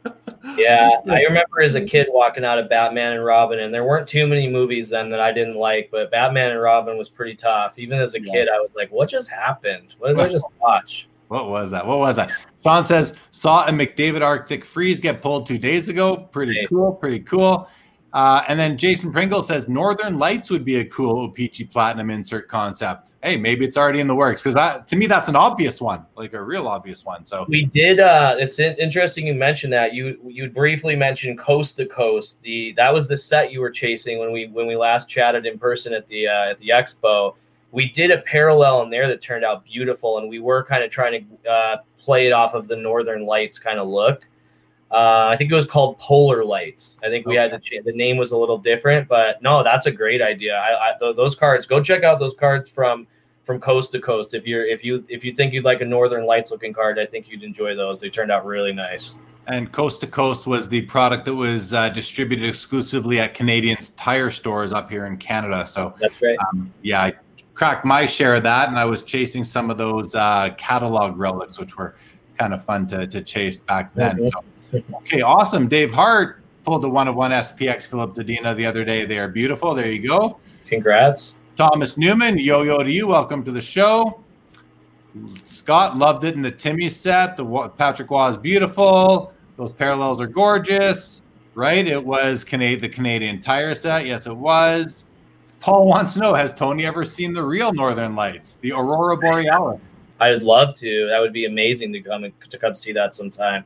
[0.57, 4.07] yeah, I remember as a kid walking out of Batman and Robin, and there weren't
[4.07, 7.73] too many movies then that I didn't like, but Batman and Robin was pretty tough.
[7.77, 8.31] Even as a yeah.
[8.31, 9.95] kid, I was like, what just happened?
[9.99, 11.09] What did I just watch?
[11.27, 11.85] What was that?
[11.85, 12.31] What was that?
[12.63, 16.17] Sean says, saw a McDavid Arctic Freeze get pulled two days ago.
[16.17, 16.93] Pretty cool.
[16.93, 17.69] Pretty cool.
[18.11, 22.47] Uh, and then Jason Pringle says Northern Lights would be a cool O-Pee-Chee Platinum insert
[22.47, 23.13] concept.
[23.21, 26.05] Hey, maybe it's already in the works because that to me that's an obvious one,
[26.15, 27.25] like a real obvious one.
[27.25, 27.99] So we did.
[27.99, 29.93] Uh, it's interesting you mentioned that.
[29.93, 32.41] You you briefly mentioned Coast to Coast.
[32.41, 35.59] The that was the set you were chasing when we when we last chatted in
[35.59, 37.35] person at the uh, at the expo.
[37.71, 40.89] We did a parallel in there that turned out beautiful, and we were kind of
[40.89, 44.25] trying to uh, play it off of the Northern Lights kind of look.
[44.91, 46.97] Uh, I think it was called Polar Lights.
[47.03, 47.41] I think we okay.
[47.41, 50.57] had to change the name was a little different, but no, that's a great idea.
[50.57, 53.05] I, I th- those cards, go check out those cards from
[53.43, 54.33] from coast to coast.
[54.33, 57.05] If you're if you if you think you'd like a Northern Lights looking card, I
[57.05, 57.99] think you'd enjoy those.
[57.99, 59.15] They turned out really nice.
[59.47, 64.29] And Coast to Coast was the product that was uh, distributed exclusively at Canadians tire
[64.29, 65.65] stores up here in Canada.
[65.65, 66.37] So that's right.
[66.51, 67.13] Um, yeah, I
[67.55, 71.59] cracked my share of that, and I was chasing some of those uh, catalog relics,
[71.59, 71.95] which were
[72.37, 74.17] kind of fun to, to chase back then.
[74.17, 74.27] Mm-hmm.
[74.27, 75.67] So Okay, awesome.
[75.67, 79.05] Dave Hart pulled the one of one SPX Filip Zadina the other day.
[79.05, 79.73] They are beautiful.
[79.73, 80.39] There you go.
[80.67, 81.35] Congrats.
[81.55, 83.07] Thomas Newman, yo yo to you.
[83.07, 84.23] Welcome to the show.
[85.43, 87.35] Scott loved it in the Timmy set.
[87.35, 89.33] The Patrick Roy is beautiful.
[89.57, 91.21] Those parallels are gorgeous,
[91.55, 91.85] right?
[91.85, 94.05] It was Canadian, the Canadian Tire set.
[94.05, 95.05] Yes, it was.
[95.59, 99.95] Paul wants to know: Has Tony ever seen the real Northern Lights, the Aurora Borealis?
[100.19, 101.07] I'd love to.
[101.07, 103.65] That would be amazing to come to come see that sometime.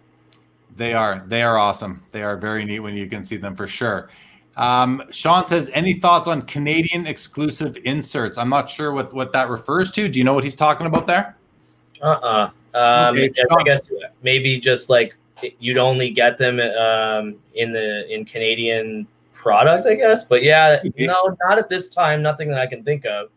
[0.76, 1.24] They are.
[1.28, 2.04] They are awesome.
[2.12, 4.10] They are very neat when you can see them for sure.
[4.56, 8.38] Um, Sean says, any thoughts on Canadian exclusive inserts?
[8.38, 10.08] I'm not sure what, what that refers to.
[10.08, 11.38] Do you know what he's talking about there?
[12.02, 12.52] Uh-uh.
[12.76, 13.82] Um, okay, I guess
[14.24, 15.16] maybe just like
[15.60, 20.24] you'd only get them um, in the in Canadian product, I guess.
[20.24, 22.22] But yeah, no, not at this time.
[22.22, 23.30] Nothing that I can think of.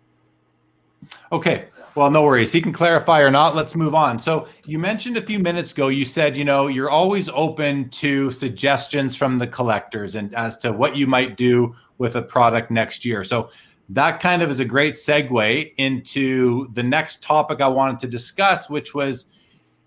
[1.33, 1.67] Okay.
[1.97, 2.53] Well, no worries.
[2.53, 3.57] He can clarify or not.
[3.57, 4.19] Let's move on.
[4.19, 8.31] So, you mentioned a few minutes ago, you said, you know, you're always open to
[8.31, 13.07] suggestions from the collectors and as to what you might do with a product next
[13.07, 13.25] year.
[13.25, 13.49] So,
[13.89, 18.69] that kind of is a great segue into the next topic I wanted to discuss,
[18.69, 19.25] which was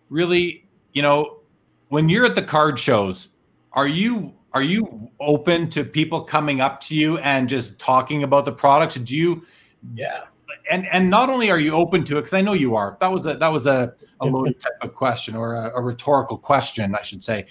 [0.10, 1.42] really, you know,
[1.90, 3.30] when you're at the card shows,
[3.74, 8.46] are you are you open to people coming up to you and just talking about
[8.46, 8.96] the products?
[8.96, 9.46] Do you
[9.94, 10.24] yeah
[10.70, 12.98] and and not only are you open to it because I know you are.
[13.00, 16.38] That was a that was a, a loaded type of question or a, a, rhetorical
[16.38, 17.46] question, I should say.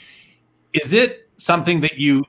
[0.73, 2.24] Is it something that you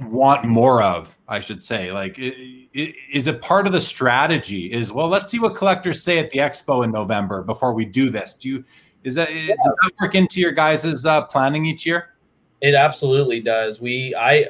[0.00, 1.16] want more of?
[1.28, 4.72] I should say, like, is it part of the strategy?
[4.72, 8.10] Is well, let's see what collectors say at the expo in November before we do
[8.10, 8.34] this.
[8.34, 8.64] Do you
[9.02, 9.54] is that yeah.
[9.62, 12.14] does that work into your guys' uh, planning each year?
[12.60, 13.80] It absolutely does.
[13.80, 14.46] We I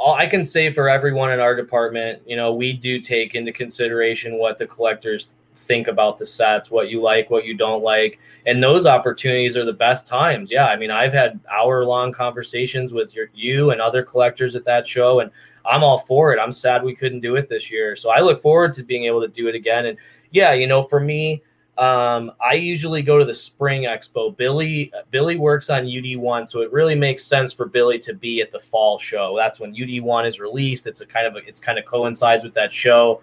[0.00, 3.52] all I can say for everyone in our department, you know, we do take into
[3.52, 8.18] consideration what the collectors think about the sets, what you like, what you don't like.
[8.46, 10.50] And those opportunities are the best times.
[10.50, 10.68] Yeah.
[10.68, 14.86] I mean, I've had hour long conversations with your, you and other collectors at that
[14.86, 15.30] show, and
[15.66, 16.40] I'm all for it.
[16.40, 17.94] I'm sad we couldn't do it this year.
[17.94, 19.84] So I look forward to being able to do it again.
[19.84, 19.98] And
[20.30, 21.42] yeah, you know, for me,
[21.78, 24.36] um, I usually go to the spring expo.
[24.36, 28.50] Billy Billy works on UD1, so it really makes sense for Billy to be at
[28.50, 29.34] the fall show.
[29.36, 30.86] That's when UD1 is released.
[30.86, 33.22] It's a kind of a, it's kind of coincides with that show.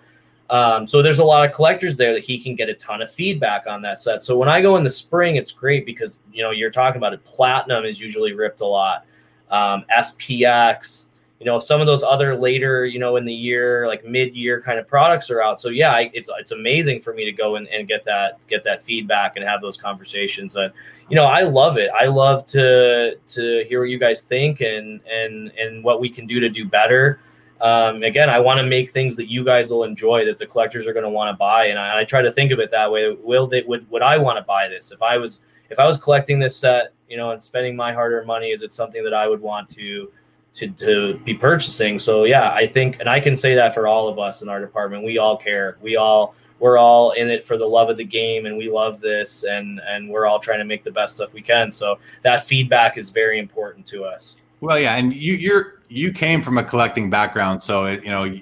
[0.50, 3.12] Um, so there's a lot of collectors there that he can get a ton of
[3.12, 4.24] feedback on that set.
[4.24, 7.14] So when I go in the spring, it's great because you know you're talking about
[7.14, 7.24] it.
[7.26, 9.06] Platinum is usually ripped a lot.
[9.52, 11.07] Um, SPX,
[11.40, 14.80] you know some of those other later you know in the year like mid-year kind
[14.80, 15.60] of products are out.
[15.60, 18.64] So yeah I, it's it's amazing for me to go and, and get that get
[18.64, 20.56] that feedback and have those conversations.
[20.56, 20.72] And
[21.10, 21.90] you know i love it.
[21.94, 26.26] I love to to hear what you guys think and and and what we can
[26.26, 27.20] do to do better.
[27.60, 30.86] Um, again i want to make things that you guys will enjoy that the collectors
[30.86, 31.66] are going to want to buy.
[31.66, 33.18] And I, I, try to think of it that way.
[33.20, 34.92] Will they would would i want to buy this?
[34.92, 35.42] If i was
[35.72, 38.74] if i was collecting this set you know and spending my hard-earned money is it
[38.74, 40.12] something that i would want to
[40.54, 42.00] to, to be purchasing.
[42.00, 44.60] So yeah, I think, and I can say that for all of us in our
[44.60, 45.78] department, we all care.
[45.82, 49.00] We all, we're all in it for the love of the game and we love
[49.00, 51.72] this and, and we're all trying to make the best stuff we can.
[51.72, 54.38] So that feedback is very important to us.
[54.60, 54.96] Well, yeah.
[54.96, 57.62] And you, you're, you came from a collecting background.
[57.62, 58.36] So, it, you know,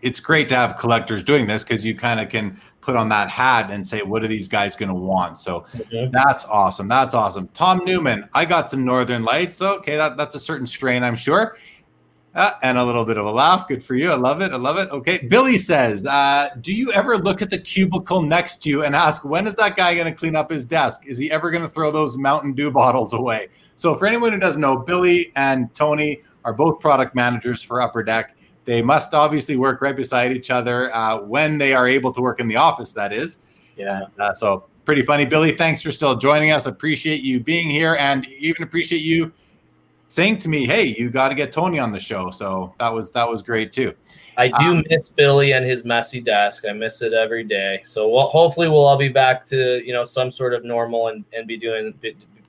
[0.00, 2.58] it's great to have collectors doing this because you kind of can
[2.88, 5.36] put on that hat and say, what are these guys going to want?
[5.36, 6.10] So mm-hmm.
[6.10, 6.88] that's awesome.
[6.88, 7.48] That's awesome.
[7.48, 9.60] Tom Newman, I got some Northern Lights.
[9.60, 11.58] Okay, that, that's a certain strain, I'm sure.
[12.34, 13.68] Uh, and a little bit of a laugh.
[13.68, 14.10] Good for you.
[14.10, 14.52] I love it.
[14.52, 14.88] I love it.
[14.88, 15.26] Okay.
[15.26, 19.22] Billy says, uh, Do you ever look at the cubicle next to you and ask,
[19.22, 21.04] when is that guy going to clean up his desk?
[21.04, 23.48] Is he ever going to throw those Mountain Dew bottles away?
[23.76, 28.02] So, for anyone who doesn't know, Billy and Tony are both product managers for Upper
[28.02, 28.34] Deck.
[28.68, 32.38] They must obviously work right beside each other uh, when they are able to work
[32.38, 33.38] in the office, that is.
[33.78, 34.02] Yeah.
[34.18, 35.24] Uh, so pretty funny.
[35.24, 36.66] Billy, thanks for still joining us.
[36.66, 39.32] Appreciate you being here and even appreciate you
[40.10, 42.28] saying to me, hey, you got to get Tony on the show.
[42.28, 43.94] So that was that was great too.
[44.36, 46.66] I do um, miss Billy and his messy desk.
[46.68, 47.80] I miss it every day.
[47.86, 51.24] So we'll, hopefully we'll all be back to you know some sort of normal and,
[51.32, 51.94] and be doing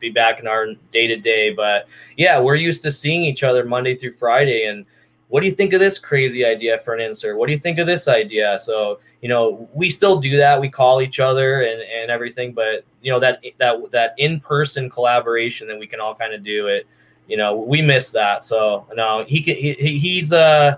[0.02, 1.54] be back in our day to day.
[1.54, 1.88] But
[2.18, 4.86] yeah, we're used to seeing each other Monday through Friday and
[5.30, 7.38] what do you think of this crazy idea for an insert?
[7.38, 8.60] What do you think of this idea?
[8.60, 10.60] So, you know, we still do that.
[10.60, 15.68] We call each other and, and everything, but you know, that, that, that in-person collaboration
[15.68, 16.88] that we can all kind of do it,
[17.28, 18.44] you know, we miss that.
[18.44, 20.78] So no, he can, he, he's, uh,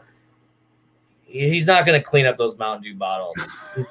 [1.32, 3.36] he's not going to clean up those Mountain Dew bottles.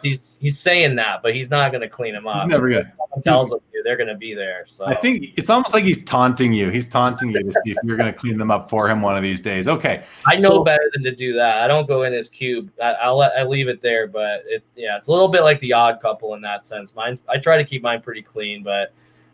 [0.03, 2.47] he's, he's saying that, but he's not going to clean them up.
[2.49, 2.91] Never good.
[3.23, 4.65] Tells them to, they're going to be there.
[4.67, 6.71] So I think it's almost like he's taunting you.
[6.71, 9.17] He's taunting you to see if you're going to clean them up for him one
[9.17, 9.67] of these days.
[9.67, 10.05] Okay.
[10.27, 11.63] I know so, better than to do that.
[11.63, 12.71] I don't go in his cube.
[12.81, 15.59] I, will let I leave it there, but it yeah, it's a little bit like
[15.61, 16.95] the odd couple in that sense.
[16.95, 18.93] Mine I try to keep mine pretty clean, but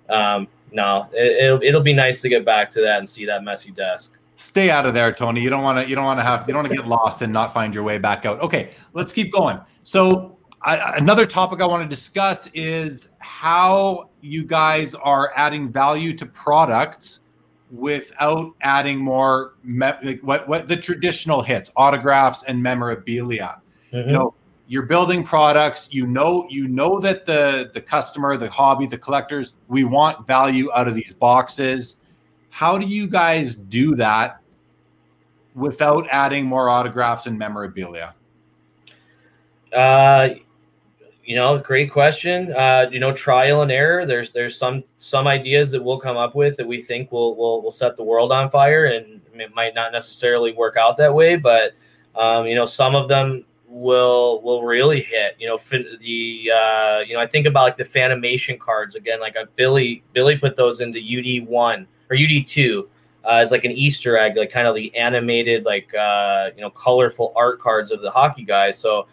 [0.08, 3.44] um, no, it, it'll it'll be nice to get back to that and see that
[3.44, 5.40] messy desk stay out of there, Tony.
[5.40, 5.88] You don't want to.
[5.88, 6.46] You don't want to have.
[6.46, 8.40] You don't want to get lost and not find your way back out.
[8.40, 9.58] Okay, let's keep going.
[9.82, 16.14] So I, another topic I want to discuss is how you guys are adding value
[16.14, 17.20] to products
[17.70, 23.60] without adding more me- like what what the traditional hits, autographs and memorabilia.
[23.92, 24.08] Mm-hmm.
[24.08, 24.34] You know,
[24.68, 25.88] you're building products.
[25.92, 30.70] You know, you know that the the customer, the hobby, the collectors, we want value
[30.72, 31.96] out of these boxes
[32.56, 34.40] how do you guys do that
[35.54, 38.14] without adding more autographs and memorabilia?
[39.74, 40.30] Uh,
[41.22, 42.54] you know, great question.
[42.54, 44.06] Uh, you know, trial and error.
[44.06, 47.60] There's there's some some ideas that we'll come up with that we think will will
[47.60, 51.36] will set the world on fire, and it might not necessarily work out that way.
[51.36, 51.72] But
[52.14, 55.36] um, you know, some of them will will really hit.
[55.38, 55.58] You know,
[56.00, 59.20] the uh, you know I think about like the Fanimation cards again.
[59.20, 62.86] Like a Billy Billy put those into UD one or UD2
[63.26, 66.70] uh, as like an Easter egg, like kind of the animated, like uh, you know,
[66.70, 68.78] colorful art cards of the hockey guys.
[68.78, 69.08] So,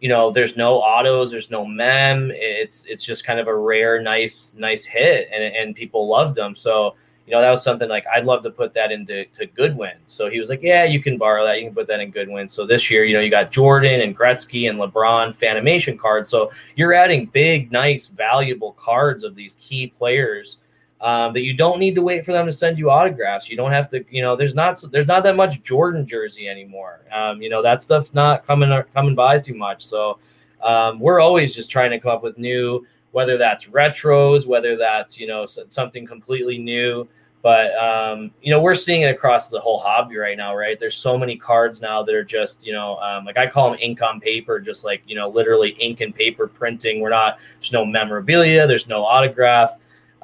[0.00, 2.30] you know, there's no autos, there's no mem.
[2.34, 6.56] It's it's just kind of a rare, nice, nice hit, and and people love them.
[6.56, 6.96] So,
[7.26, 9.96] you know, that was something like I'd love to put that into to Goodwin.
[10.06, 12.48] So he was like, yeah, you can borrow that, you can put that in Goodwin.
[12.48, 16.30] So this year, you know, you got Jordan and Gretzky and LeBron Fanimation cards.
[16.30, 20.56] So you're adding big, nice, valuable cards of these key players
[21.02, 23.50] Um, that you don't need to wait for them to send you autographs.
[23.50, 27.00] You don't have to, you know, there's not there's not that much Jordan jersey anymore.
[27.12, 29.84] Um, you know, that stuff's not coming coming by too much.
[29.84, 30.20] So
[30.62, 35.18] um, we're always just trying to come up with new, whether that's retros, whether that's
[35.18, 37.08] you know something completely new.
[37.42, 40.78] But um, you know, we're seeing it across the whole hobby right now, right?
[40.78, 43.78] There's so many cards now that are just, you know, um, like I call them
[43.82, 47.00] ink on paper, just like you know, literally ink and paper printing.
[47.00, 49.72] We're not there's no memorabilia, there's no autograph,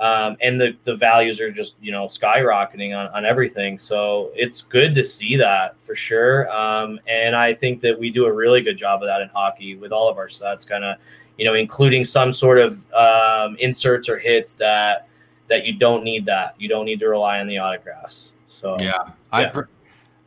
[0.01, 3.79] um, and the the values are just you know skyrocketing on on everything.
[3.79, 6.51] So it's good to see that for sure.
[6.51, 9.77] Um, and I think that we do a really good job of that in hockey
[9.77, 10.99] with all of our sets, kind of,
[11.37, 15.09] you know, including some sort of um, inserts or hits that
[15.49, 16.55] that you don't need that.
[16.59, 18.31] You don't need to rely on the autographs.
[18.49, 19.11] So yeah, yeah.
[19.33, 19.65] I, pre-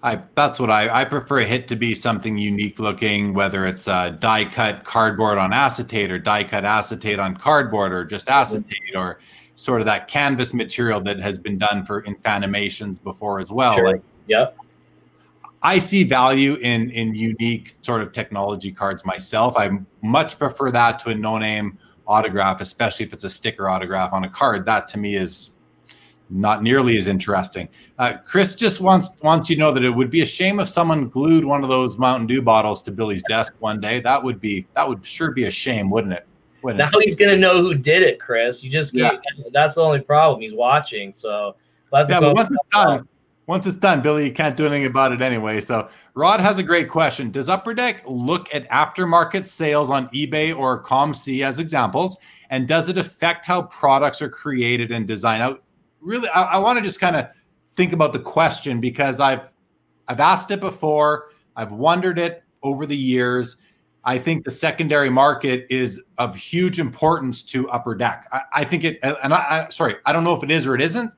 [0.03, 3.87] I that's what I I prefer a hit to be something unique looking, whether it's
[3.87, 8.95] a die cut cardboard on acetate or die cut acetate on cardboard or just acetate
[8.95, 9.19] or
[9.61, 13.73] sort of that canvas material that has been done for in Fanimations before as well.
[13.75, 13.85] Sure.
[13.85, 14.57] Like, yep.
[15.61, 19.55] I see value in in unique sort of technology cards myself.
[19.57, 19.69] I
[20.01, 21.77] much prefer that to a no name
[22.07, 24.65] autograph, especially if it's a sticker autograph on a card.
[24.65, 25.51] That to me is
[26.31, 27.69] not nearly as interesting.
[27.99, 30.69] Uh, Chris just wants wants you to know that it would be a shame if
[30.69, 33.99] someone glued one of those Mountain Dew bottles to Billy's desk one day.
[33.99, 36.25] That would be that would sure be a shame, wouldn't it?
[36.63, 37.03] Wouldn't now it?
[37.03, 38.63] he's gonna know who did it, Chris.
[38.63, 39.17] You just yeah.
[39.51, 40.41] that's the only problem.
[40.41, 41.55] He's watching, so
[41.93, 43.07] yeah, but once it's done,
[43.47, 45.59] once it's done, Billy, you can't do anything about it anyway.
[45.59, 47.31] So Rod has a great question.
[47.31, 52.17] Does Upper Deck look at aftermarket sales on eBay or COMC as examples?
[52.49, 55.43] And does it affect how products are created and designed?
[55.43, 55.55] I
[55.99, 57.27] really I, I want to just kind of
[57.73, 59.49] think about the question because I've
[60.07, 63.57] I've asked it before, I've wondered it over the years.
[64.03, 68.27] I think the secondary market is of huge importance to Upper Deck.
[68.31, 70.75] I, I think it, and I, I sorry, I don't know if it is or
[70.75, 71.11] it isn't.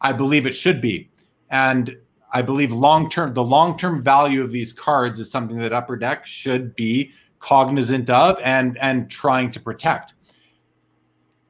[0.00, 1.10] I believe it should be
[1.50, 1.96] and
[2.32, 5.96] I believe long term, the long term value of these cards is something that Upper
[5.96, 10.14] Deck should be cognizant of and and trying to protect.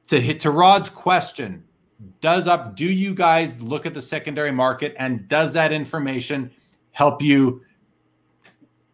[0.09, 1.65] To hit to Rod's question,
[2.21, 6.51] does up do you guys look at the secondary market and does that information
[6.93, 7.63] help you,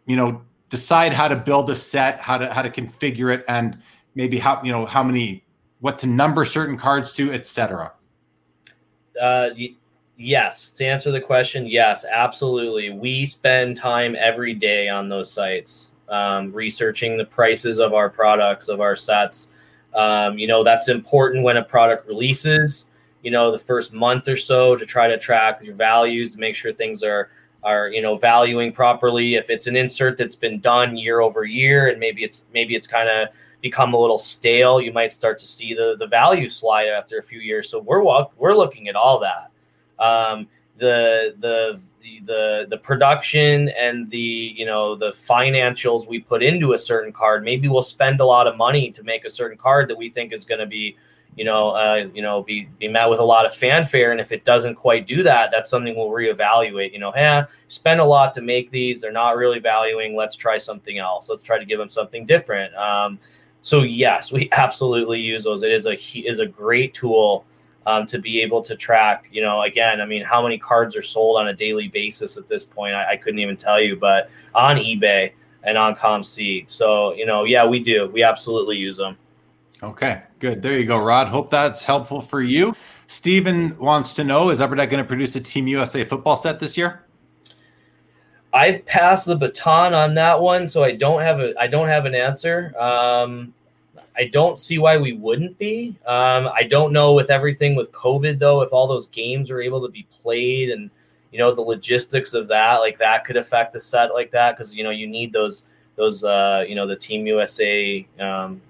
[0.07, 3.79] you know, decide how to build a set, how to how to configure it, and
[4.15, 5.45] maybe how you know how many
[5.81, 7.93] what to number certain cards to, etc.
[9.21, 9.51] Uh,
[10.19, 12.91] Yes, to answer the question, yes, absolutely.
[12.91, 18.69] We spend time every day on those sites, um, researching the prices of our products,
[18.69, 19.49] of our sets.
[19.95, 22.87] Um, you know, that's important when a product releases.
[23.23, 26.55] You know, the first month or so to try to track your values to make
[26.55, 27.29] sure things are
[27.67, 29.35] are you know valuing properly.
[29.35, 32.87] If it's an insert that's been done year over year, and maybe it's maybe it's
[32.87, 33.29] kind of
[33.61, 37.23] become a little stale, you might start to see the the value slide after a
[37.23, 37.69] few years.
[37.69, 38.03] So we're
[38.37, 39.51] we're looking at all that
[39.99, 40.47] um,
[40.79, 41.81] the the
[42.25, 47.43] the the production and the you know the financials we put into a certain card
[47.43, 50.33] maybe we'll spend a lot of money to make a certain card that we think
[50.33, 50.97] is going to be
[51.37, 54.33] you know uh, you know be be met with a lot of fanfare and if
[54.33, 58.35] it doesn't quite do that that's something we'll reevaluate you know hey spend a lot
[58.35, 61.79] to make these they're not really valuing let's try something else let's try to give
[61.79, 63.19] them something different um,
[63.63, 65.95] so yes we absolutely use those it is a
[66.27, 67.45] is a great tool
[67.87, 71.03] um, to be able to track, you know, again, I mean, how many cards are
[71.03, 72.95] sold on a daily basis at this point?
[72.95, 75.31] I, I couldn't even tell you, but on eBay
[75.63, 76.69] and on COMC.
[76.69, 78.11] So, you know, yeah, we do.
[78.13, 79.17] We absolutely use them.
[79.83, 80.63] Okay, good.
[80.63, 81.29] There you go, Rod.
[81.29, 82.75] Hope that's helpful for you.
[83.09, 86.59] Steven wants to know Is Upper Deck going to produce a Team USA football set
[86.59, 87.05] this year?
[88.55, 92.07] I've passed the baton on that one, so I don't have a I don't have
[92.07, 92.73] an answer.
[92.79, 93.53] Um,
[94.17, 95.99] I don't see why we wouldn't be.
[96.07, 99.83] Um, I don't know with everything with COVID though, if all those games are able
[99.83, 100.91] to be played and
[101.33, 104.75] you know the logistics of that, like that could affect a set like that because
[104.75, 105.67] you know you need those
[105.97, 108.63] those uh, you know the Team USA um,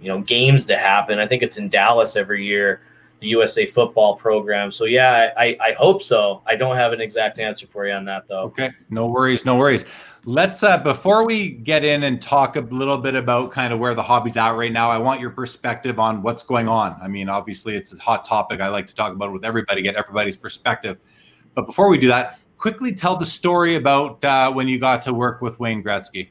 [0.00, 1.18] you know games to happen.
[1.18, 2.80] I think it's in Dallas every year,
[3.20, 4.72] the USA football program.
[4.72, 6.42] So yeah, I, I hope so.
[6.46, 8.42] I don't have an exact answer for you on that though.
[8.44, 9.84] Okay, no worries, no worries.
[10.24, 13.94] Let's uh before we get in and talk a little bit about kind of where
[13.94, 16.96] the hobby's at right now, I want your perspective on what's going on.
[17.02, 18.60] I mean, obviously it's a hot topic.
[18.60, 20.98] I like to talk about it with everybody, get everybody's perspective.
[21.54, 25.14] But before we do that, quickly tell the story about uh, when you got to
[25.14, 26.28] work with Wayne Gretzky.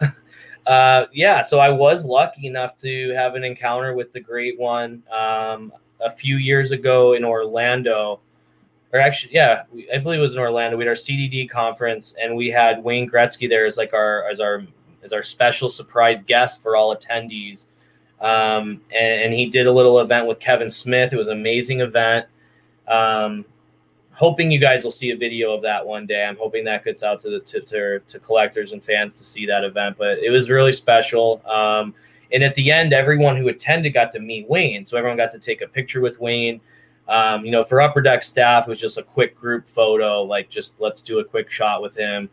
[0.66, 5.02] uh, yeah, so I was lucky enough to have an encounter with the great one
[5.10, 8.20] um, a few years ago in Orlando
[8.92, 10.76] or actually, yeah, I believe it was in Orlando.
[10.76, 14.40] We had our CDD conference, and we had Wayne Gretzky there as like our as
[14.40, 14.62] our
[15.02, 17.66] as our special surprise guest for all attendees.
[18.20, 21.12] Um, and, and, he did a little event with Kevin Smith.
[21.12, 22.24] It was an amazing event.
[22.88, 23.44] Um,
[24.16, 26.24] hoping you guys will see a video of that one day.
[26.24, 29.44] I'm hoping that gets out to the to, to, to collectors and fans to see
[29.46, 29.96] that event.
[29.98, 31.42] But it was really special.
[31.46, 31.94] Um,
[32.32, 34.86] and at the end, everyone who attended got to meet Wayne.
[34.86, 36.60] So everyone got to take a picture with Wayne.
[37.08, 40.48] Um, you know, for upper deck staff, it was just a quick group photo, like
[40.48, 42.28] just let's do a quick shot with him.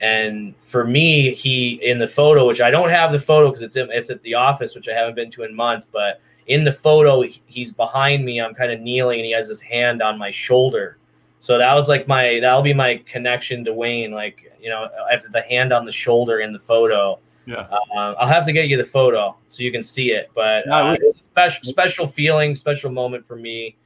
[0.00, 3.76] And for me, he in the photo, which I don't have the photo because it's
[3.76, 5.86] in, it's at the office, which I haven't been to in months.
[5.86, 8.40] But in the photo, he's behind me.
[8.40, 10.98] I'm kind of kneeling, and he has his hand on my shoulder.
[11.40, 14.12] So that was like my that'll be my connection to Wayne.
[14.12, 17.18] Like you know, after the hand on the shoulder in the photo.
[17.46, 20.30] Yeah, uh, I'll have to get you the photo so you can see it.
[20.34, 23.76] But uh, special special feeling, special moment for me.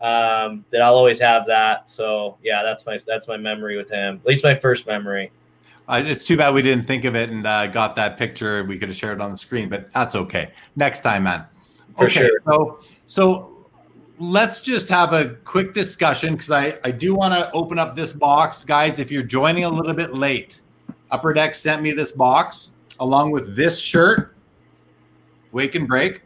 [0.00, 1.88] Um, that I'll always have that.
[1.88, 4.16] So yeah, that's my that's my memory with him.
[4.16, 5.30] At least my first memory.
[5.86, 8.64] Uh, it's too bad we didn't think of it and uh, got that picture.
[8.64, 10.50] We could have shared it on the screen, but that's okay.
[10.76, 11.44] Next time, man.
[11.96, 12.40] For okay, sure.
[12.46, 13.53] So, so
[14.18, 18.12] let's just have a quick discussion because I, I do want to open up this
[18.12, 18.64] box.
[18.64, 20.60] Guys, if you're joining a little bit late,
[21.10, 24.34] Upper Deck sent me this box along with this shirt,
[25.52, 26.22] Wake and Break.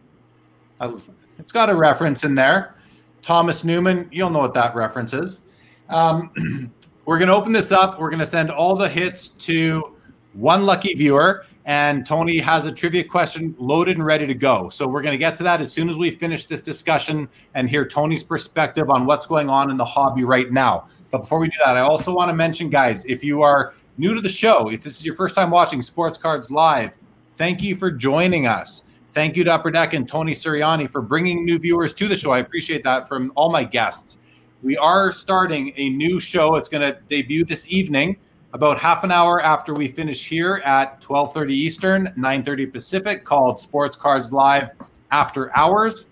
[1.39, 2.75] It's got a reference in there.
[3.23, 5.41] Thomas Newman, you'll know what that reference is.
[5.89, 6.73] Um,
[7.09, 7.99] We're going to open this up.
[7.99, 9.97] We're going to send all the hits to
[10.35, 11.47] one lucky viewer.
[11.69, 14.71] And Tony has a trivia question loaded and ready to go.
[14.71, 17.69] So we're going to get to that as soon as we finish this discussion and
[17.69, 20.89] hear Tony's perspective on what's going on in the hobby right now.
[21.11, 24.15] But before we do that, I also want to mention, guys, if you are new
[24.15, 26.93] to the show, if this is your first time watching Sports Cards Live,
[27.37, 28.85] thank you for joining us.
[29.13, 32.31] Thank you to Upper Deck and Tony Sirianni for bringing new viewers to the show.
[32.31, 34.17] I appreciate that from all my guests
[34.63, 36.57] we are starting a new show.
[36.57, 38.17] It's going to debut this evening,
[38.53, 43.97] about half an hour after we finish here at 12:30 Eastern, 9:30 Pacific, called Sports
[43.97, 44.71] Cards Live
[45.11, 46.07] After Hours.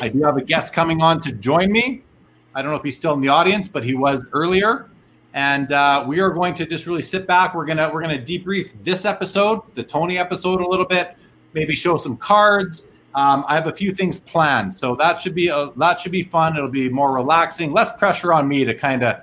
[0.00, 2.02] I do have a guest coming on to join me.
[2.54, 4.88] I don't know if he's still in the audience, but he was earlier.
[5.32, 7.54] And uh, we are going to just really sit back.
[7.54, 11.16] We're gonna we're gonna debrief this episode, the Tony episode, a little bit.
[11.52, 12.82] Maybe show some cards
[13.14, 16.22] um, I have a few things planned, so that should be a, that should be
[16.22, 16.56] fun.
[16.56, 19.16] It'll be more relaxing, less pressure on me to kind of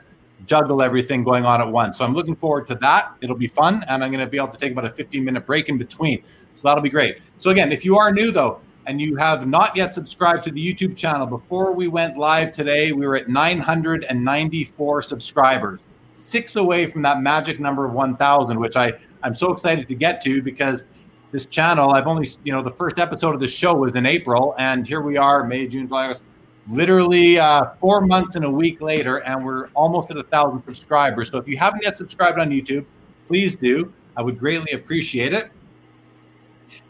[0.45, 1.97] juggle everything going on at once.
[1.97, 3.15] So I'm looking forward to that.
[3.21, 5.45] It'll be fun, and I'm going to be able to take about a 15 minute
[5.45, 6.23] break in between.
[6.55, 7.19] So that'll be great.
[7.37, 10.73] So again, if you are new though, and you have not yet subscribed to the
[10.73, 17.01] YouTube channel, before we went live today, we were at 994 subscribers, six away from
[17.01, 18.93] that magic number of 1,000, which I
[19.23, 20.85] I'm so excited to get to because
[21.31, 21.91] this channel.
[21.91, 25.01] I've only, you know, the first episode of the show was in April, and here
[25.01, 26.23] we are, May, June, July, August,
[26.69, 31.29] literally uh, four months and a week later, and we're almost at a thousand subscribers.
[31.29, 32.85] So if you haven't yet subscribed on YouTube,
[33.25, 33.93] please do.
[34.15, 35.51] I would greatly appreciate it.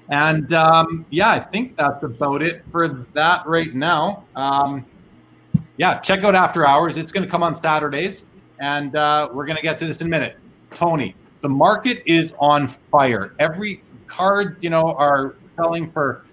[0.10, 4.24] And um, yeah, I think that's about it for that right now.
[4.36, 4.86] Um,
[5.76, 6.98] yeah, check out After Hours.
[6.98, 8.26] It's going to come on Saturdays,
[8.60, 10.38] and uh, we're going to get to this in a minute.
[10.72, 13.34] Tony, the market is on fire.
[13.38, 16.26] Every cards, you know, are selling for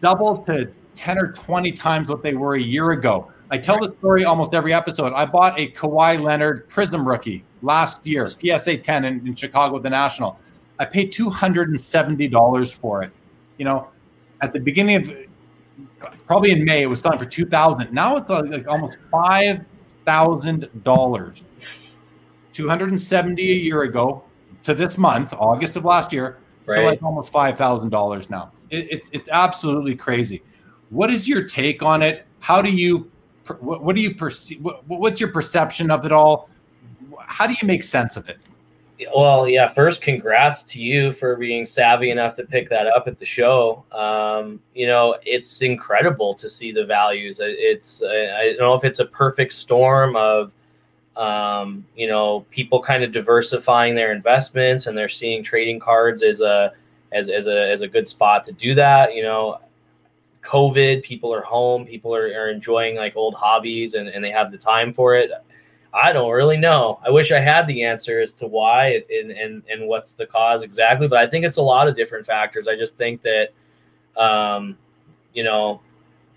[0.00, 3.30] double to 10 or 20 times what they were a year ago.
[3.50, 5.12] I tell the story almost every episode.
[5.12, 9.82] I bought a Kawhi Leonard Prizm rookie last year, PSA 10 in, in Chicago at
[9.82, 10.38] the National.
[10.78, 13.10] I paid $270 for it.
[13.58, 13.88] You know,
[14.40, 15.12] at the beginning of
[16.26, 21.44] probably in May, it was selling for 2000 Now it's uh, like almost $5,000.
[22.52, 24.24] 270 a year ago
[24.62, 26.76] to this month, August of last year, right.
[26.76, 28.52] to like almost five thousand dollars now.
[28.70, 30.42] It, it, it's absolutely crazy.
[30.92, 32.26] What is your take on it?
[32.40, 33.10] How do you
[33.60, 34.60] what, what do you perceive?
[34.60, 36.50] What, what's your perception of it all?
[37.20, 38.38] How do you make sense of it?
[39.16, 39.66] Well, yeah.
[39.66, 43.84] First, congrats to you for being savvy enough to pick that up at the show.
[43.90, 47.40] Um, you know, it's incredible to see the values.
[47.42, 50.52] It's I don't know if it's a perfect storm of
[51.16, 56.40] um, you know, people kind of diversifying their investments and they're seeing trading cards as
[56.40, 56.74] a
[57.12, 59.14] as, as a as a good spot to do that.
[59.14, 59.58] You know,
[60.42, 64.50] COVID, people are home, people are, are enjoying like old hobbies and, and they have
[64.50, 65.30] the time for it.
[65.94, 66.98] I don't really know.
[67.04, 70.62] I wish I had the answer as to why and, and, and what's the cause
[70.62, 72.66] exactly, but I think it's a lot of different factors.
[72.66, 73.50] I just think that,
[74.16, 74.76] um,
[75.34, 75.80] you know,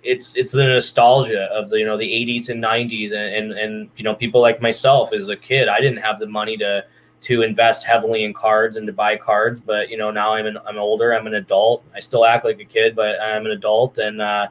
[0.05, 3.89] it's it's the nostalgia of the you know the 80s and 90s and, and and
[3.97, 6.85] you know people like myself as a kid i didn't have the money to
[7.25, 10.57] to invest heavily in cards and to buy cards but you know now i'm an,
[10.65, 13.97] i'm older i'm an adult i still act like a kid but i'm an adult
[13.97, 14.47] and uh,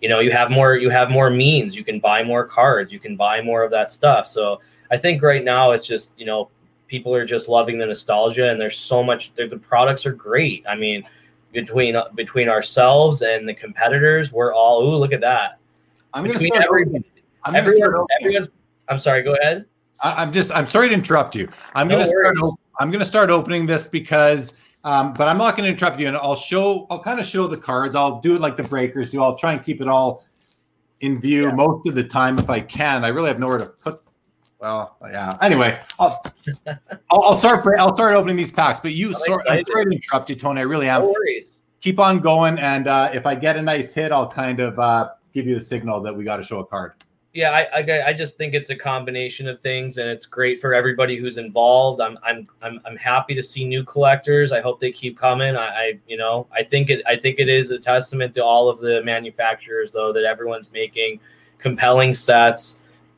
[0.00, 2.98] you know you have more you have more means you can buy more cards you
[2.98, 6.48] can buy more of that stuff so i think right now it's just you know
[6.86, 10.74] people are just loving the nostalgia and there's so much the products are great i
[10.74, 11.04] mean
[11.52, 15.58] between between ourselves and the competitors, we're all ooh, look at that.
[16.14, 16.86] I'm Between every-
[17.44, 18.50] I'm Everyone, everyone's.
[18.88, 19.22] I'm sorry.
[19.22, 19.64] Go ahead.
[20.02, 20.50] I, I'm just.
[20.54, 21.48] I'm sorry to interrupt you.
[21.74, 22.24] I'm No going to start.
[22.36, 22.40] worries.
[22.52, 24.54] op- I'm to start opening this because.
[24.84, 26.86] Um, but I'm not going to interrupt you, and I'll show.
[26.88, 27.94] I'll kind of show the cards.
[27.96, 29.22] I'll do it like the breakers do.
[29.22, 30.24] I'll try and keep it all
[31.00, 31.52] in view Yeah.
[31.54, 33.04] most of the time if I can.
[33.04, 34.00] I really have nowhere to put.
[34.60, 35.36] Well, yeah.
[35.42, 36.22] Anyway, I'll,
[37.10, 37.64] I'll, I'll start.
[37.78, 38.78] I'll start opening these packs.
[38.80, 40.60] But you, I'm sorry, I'm sorry to interrupt you, Tony.
[40.60, 41.02] I really am.
[41.02, 41.60] No worries.
[41.80, 45.10] Keep on going, and uh, if I get a nice hit, I'll kind of uh,
[45.34, 46.92] give you the signal that we got to show a card.
[47.34, 50.72] Yeah, I, I I just think it's a combination of things, and it's great for
[50.72, 52.00] everybody who's involved.
[52.00, 54.50] I'm I'm I'm I'm happy to see new collectors.
[54.50, 55.54] I hope they keep coming.
[55.54, 58.70] I, I you know I think it I think it is a testament to all
[58.70, 61.20] of the manufacturers though that everyone's making
[61.58, 62.76] compelling sets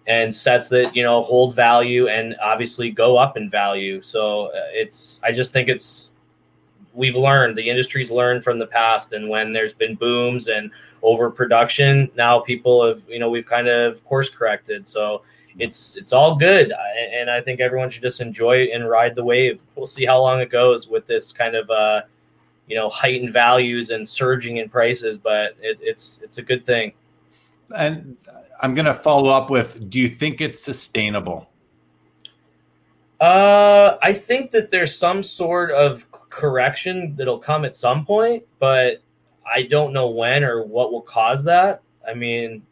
[0.08, 4.02] and sets that you know hold value and obviously go up in value.
[4.02, 6.10] So uh, it's I just think it's
[6.92, 10.72] we've learned the industry's learned from the past and when there's been booms and
[11.02, 12.10] overproduction.
[12.16, 14.86] Now people have you know we've kind of course corrected.
[14.86, 15.22] So
[15.58, 16.72] it's it's all good.
[16.72, 19.60] I- and i think everyone should just enjoy and ride the wave.
[19.74, 22.02] We'll see how long it goes with this kind of uh
[22.66, 26.92] you know heightened values and surging in prices but it, it's it's a good thing.
[27.74, 28.16] And
[28.62, 31.48] I'm going to follow up with: Do you think it's sustainable?
[33.20, 39.02] Uh, I think that there's some sort of correction that'll come at some point, but
[39.52, 41.82] I don't know when or what will cause that.
[42.06, 42.62] I mean,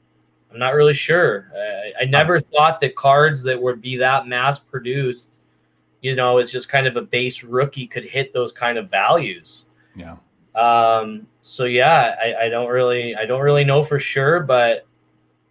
[0.52, 1.52] I'm not really sure.
[1.56, 5.40] I, I never thought that cards that would be that mass produced,
[6.00, 9.66] you know, as just kind of a base rookie could hit those kind of values.
[9.94, 10.16] Yeah.
[10.54, 14.86] Um, so yeah, I, I don't really, I don't really know for sure, but,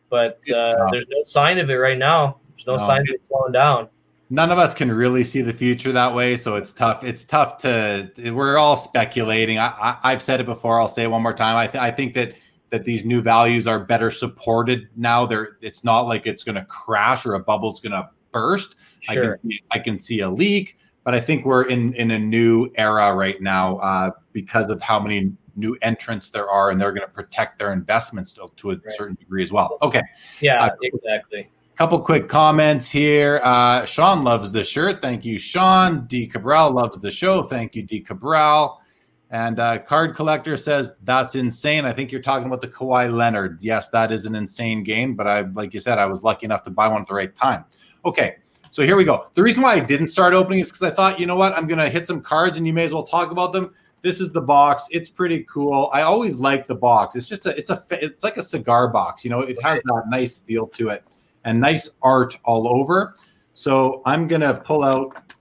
[0.10, 2.38] but uh, there's no sign of it right now.
[2.56, 2.88] There's no, No.
[2.88, 3.90] sign of it slowing down.
[4.30, 7.58] None of us can really see the future that way so it's tough it's tough
[7.58, 11.34] to we're all speculating i, I i've said it before i'll say it one more
[11.34, 12.36] time i, th- I think that
[12.70, 16.66] that these new values are better supported now they're it's not like it's going to
[16.66, 19.36] crash or a bubble's going to burst Sure.
[19.36, 22.20] I, can see, I can see a leak but i think we're in in a
[22.20, 26.92] new era right now uh, because of how many new entrants there are and they're
[26.92, 28.82] going to protect their investments to, to a Right.
[28.90, 30.02] certain degree as well okay
[30.42, 31.50] Yeah, Uh, exactly.
[31.78, 33.40] Couple quick comments here.
[33.44, 35.00] Uh, Sean loves the shirt.
[35.00, 36.08] Thank you, Sean.
[36.08, 36.26] D.
[36.26, 37.44] Cabral loves the show.
[37.44, 38.00] Thank you, D.
[38.00, 38.82] Cabral.
[39.30, 41.86] And uh, Card Collector says that's insane.
[41.86, 43.60] I think you're talking about the Kawhi Leonard.
[43.62, 46.64] Yes, that is an insane game, but I, like you said, I was lucky enough
[46.64, 47.64] to buy one at the right time.
[48.06, 48.38] Okay,
[48.72, 49.28] so here we go.
[49.36, 51.68] The reason why I didn't start opening is because I thought, you know what, I'm
[51.68, 53.72] gonna hit some cards, and you may as well talk about them.
[54.02, 54.88] This is the box.
[54.90, 55.92] It's pretty cool.
[55.94, 57.16] I always like the box.
[57.16, 59.24] It's just a, it's a, it's like a cigar box.
[59.24, 61.04] You know, it has that nice feel to it
[61.48, 63.16] and nice art all over.
[63.54, 65.34] So I'm gonna pull out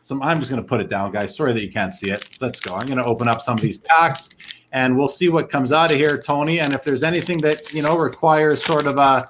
[0.00, 0.22] some.
[0.22, 1.36] I'm just gonna put it down, guys.
[1.36, 2.38] Sorry that you can't see it.
[2.40, 2.74] Let's go.
[2.74, 4.30] I'm gonna open up some of these packs,
[4.72, 6.60] and we'll see what comes out of here, Tony.
[6.60, 9.28] And if there's anything that you know requires sort of a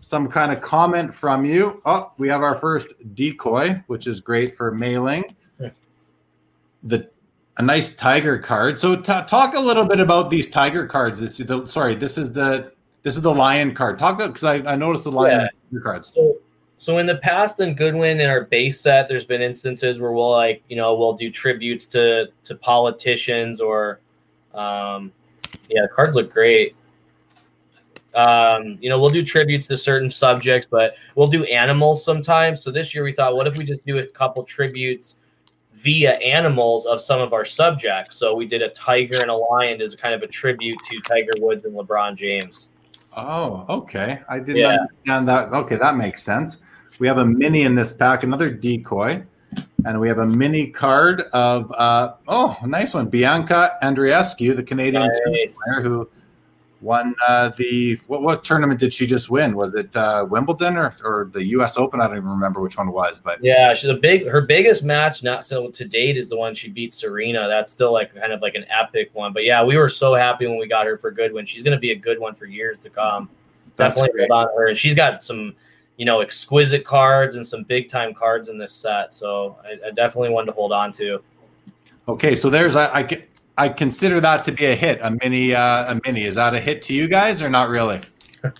[0.00, 1.80] some kind of comment from you.
[1.86, 5.24] Oh, we have our first decoy, which is great for mailing.
[6.82, 7.08] The
[7.58, 8.78] a nice tiger card.
[8.78, 11.20] So t- talk a little bit about these tiger cards.
[11.20, 12.72] This is the, sorry, this is the
[13.02, 13.98] this is the lion card.
[13.98, 15.80] Talk about because I, I noticed the lion Yeah.
[15.82, 16.08] cards.
[16.14, 16.36] So,
[16.78, 20.30] so in the past in Goodwin in our base set, there's been instances where we'll
[20.30, 24.00] like, you know, we'll do tributes to to politicians or,
[24.54, 25.12] um,
[25.68, 26.74] yeah, cards look great.
[28.14, 32.62] Um, you know, we'll do tributes to certain subjects, but we'll do animals sometimes.
[32.62, 35.16] So this year we thought, what if we just do a couple tributes
[35.72, 38.16] via animals of some of our subjects?
[38.16, 40.98] So we did a tiger and a lion as a kind of a tribute to
[41.08, 42.68] Tiger Woods and LeBron James.
[43.16, 44.20] Oh, okay.
[44.28, 44.68] I didn't Yeah.
[44.80, 45.52] understand that.
[45.52, 46.58] Okay, that makes sense.
[46.98, 49.22] We have a mini in this pack, another decoy,
[49.84, 55.02] and we have a mini card of uh oh, nice one, Bianca Andreescu, the Canadian
[55.26, 55.58] Nice.
[55.58, 56.08] player who
[56.82, 59.56] won uh, the what, what tournament did she just win?
[59.56, 61.78] Was it uh, Wimbledon or, or the U.S.
[61.78, 62.00] Open?
[62.00, 64.26] I don't even remember which one it was, but Yeah, she's a big.
[64.26, 67.46] Her biggest match, not so to date, is the one she beat Serena.
[67.48, 69.32] That's still like kind of like an epic one.
[69.32, 71.46] But yeah, we were so happy when we got her for Goodwin.
[71.46, 73.30] She's going to be a good one for years to come.
[73.76, 75.54] that's Definitely on her, and she's got some,
[75.96, 79.12] you know, exquisite cards and some big time cards in this set.
[79.12, 81.22] So I, I definitely one to hold on to.
[82.08, 83.02] Okay, so there's I, I
[83.58, 86.24] I consider that to be a hit, a mini uh, a mini.
[86.24, 88.00] Is that a hit to you guys or not really?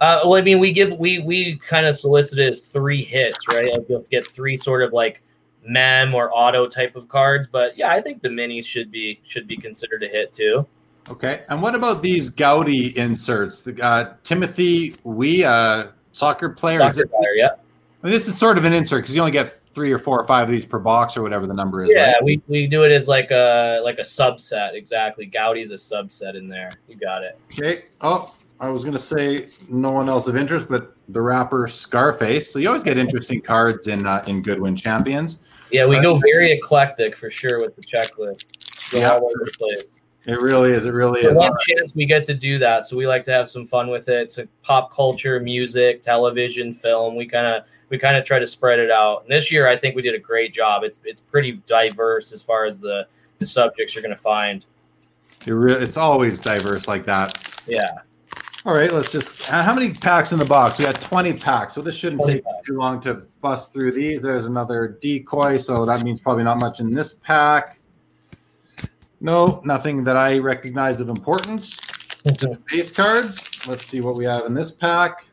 [0.00, 3.70] Uh, well, I mean, we give we we kind of solicited as three hits, right?
[3.70, 5.22] Like you'll get three sort of like
[5.62, 7.48] mem or auto type of cards.
[7.52, 10.66] But yeah, I think the minis should be should be considered a hit too.
[11.10, 13.62] Okay, and what about these Goudey inserts?
[13.62, 16.82] The, uh, Timothy Weah, uh, soccer player.
[16.82, 17.48] Is Soccer it, player, yeah.
[18.02, 20.20] I mean, this is sort of an insert because you only get three or four
[20.20, 21.90] or five of these per box or whatever the number is.
[21.92, 22.24] Yeah, right?
[22.24, 24.74] we, we do it as like a like a subset.
[24.74, 25.26] Exactly.
[25.26, 26.70] Goudey's a subset in there.
[26.88, 27.38] You got it.
[27.52, 27.84] Okay.
[28.00, 32.50] Oh, I was gonna say no one else of interest, but the rapper Scarface.
[32.52, 35.38] So you always get interesting cards in uh, in Goodwin Champions.
[35.70, 38.90] Yeah, we go very eclectic for sure with the checklist.
[38.90, 39.10] Go Yeah.
[39.12, 40.00] all over the place.
[40.26, 40.84] It really is.
[40.84, 41.36] It really The is.
[41.36, 44.08] one chance we get to do that, so we like to have some fun with
[44.08, 44.20] it.
[44.20, 47.16] It's like pop culture, music, television, film.
[47.16, 49.22] We kind of we kind of try to spread it out.
[49.22, 50.84] And this year, I think we did a great job.
[50.84, 53.06] It's it's pretty diverse as far as the
[53.38, 54.64] the subjects you're going to find.
[55.46, 57.62] It re- it's always diverse like that.
[57.66, 57.90] Yeah,
[58.64, 59.48] All right, let's just.
[59.48, 60.78] How many packs in the box?
[60.78, 64.22] We got 20 packs, so this shouldn't 20 take too long to bust through these.
[64.22, 67.78] There's another decoy, so that means probably not much in this pack.
[69.20, 71.78] No, nothing that I recognize of importance.
[72.70, 73.66] Base cards.
[73.66, 75.24] Let's see what we have in this pack.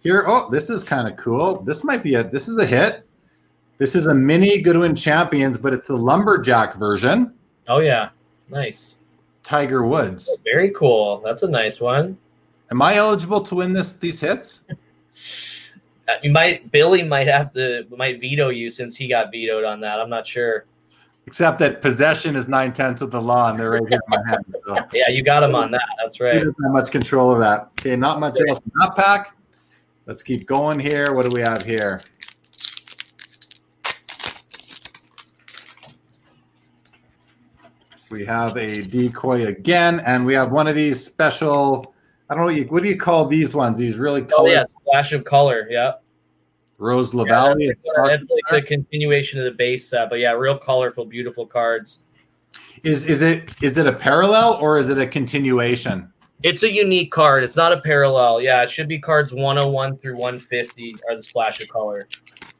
[0.00, 1.60] Here, oh, this is kind of cool.
[1.62, 2.24] This might be a.
[2.24, 3.06] This is a hit.
[3.78, 7.32] This is a mini Goodwin Champions, but it's the lumberjack version.
[7.68, 8.10] oh yeah,
[8.50, 8.96] nice,
[9.42, 10.28] Tiger Woods.
[10.44, 11.20] very cool.
[11.24, 12.16] That's a nice one.
[12.70, 13.94] Am I eligible to win this?
[13.94, 14.60] These hits?
[14.70, 19.80] Uh, You might Billy might have to might veto you since he got vetoed on
[19.80, 20.00] that.
[20.00, 20.64] I'm not sure.
[21.26, 24.30] Except that possession is nine tenths of the law, and they're right here in my
[24.30, 24.56] hands.
[24.66, 25.82] So Yeah, you got him on that.
[26.02, 26.34] That's right.
[26.34, 27.70] doesn't much control of that.
[27.78, 29.36] Okay, not much else in that pack.
[30.10, 31.14] Let's keep going here.
[31.14, 32.00] What do we have here?
[38.10, 41.94] We have a decoy again, and we have one of these special.
[42.28, 43.78] I don't know what you what do you call these ones?
[43.78, 45.68] These really Oh colored yeah, splash of color.
[45.70, 45.92] Yeah.
[46.78, 47.54] Rose Yeah, Lavelle.
[47.56, 52.00] that's, that's like the continuation of the base set, but yeah, real colorful, beautiful cards.
[52.82, 56.12] is is it is it a parallel or is it a continuation?
[56.42, 57.44] It's a unique card.
[57.44, 58.40] It's not a parallel.
[58.40, 62.08] Yeah, it should be cards 101 through 150 are the splash of color.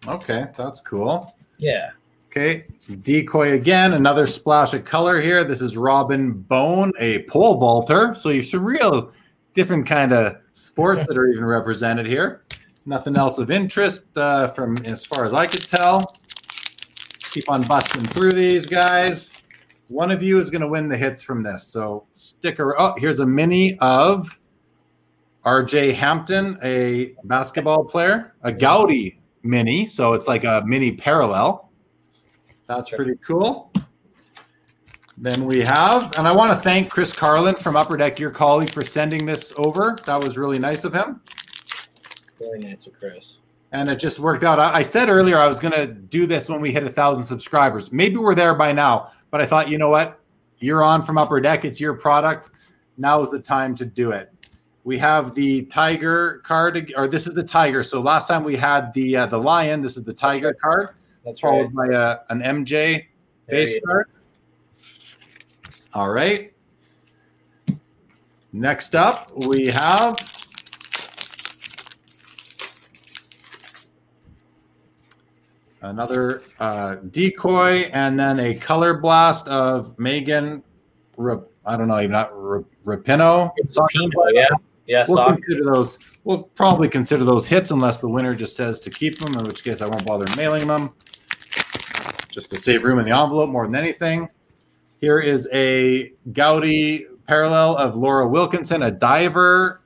[0.07, 1.35] Okay, that's cool.
[1.59, 1.91] Yeah.
[2.29, 2.67] Okay,
[3.01, 5.45] decoy again, another splash of color here.
[5.45, 8.15] This is Robin Bone, a pole vaulter.
[8.15, 9.13] So you some real
[9.55, 12.45] different kind of sports that are even represented here.
[12.87, 16.15] Nothing else of interest uh, from as far as I could tell.
[17.33, 19.40] Keep on busting through these guys.
[19.91, 21.65] One of you is going to win the hits from this.
[21.67, 22.77] So stick around.
[22.79, 24.41] Oh, here's a mini of
[25.45, 29.87] RJ Hampton, a basketball player, a Goudey mini.
[29.87, 31.73] So it's like a mini parallel.
[32.69, 33.73] That's pretty cool.
[35.19, 38.71] Then we have, and I want to thank Chris Carlin from Upper Deck your Colleague
[38.71, 39.97] for sending this over.
[40.07, 41.21] That was really nice of him.
[42.39, 43.39] Very nice of Chris.
[43.73, 44.61] And it just worked out.
[44.61, 47.25] I, I said earlier I was going to do this when we hit a thousand
[47.25, 47.91] subscribers.
[47.91, 50.21] Maybe we're there by now, but I thought, you know what?
[50.59, 51.65] You're on from Upper Deck.
[51.65, 52.51] It's your product.
[52.99, 54.31] Now is the time to do it.
[54.85, 57.83] We have the tiger card, or this is the tiger.
[57.83, 59.83] So last time we had the uh, the lion.
[59.83, 60.61] This is the tiger right.
[60.61, 60.89] card,
[61.25, 61.51] That's right.
[61.51, 63.07] followed by a, an MJ There
[63.49, 64.07] base card.
[65.93, 66.53] All right.
[68.53, 70.17] Next up, we have
[75.83, 80.63] another uh, decoy and then a color blast of Megan.
[81.19, 83.51] I don't know, even not Ra- Rapinoe.
[83.69, 84.35] Soccer Pino, player.
[84.35, 84.49] yeah.
[84.87, 85.99] Yeah, We'll consider those.
[86.25, 89.63] We'll probably consider those hits unless the winner just says to keep them, in which
[89.63, 90.91] case I won't bother mailing them,
[92.33, 94.29] just to save room in the envelope more than anything.
[95.01, 99.80] Here is a Goudey parallel of Laura Wilkinson, a diver.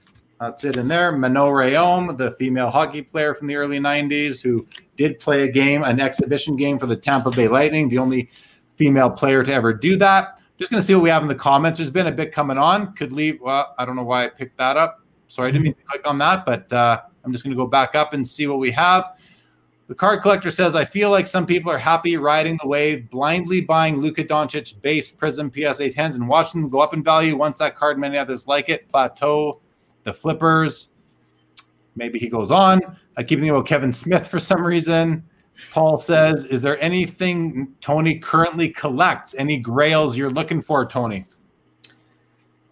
[0.45, 1.11] That's it in there.
[1.11, 5.83] Manon Rheaume, the female hockey player from the early 90s who did play a game,
[5.83, 8.29] an exhibition game for the Tampa Bay Lightning, the only
[8.77, 10.39] female player to ever do that.
[10.59, 11.79] Just going to see what we have in the comments.
[11.79, 12.93] There's been a bit coming on.
[12.93, 13.41] Could leave.
[13.41, 15.01] Well, I don't know why I picked that up.
[15.29, 17.67] Sorry, I didn't mean to click on that, but uh, I'm just going to go
[17.67, 19.17] back up and see what we have.
[19.89, 23.63] The card collector says, I feel like some people are happy riding the wave, blindly
[23.63, 27.35] buying Luka Doncic base Prizm PSA 10s and watching them go up in value.
[27.35, 28.91] Once that card, many others like it.
[28.91, 29.61] Plateau,
[30.05, 30.91] the flippers.
[31.97, 32.81] Maybe he goes on.
[33.17, 35.25] I keep thinking about Kevin Smith for some reason.
[35.71, 39.35] Paul says, Is there anything Tony currently collects?
[39.35, 41.27] Any grails you're looking for, Tony?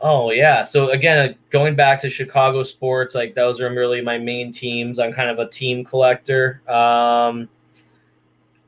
[0.01, 0.65] Oh yeah.
[0.65, 4.99] So again, uh, going back to Chicago sports, like those are really my main teams.
[4.99, 6.61] I'm kind of a team collector.
[6.67, 7.49] Um,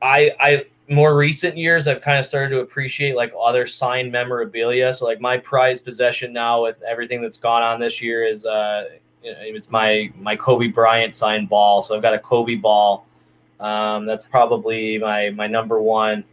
[0.01, 4.93] I I more recent years I've kind of started to appreciate like other signed memorabilia.
[4.93, 8.85] So like my prized possession now with everything that's gone on this year is uh
[9.25, 11.81] it was my my Kobe Bryant signed ball.
[11.81, 13.07] So I've got a Kobe ball.
[13.59, 16.23] Um, that's probably my my number one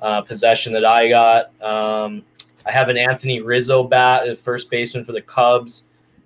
[0.00, 1.62] uh, possession that I got.
[1.62, 2.22] Um,
[2.64, 5.84] I have an Anthony Rizzo bat, a first baseman for the Cubs.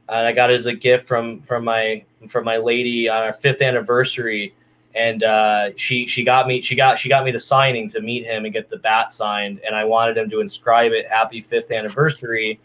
[0.08, 3.32] and I got it as a gift from from my from my lady on our
[3.32, 4.54] fifth anniversary.
[4.96, 8.24] And uh, she she got me she got she got me the signing to meet
[8.24, 11.70] him and get the bat signed, and I wanted him to inscribe it "Happy Fifth
[11.70, 12.58] Anniversary,"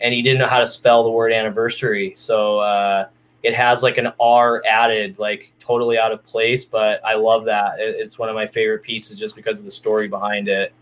[0.00, 3.08] and he didn't know how to spell the word anniversary, so uh,
[3.44, 6.64] it has like an R added, like totally out of place.
[6.64, 9.70] But I love that; it, it's one of my favorite pieces just because of the
[9.70, 10.72] story behind it.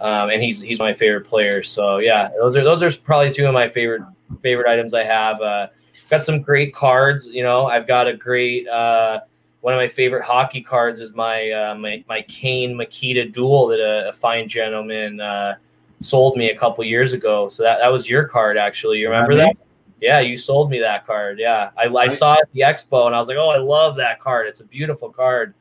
[0.00, 1.62] Um, and he's he's my favorite player.
[1.62, 4.02] So yeah, those are those are probably two of my favorite
[4.40, 5.40] favorite items I have.
[5.42, 5.68] Uh,
[6.08, 7.26] got some great cards.
[7.26, 8.66] You know, I've got a great.
[9.60, 13.80] One of my favorite hockey cards is my uh, my, my Kane Mikita duel that
[13.80, 15.56] a, a fine gentleman uh,
[16.00, 17.48] sold me a couple years ago.
[17.48, 18.98] So that, that was your card, actually.
[18.98, 19.56] You remember that?
[20.00, 21.38] Yeah, you sold me that card.
[21.40, 23.96] Yeah, I, I saw it at the expo and I was like, oh, I love
[23.96, 24.46] that card.
[24.46, 25.54] It's a beautiful card.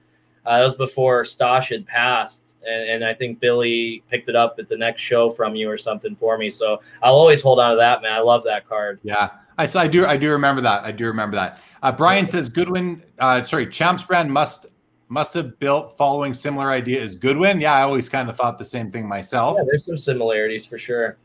[0.45, 4.56] Uh, that was before Stosh had passed, and, and, I think Billy picked it up
[4.60, 6.49] at the next show from you or something for me.
[6.49, 8.14] So I'll always hold on to that, man.
[8.14, 9.02] I love that card.
[9.03, 10.06] Yeah, I, I do.
[10.06, 10.84] I do remember that.
[10.84, 11.62] I do remember that.
[11.82, 13.04] Uh, Brian says Goodwin.
[13.20, 14.68] Uh, sorry, Champs brand must
[15.10, 17.62] must have built following similar idea as Goodwin.
[17.62, 19.58] Yeah, I always kind of thought the same thing myself.
[19.58, 21.18] Yeah, there's some similarities for sure.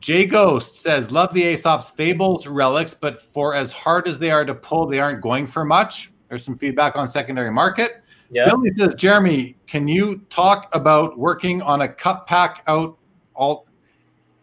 [0.00, 4.44] Jay Ghost says, Love the Aesop's Fables relics, but for as hard as they are
[4.44, 6.12] to pull, they aren't going for much.
[6.28, 8.02] There's some feedback on secondary market.
[8.28, 8.46] Yeah.
[8.46, 12.98] Billy says, Jeremy, can you talk about working on a cup pack out
[13.34, 13.66] all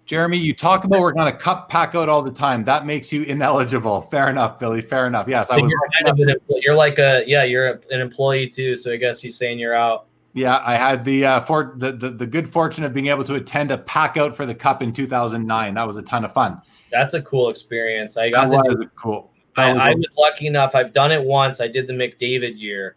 [0.10, 2.64] Jeremy, you talk about working on a cup pack out all the time.
[2.64, 4.02] That makes you ineligible.
[4.02, 4.82] Fair enough, Billy.
[4.82, 5.28] Fair enough.
[5.28, 5.70] Yes, I was.
[5.70, 7.44] You're, kind of you're like a yeah.
[7.44, 8.76] You're an employee too.
[8.76, 10.08] So I guess he's saying you're out.
[10.34, 13.36] Yeah, I had the uh, for the, the the good fortune of being able to
[13.36, 15.76] attend a pack out for the cup in 2009.
[15.76, 16.60] That was a ton of fun.
[16.92, 18.18] That's a cool experience.
[18.18, 19.32] I got that was cool.
[19.58, 20.74] I, I was lucky enough.
[20.74, 21.62] I've done it once.
[21.62, 22.96] I did the McDavid year,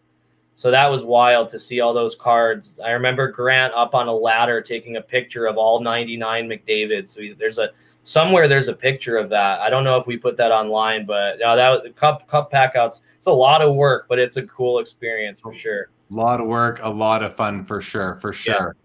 [0.63, 2.79] so that was wild to see all those cards.
[2.79, 7.11] I remember Grant up on a ladder taking a picture of all 99 McDavid.
[7.11, 7.71] So there's a
[8.05, 9.59] somewhere there's a picture of that.
[9.59, 13.03] I don't know if we put that online, but no, that was cup cup packouts.
[13.19, 15.91] It's a lot of work, but it's a cool experience for sure.
[16.13, 18.77] A lot of work, a lot of fun for sure, for sure.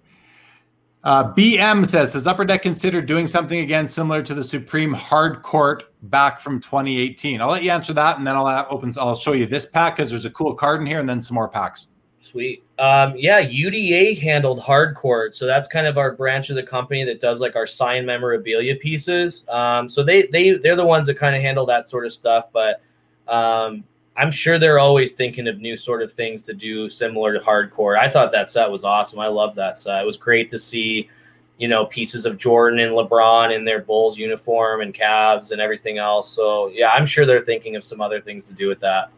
[1.03, 5.43] Uh, BM says, has Upper Deck considered doing something again similar to the Supreme Hard
[5.43, 7.41] Court back from 2018?
[7.41, 8.93] I'll let you answer that, and then I'll open.
[8.97, 11.35] I'll show you this pack because there's a cool card in here, and then some
[11.35, 11.89] more packs.
[12.19, 12.63] Sweet.
[12.79, 17.03] Um, yeah, UDA handled Hard Court, so that's kind of our branch of the company
[17.03, 19.45] that does like our signed memorabilia pieces.
[19.49, 22.47] Um, so they they they're the ones that kind of handle that sort of stuff,
[22.51, 22.81] but
[23.27, 23.83] um,
[24.17, 27.71] I'm sure they're always thinking of new sort of things to do similar to Hard
[27.71, 27.99] Court.
[27.99, 29.19] I thought that set was awesome.
[29.19, 30.01] I love that set.
[30.01, 31.07] It was great to see,
[31.57, 35.97] you know, pieces of Jordan and LeBron in their Bulls uniform and Cavs and everything
[35.97, 36.29] else.
[36.29, 39.09] So yeah, I'm sure they're thinking of some other things to do with that.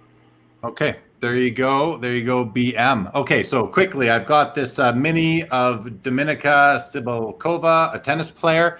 [0.64, 1.98] Okay, there you go.
[1.98, 3.14] There you go, BM.
[3.16, 8.80] Okay, so quickly, I've got this uh, mini of Dominika Cibulkova, a tennis player.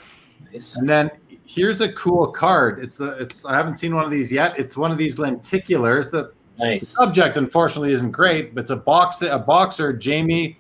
[0.52, 0.78] Nice.
[0.78, 1.12] And then
[1.46, 2.80] here's a cool card.
[2.84, 4.58] It's the it's I haven't seen one of these yet.
[4.58, 6.12] It's one of these lenticulars.
[6.12, 6.82] The, nice.
[6.82, 10.58] the subject unfortunately isn't great, but it's a box a boxer Jamie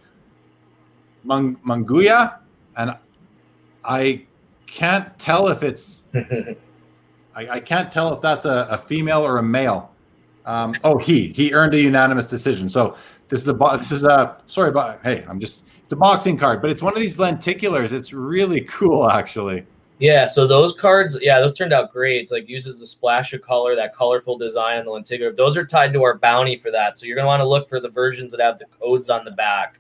[1.23, 2.39] Mung, Munguia,
[2.77, 2.95] and
[3.83, 4.25] I
[4.67, 6.55] can't tell if it's I,
[7.35, 9.91] I, can't tell if that's a, a female or a male.
[10.45, 12.69] Um, oh, he he earned a unanimous decision.
[12.69, 12.97] So
[13.27, 16.61] this is a this is a sorry, but hey, I'm just it's a boxing card,
[16.61, 17.91] but it's one of these lenticulars.
[17.91, 19.65] It's really cool, actually.
[19.99, 22.21] Yeah, so those cards, yeah, those turned out great.
[22.21, 25.33] It's like uses the splash of color, that colorful design on the lenticular.
[25.33, 26.97] Those are tied to our bounty for that.
[26.97, 29.31] So you're gonna want to look for the versions that have the codes on the
[29.31, 29.78] back.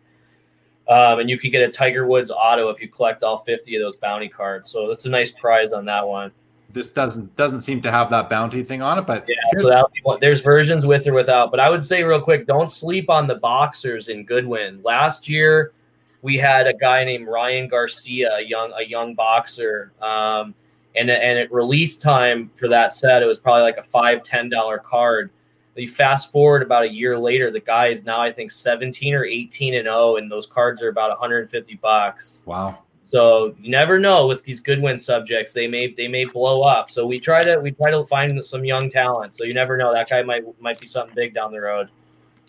[0.89, 3.81] Um, and you could get a Tiger Woods auto if you collect all 50 of
[3.81, 4.71] those bounty cards.
[4.71, 6.31] So that's a nice prize on that one.
[6.71, 10.19] This doesn't doesn't seem to have that bounty thing on it, but yeah, so that
[10.21, 11.49] there's versions with or without.
[11.49, 14.79] But I would say real quick, don't sleep on the boxers in Goodwin.
[14.83, 15.73] Last year,
[16.21, 19.93] we had a guy named Ryan Garcia, a young a young boxer.
[19.99, 20.53] Um,
[20.95, 24.49] and and at release time for that set, it was probably like a five ten
[24.49, 25.29] dollar card.
[25.75, 29.23] You fast forward about a year later, the guy is now I think seventeen or
[29.23, 32.43] eighteen and zero, oh, and those cards are about one hundred and fifty bucks.
[32.45, 32.79] Wow.
[33.01, 36.91] So you never know with these Goodwin subjects; they may they may blow up.
[36.91, 39.33] So we try to we try to find some young talent.
[39.33, 41.89] So you never know that guy might might be something big down the road.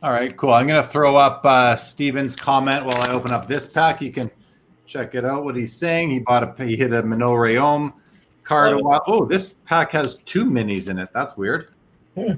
[0.03, 0.53] All right, cool.
[0.53, 4.01] I'm going to throw up uh, Steven's comment while I open up this pack.
[4.01, 4.31] You can
[4.87, 5.45] check it out.
[5.45, 6.11] What he's saying.
[6.11, 7.93] He bought a he hit a Manon Rheaume
[8.43, 8.73] card.
[8.73, 9.03] A while.
[9.07, 11.11] Oh, this pack has two minis in it.
[11.15, 11.75] That's weird.
[12.17, 12.33] Hmm.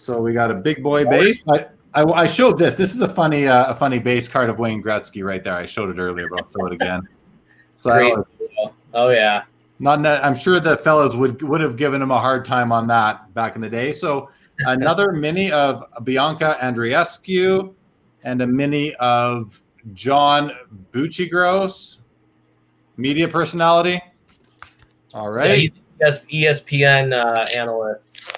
[0.00, 1.44] So we got a big boy base.
[1.46, 2.74] I, I, I showed this.
[2.74, 5.52] This is a funny uh, a funny base card of Wayne Gretzky right there.
[5.52, 7.06] I showed it earlier, but I'll show it again.
[7.72, 8.24] So
[8.94, 9.44] oh yeah.
[9.78, 13.32] Not, I'm sure the fellows would would have given him a hard time on that
[13.34, 13.92] back in the day.
[13.92, 17.74] So another mini of Bianca Andreescu
[18.24, 19.62] and a mini of
[19.92, 20.52] John
[20.92, 21.98] Buccigross,
[22.96, 24.00] media personality.
[25.12, 25.72] All right.
[26.00, 28.29] Yeah, ES, ESPN uh, analyst,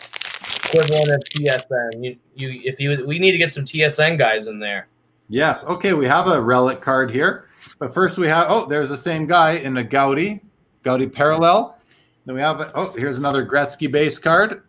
[0.72, 2.04] equivalent of TSN.
[2.04, 4.88] You, you, if you, we need to get some TSN guys in there.
[5.28, 5.64] Yes.
[5.66, 7.46] Okay, we have a relic card here,
[7.78, 8.46] but first we have.
[8.50, 10.40] Oh, there's the same guy in a Goudey,
[10.84, 11.78] Goudey parallel.
[12.26, 12.70] Then we have.
[12.74, 14.62] Oh, here's another Gretzky base card.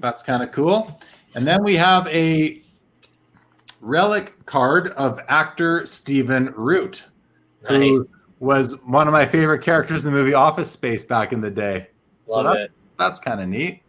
[0.00, 1.00] That's kind of cool.
[1.34, 2.62] And then we have a
[3.80, 7.06] relic card of actor Stephen Root,
[7.64, 7.72] Nice.
[7.72, 8.06] who
[8.38, 11.88] was one of my favorite characters in the movie Office Space back in the day.
[12.26, 12.72] Love that- it.
[12.98, 13.82] That's kind of neat.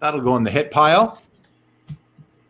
[0.00, 1.22] That'll go in the hit pile.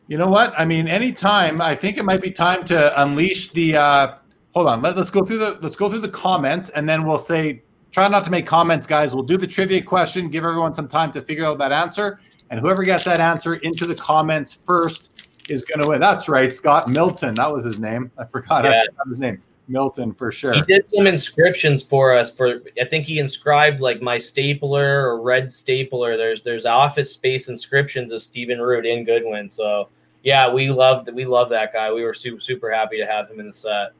[0.08, 0.52] You know what?
[0.58, 3.76] I mean, anytime I think it might be time to unleash the.
[3.76, 4.16] Uh,
[4.54, 4.82] hold on.
[4.82, 7.62] Let, let's go through the let's go through the comments, and then we'll say.
[7.92, 9.16] Try not to make comments, guys.
[9.16, 10.30] We'll do the trivia question.
[10.30, 12.20] Give everyone some time to figure out that answer,
[12.50, 15.10] and whoever gets that answer into the comments first
[15.48, 16.00] is going to win.
[16.00, 17.34] That's right, Scott Milton.
[17.34, 18.12] That was his name.
[18.16, 19.42] I forgot, I forgot his name.
[19.70, 20.52] Milton for sure.
[20.54, 22.30] He did some inscriptions for us.
[22.30, 26.16] For I think he inscribed like my stapler or red stapler.
[26.16, 29.48] There's there's office space inscriptions of Stephen Root in Goodwin.
[29.48, 29.88] So
[30.22, 31.92] yeah, we love we love that guy.
[31.92, 33.92] We were super super happy to have him in the set.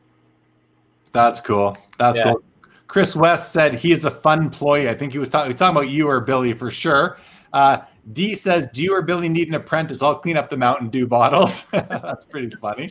[1.13, 1.77] That's cool.
[1.99, 2.33] That's Yeah.
[2.33, 2.43] cool.
[2.87, 4.89] Chris West said he is a fun employee.
[4.89, 7.19] I think he was, talk- he was talking about you or Billy for sure.
[7.53, 7.79] Uh,
[8.13, 10.03] D says, "Do you or Billy need an apprentice?
[10.03, 12.91] I'll clean up the Mountain Dew bottles." That's pretty funny.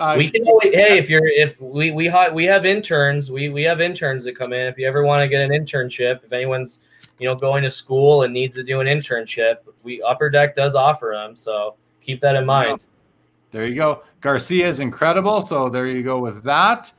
[0.00, 3.50] Uh, we can always, hey if you're if we we ha- we have interns we
[3.50, 6.32] we have interns that come in if you ever want to get an internship if
[6.32, 6.80] anyone's
[7.18, 10.74] you know going to school and needs to do an internship we upper deck does
[10.74, 12.86] offer them so keep that in mind
[13.50, 14.02] There you go.
[14.20, 15.42] Garcia is incredible.
[15.42, 16.92] So there you go with that.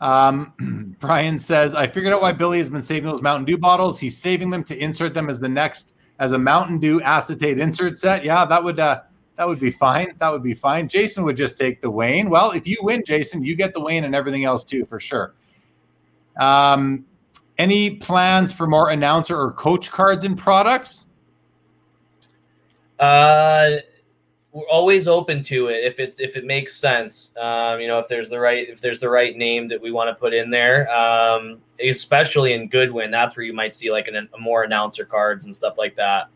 [0.00, 3.98] Um, Brian says, I figured out why Billy has been saving those Mountain Dew bottles.
[3.98, 7.98] He's saving them to insert them as the next as a Mountain Dew acetate insert
[7.98, 8.24] set.
[8.24, 9.00] Yeah, that would uh,
[9.36, 10.14] that would be fine.
[10.18, 10.88] That would be fine.
[10.88, 12.30] Jason would just take the Wayne.
[12.30, 15.34] Well, if you win, Jason, you get the Wayne and everything else too, for sure.
[16.38, 17.04] Um,
[17.58, 21.06] any plans for more announcer or coach cards and products?
[22.98, 23.76] Uh,
[24.52, 27.30] we're always open to it if it's if it makes sense.
[27.38, 30.08] Um, you know, if there's the right if there's the right name that we want
[30.08, 34.16] to put in there, um, especially in Goodwin, that's where you might see like an,
[34.32, 36.28] a more announcer cards and stuff like that.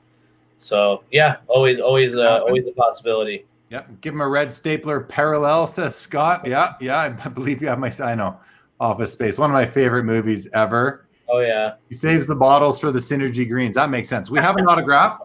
[0.60, 3.46] So yeah, always always uh, always a possibility.
[3.70, 6.46] Yeah, give him a red stapler parallel, says Scott.
[6.46, 8.38] Yeah, yeah, I believe you have my I know.
[8.78, 11.06] Office Space, one of my favorite movies ever.
[11.28, 13.74] Oh yeah, He saves the bottles for the Synergy Greens.
[13.74, 14.30] That makes sense.
[14.30, 15.20] We have an autograph.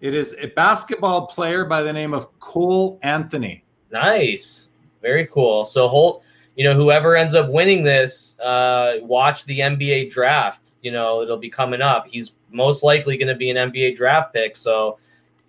[0.00, 3.64] It is a basketball player by the name of Cole Anthony.
[3.92, 4.68] nice,
[5.00, 5.64] very cool.
[5.64, 6.24] So Holt,
[6.56, 10.70] you know, whoever ends up winning this, uh, watch the NBA draft.
[10.82, 12.06] You know, it'll be coming up.
[12.08, 14.56] He's most likely going to be an NBA draft pick.
[14.56, 14.98] So.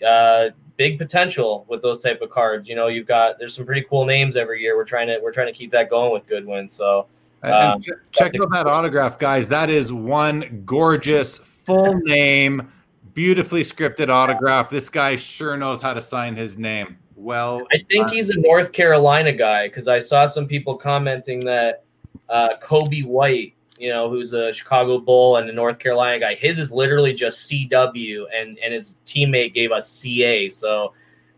[0.06, 2.68] Uh, big potential with those type of cards.
[2.68, 4.76] You know, you've got there's some pretty cool names every year.
[4.76, 6.68] We're trying to we're trying to keep that going with Goodwin.
[6.68, 7.08] So
[7.44, 9.50] Um, ch- check out that autograph, guys.
[9.50, 12.70] That is one gorgeous full name,
[13.14, 14.70] beautifully scripted autograph.
[14.70, 16.98] This guy sure knows how to sign his name.
[17.16, 21.84] Well, I think he's a North Carolina guy because I saw some people commenting that
[22.30, 23.54] uh, Coby White,
[23.84, 27.50] you know, who's a Chicago Bull and a North Carolina guy, his is literally just
[27.50, 30.50] CW, and and his teammate gave us CA.
[30.50, 30.94] So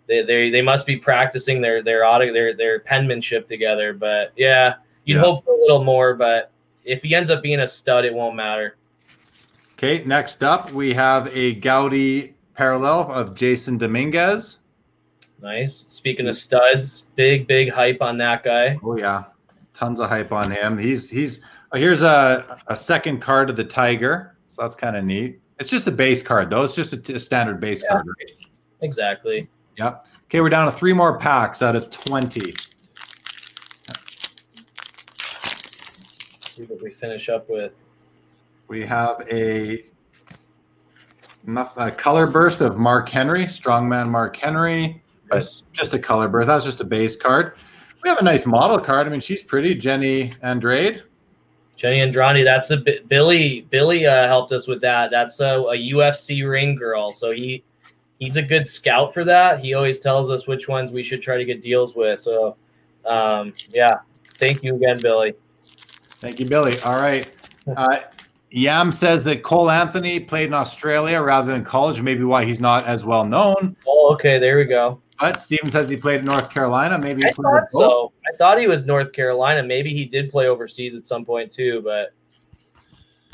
[0.07, 3.93] they they, they must be practicing their their auto their their penmanship together.
[3.93, 5.21] But yeah, you'd Yeah.
[5.21, 6.13] hope for a little more.
[6.13, 6.51] But
[6.83, 8.77] if he ends up being a stud, it won't matter.
[9.73, 14.59] Okay, next up we have a Goudey parallel of Jasson Dominguez.
[15.41, 15.85] Nice.
[15.89, 18.77] Speaking of studs, big big hype on that guy.
[18.83, 19.25] Oh yeah,
[19.73, 20.77] tons of hype on him.
[20.77, 25.03] He's he's oh, here's a a second card of the Tiger, so that's kind of
[25.03, 25.39] neat.
[25.59, 26.63] It's just a base card though.
[26.63, 27.89] It's just a standard base Yeah.
[27.91, 28.31] card, right?
[28.81, 29.47] Exactly.
[29.77, 30.07] Yep.
[30.25, 32.53] Okay, we're down to three more packs out of twenty.
[36.49, 37.73] See what we finish up with.
[38.67, 39.85] We have a,
[41.77, 46.47] a color burst of Mark Henry, strongman Mark Henry, but just a color burst.
[46.47, 47.57] That's just a base card.
[48.03, 49.05] We have a nice model card.
[49.07, 49.75] I mean, she's pretty.
[49.75, 51.03] Jenny Andrade.
[51.85, 53.67] Jenny Andrade, that's a bit, Billy.
[53.69, 55.11] Billy uh, helped us with that.
[55.11, 57.11] That's a, a UFC ring girl.
[57.11, 57.63] So he
[58.17, 59.59] he's a good scout for that.
[59.59, 62.19] He always tells us which ones we should try to get deals with.
[62.19, 62.55] So
[63.05, 63.97] um, yeah,
[64.33, 65.35] thank you again, Billy.
[66.21, 66.79] Thank you, Billy.
[66.79, 67.29] All right.
[67.77, 67.99] Uh,
[68.49, 72.83] Yam says that Cole Anthony played in Australia rather than college, maybe why he's not
[72.87, 73.75] as well known.
[73.85, 75.01] Oh, okay, there we go.
[75.19, 76.97] But Steven says he played in North Carolina.
[76.97, 78.11] Maybe I thought so.
[78.35, 79.63] I thought he was North Carolina.
[79.63, 82.11] Maybe he did play overseas at some point too, but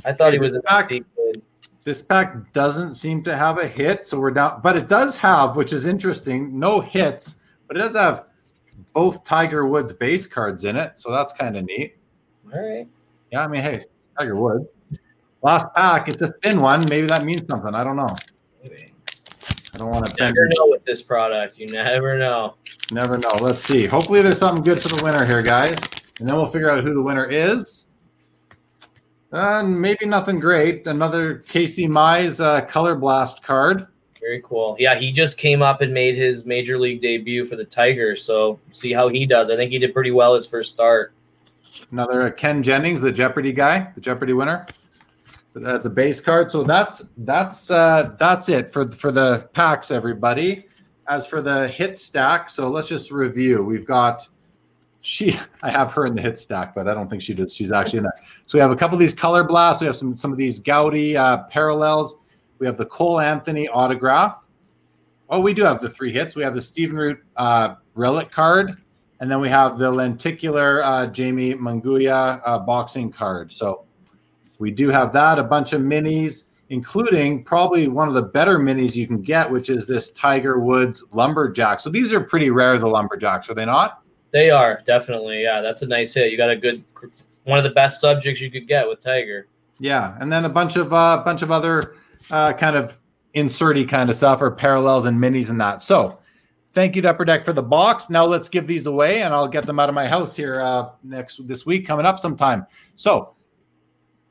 [0.06, 1.06] I thought he was a kid.
[1.84, 4.62] This pack doesn't seem to have a hit, so we're down.
[4.62, 7.38] But it does have, which is interesting, no hits,
[7.68, 8.26] but it does have
[8.94, 11.98] both Tiger Woods base cards in it, so that's kind of neat.
[12.54, 12.88] All right.
[13.32, 13.82] Yeah, I mean, hey,
[14.20, 14.68] Tiger Woods.
[15.42, 16.10] Last pack.
[16.10, 16.86] It's a thin one.
[16.90, 17.74] Maybe that means something.
[17.74, 18.16] I don't know.
[19.82, 21.58] Don't want to You never know with this product.
[21.58, 22.54] You never know.
[22.92, 23.32] Never know.
[23.42, 23.88] Let's see.
[23.88, 25.72] Hopefully, there's something good for the winner here, guys,
[26.20, 27.88] and then we'll figure out who the winner is.
[29.32, 30.86] And maybe nothing great.
[30.86, 33.88] Another Casey Mize uh, Color Blast card.
[34.20, 34.76] Very cool.
[34.78, 38.24] Yeah, he just came up and made his major league debut for the Tigers.
[38.24, 39.50] So see how he does.
[39.50, 41.12] I think he did pretty well his first start.
[41.92, 44.68] Another uh, Ken Jennings, the Jeopardy guy, the Jeopardy winner.
[45.54, 46.52] That's a base card.
[46.52, 50.66] So that's that's uh, that's it for for the packs, everybody.
[51.08, 53.64] As for the hit stack, so let's just review.
[53.64, 54.28] We've got
[55.02, 55.38] she.
[55.64, 57.54] I have her in the hit stack, but I don't think she does.
[57.54, 58.22] She's actually in that.
[58.46, 59.82] So we have a couple of these color blasts.
[59.82, 62.18] We have some some of these Goudey uh, parallels.
[62.60, 64.46] We have the Cole Anthony autograph.
[65.30, 66.36] Oh, we do have the three hits.
[66.36, 68.78] We have the Stephen Root uh, relic card,
[69.20, 73.52] and then we have the lenticular uh, Jamie Munguia uh, boxing card.
[73.52, 73.86] So
[74.62, 75.40] we do have that.
[75.40, 79.70] A bunch of minis, including probably one of the better minis you can get, which
[79.70, 81.80] is this Tiger Woods lumberjack.
[81.80, 82.78] So these are pretty rare.
[82.78, 84.04] The lumberjacks are they not?
[84.32, 85.44] They are definitely.
[85.44, 86.32] Yeah, that's a nice hit.
[86.32, 86.84] You got a good
[87.46, 89.48] one of the best subjects you could get with Tiger.
[89.80, 91.96] Yeah, and then a bunch of a uh, bunch of other
[92.30, 93.00] uh, kind of
[93.34, 95.82] inserty kind of stuff or parallels and minis and that.
[95.82, 96.20] So
[96.74, 98.12] thank you to Upper Deck for the box.
[98.12, 100.90] Now let's give these away and I'll get them out of my house here uh,
[101.04, 102.68] next this week coming up sometime.
[102.96, 103.34] So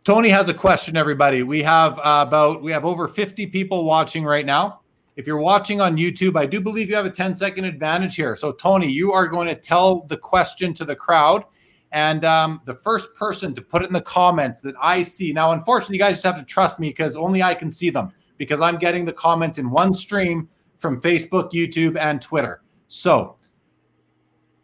[0.02, 1.43] Tony has a question, everybody.
[1.43, 4.81] We have uh, about we have over 50 people watching right now.
[5.16, 8.35] If you're watching on YouTube, I do believe you have a 10 second advantage here.
[8.35, 11.44] So Tony, you are going to tell the question to the crowd.
[11.93, 15.51] And um, the first person to put it in the comments that I see now,
[15.52, 18.62] unfortunately, you guys just have to trust me because only I can see them because
[18.62, 20.48] I'm getting the comments in one stream
[20.78, 22.62] from Facebook, YouTube, and Twitter.
[22.89, 23.36] So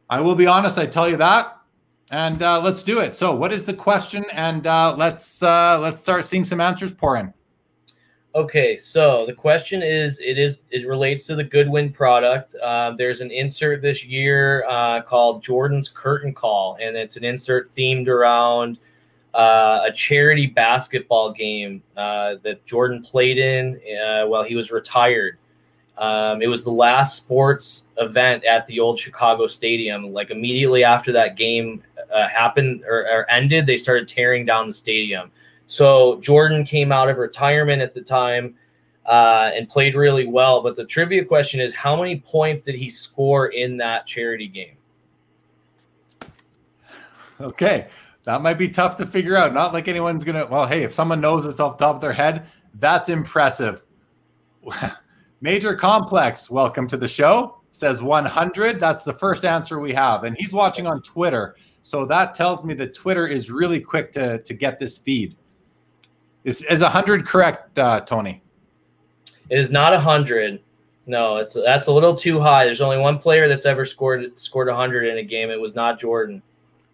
[0.08, 1.55] I will be honest, I tell you that,
[2.10, 3.16] and uh, let's do it.
[3.16, 4.24] So, what is the question?
[4.32, 7.32] And uh, let's uh, let's start seeing some answers pour in.
[8.34, 12.54] Okay, so the question is, it is it relates to the Goodwin product.
[12.62, 17.74] Uh, there's an insert this year uh, called Jordan's Curtain Call, and it's an insert
[17.74, 18.78] themed around
[19.34, 23.80] uh, a charity basketball game that Jordan played in
[24.28, 25.38] while he was retired.
[25.98, 30.12] Um, it was the last sports event at the old Chicago Stadium.
[30.12, 31.82] Like immediately after that game
[32.12, 35.30] uh, happened or, or ended, they started tearing down the stadium.
[35.66, 38.54] So Jordan came out of retirement at the time
[39.06, 40.62] uh, and played really well.
[40.62, 44.76] But the trivia question is, how many points did he score in that charity game?
[47.40, 47.88] Okay,
[48.24, 49.52] that might be tough to figure out.
[49.52, 50.46] Not like anyone's gonna.
[50.46, 53.84] Well, hey, if someone knows this off the top of their head, that's impressive.
[55.46, 57.58] Major Complex, welcome to the show.
[57.70, 58.80] Says 100.
[58.80, 61.54] That's the first answer we have, and he's watching on Twitter.
[61.84, 65.36] So that tells me that Twitter is really quick to to get this feed.
[66.42, 68.42] Is is hundred correct, uh, Tony?
[69.48, 70.60] It is not hundred.
[71.06, 72.64] No, it's that's a little too high.
[72.64, 75.50] There's only one player that's ever scored scored hundred in a game.
[75.50, 76.42] It was not Jordan.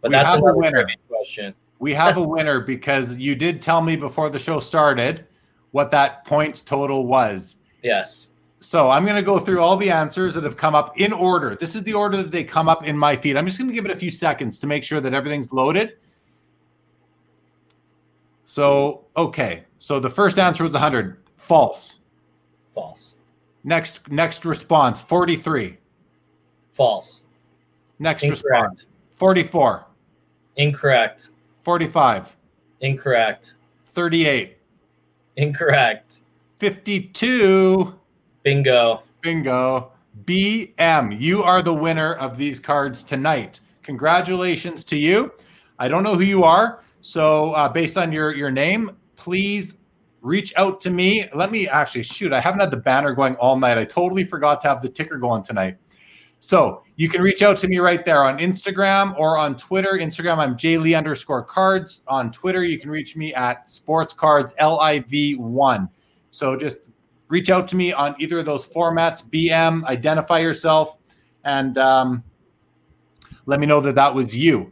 [0.03, 0.87] But we that's a winner.
[1.09, 1.55] question.
[1.79, 5.27] We have a winner because you did tell me before the show started
[5.71, 7.57] what that points total was.
[7.83, 8.29] Yes.
[8.63, 11.57] So I'm going to go through all the answers that have come up in order.
[11.57, 13.37] This is the order that they come up in my feed.
[13.37, 15.95] I'm just going to give it a few seconds to make sure that everything's loaded.
[18.45, 19.65] So, okay.
[19.81, 21.17] So the first answer was 100.
[21.37, 21.99] False.
[22.73, 23.17] False.
[23.65, 25.77] Next next response 43.
[26.73, 27.23] False.
[27.99, 28.45] Next Incorrect.
[28.45, 28.87] response
[29.17, 29.87] 44.
[30.57, 31.31] Incorrect.
[31.65, 32.37] 45.
[32.81, 33.55] Incorrect.
[33.87, 34.57] 38.
[35.37, 36.21] Incorrect.
[36.59, 37.95] 52.
[38.43, 39.03] Bingo.
[39.21, 39.93] Bingo.
[40.25, 43.61] BM, you are the winner of these cards tonight.
[43.83, 45.33] Congratulations to you.
[45.79, 46.83] I don't know who you are.
[47.01, 49.81] So, uh, based on your, your name, please
[50.21, 51.27] reach out to me.
[51.35, 52.33] Let me actually shoot.
[52.33, 53.79] I haven't had the banner going all night.
[53.79, 55.79] I totally forgot to have the ticker going tonight.
[56.39, 59.93] So you can reach out to me right there on Instagram or on Twitter.
[59.93, 62.03] Instagram, I'm jlee underscore cards.
[62.09, 65.89] On Twitter, you can reach me at sports cards liv1.
[66.31, 66.91] So just
[67.33, 69.27] reach out to me on either of those formats.
[69.27, 70.99] BM, identify yourself,
[71.45, 72.23] and um,
[73.47, 74.71] let me know that that was you.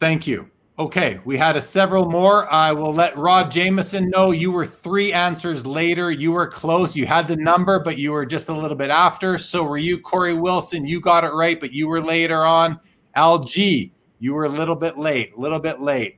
[0.00, 0.50] Thank you.
[0.76, 2.52] Okay, we had a several more.
[2.52, 6.10] I will let Rod Jameson know you were three answers later.
[6.10, 6.96] You were close.
[6.96, 9.38] You had the number, but you were just a little bit after.
[9.38, 10.84] So were you, Corey Wilson.
[10.84, 12.80] You got it right, but you were later on.
[13.16, 16.17] LG, you were a little bit late, a little bit late.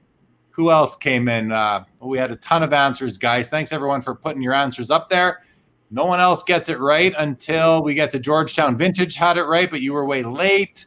[0.52, 1.52] Who else came in?
[1.52, 3.48] Uh, we had a ton of answers, guys.
[3.48, 5.42] Thanks everyone for putting your answers up there.
[5.90, 9.68] No one else gets it right until we get to Georgetown Vintage had it right,
[9.68, 10.86] but you were way late.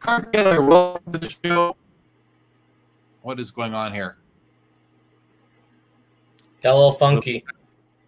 [0.00, 1.76] Card Killer, welcome to the show
[3.22, 4.16] what is going on here?
[6.62, 7.44] Got a little funky.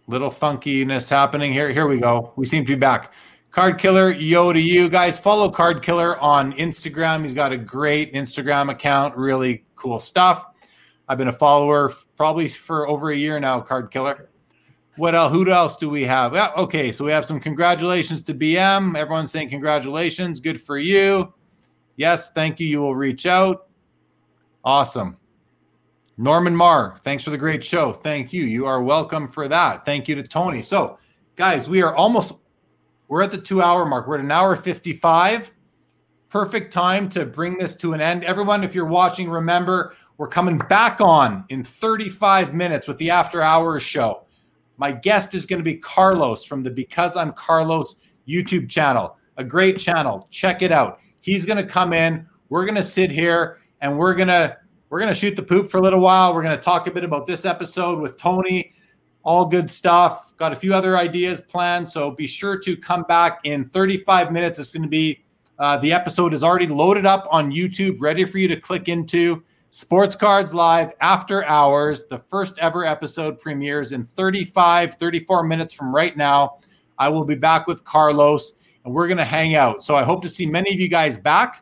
[0.07, 1.69] Little, little funkiness happening here.
[1.69, 2.31] Here we go.
[2.35, 3.13] We seem to be back.
[3.51, 5.17] Card Killer, yo to you guys.
[5.17, 7.23] Follow Card Killer on Instagram.
[7.23, 10.45] He's got a great Instagram account, really cool stuff.
[11.07, 14.29] I've been a follower probably for over a year now, Card Killer.
[14.97, 15.33] What else?
[15.33, 16.33] Who else do we have?
[16.33, 18.97] Yeah, okay, so we have some congratulations to BM.
[18.97, 20.39] Everyone's saying congratulations.
[20.39, 21.33] Good for you.
[21.97, 22.67] Yes, thank you.
[22.67, 23.67] You will reach out.
[24.63, 25.17] Awesome.
[26.17, 27.91] Norman Marr, thanks for the great show.
[27.91, 28.43] Thank you.
[28.43, 29.85] You are welcome for that.
[29.85, 30.61] Thank you to Tony.
[30.61, 30.97] So,
[31.35, 32.33] guys, we are almost
[33.07, 34.07] we're at the 2-hour mark.
[34.07, 35.51] We're at an hour 55.
[36.29, 38.23] Perfect time to bring this to an end.
[38.23, 43.41] Everyone, if you're watching, remember we're coming back on in 35 minutes with the After
[43.41, 44.25] Hours show.
[44.77, 47.95] My guest is going to be Carlos from the Because I'm Carlos
[48.27, 50.27] YouTube channel, a great channel.
[50.31, 50.99] Check it out.
[51.19, 52.27] He's going to come in.
[52.49, 54.57] We're going to sit here and we're going to
[54.89, 56.33] we're going to shoot the poop for a little while.
[56.33, 58.71] We're going to talk a bit about this episode with Tony.
[59.23, 60.37] All good stuff.
[60.37, 64.59] Got a few other ideas planned, so be sure to come back in 35 minutes.
[64.59, 65.25] It's going to be
[65.57, 69.43] uh, the episode is already loaded up on YouTube, ready for you to click into.
[69.75, 72.05] Sports Cards Live After Hours.
[72.05, 76.59] The first ever episode premieres in 35, 34 minutes from right now.
[76.97, 78.53] I will be back with Carlos
[78.85, 79.83] and we're going to hang out.
[79.83, 81.61] So I hope to see many of you guys back.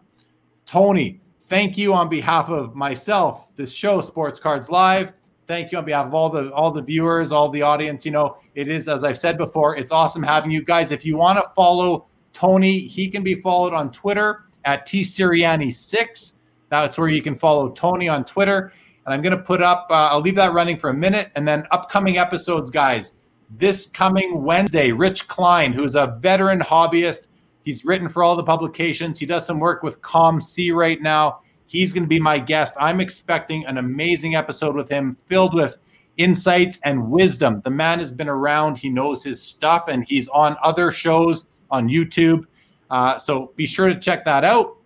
[0.67, 5.13] Tony, thank you on behalf of myself, this show, Sports Cards Live.
[5.47, 8.05] Thank you on behalf of all the all the viewers, all the audience.
[8.05, 10.91] You know, it is as I've said before, it's awesome having you guys.
[10.91, 15.73] If you want to follow Tony, he can be followed on Twitter at T Sirianni
[15.73, 16.33] 6
[16.81, 18.73] that's where you can follow Tony on Twitter.
[19.05, 21.31] And I'm going to put up, uh, I'll leave that running for a minute.
[21.35, 23.13] And then upcoming episodes, guys,
[23.51, 27.27] this coming Wednesday, Rich Klein, who's a veteran hobbyist,
[27.63, 29.19] he's written for all the publications.
[29.19, 31.41] He does some work with COMC right now.
[31.65, 32.75] He's going to be my guest.
[32.79, 35.77] I'm expecting an amazing episode with him filled with
[36.17, 37.61] insights and wisdom.
[37.63, 41.89] The man has been around, he knows his stuff, and he's on other shows on
[41.89, 42.45] YouTube.
[42.89, 44.77] Uh, so be sure to check that out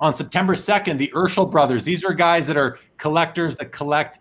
[0.00, 1.84] on September 2nd, the Urschel brothers.
[1.84, 4.20] These are guys that are collectors that collect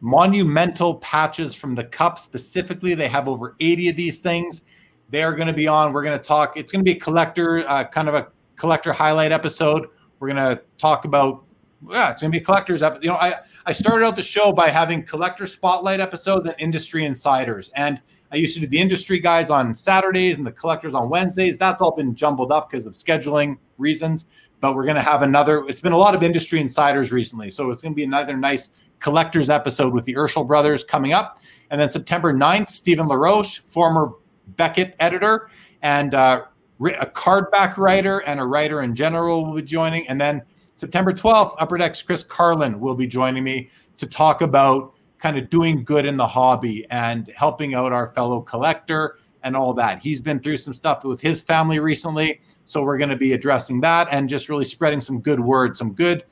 [0.00, 2.94] monumental patches from the cup specifically.
[2.94, 4.62] They have over 80 of these things.
[5.10, 5.92] They are going to be on.
[5.92, 6.56] We're going to talk.
[6.56, 9.88] It's going to be a collector, uh, kind of a collector highlight episode.
[10.18, 11.44] We're going to talk about,
[11.88, 12.82] yeah, it's going to be collectors.
[12.82, 13.04] Episode.
[13.04, 13.34] You know, I,
[13.66, 17.70] I started out the show by having collector spotlight episodes and industry insiders.
[17.74, 18.00] And
[18.30, 21.56] I used to do the industry guys on Saturdays and the collectors on Wednesdays.
[21.56, 24.26] That's all been jumbled up because of scheduling reasons
[24.60, 25.66] but we're going to have another.
[25.68, 28.70] It's been a lot of industry insiders recently, so it's going to be another nice
[29.00, 31.40] collectors episode with the Urschel brothers coming up.
[31.70, 34.12] And then September 9th, Stephen LaRoche, former
[34.56, 35.50] Beckett editor
[35.82, 36.44] and uh,
[36.80, 40.08] a cardback writer and a writer in general, will be joining.
[40.08, 40.42] And then
[40.76, 45.50] September 12th, Upper Deck's Chris Carlin will be joining me to talk about kind of
[45.50, 50.00] doing good in the hobby and helping out our fellow collector and all that.
[50.00, 52.40] He's been through some stuff with his family recently.
[52.68, 55.94] So we're going to be addressing that and just really spreading some good words, some
[55.94, 56.24] good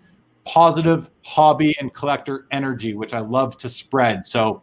[0.45, 4.27] positive hobby and collector energy, which I love to spread.
[4.27, 4.63] So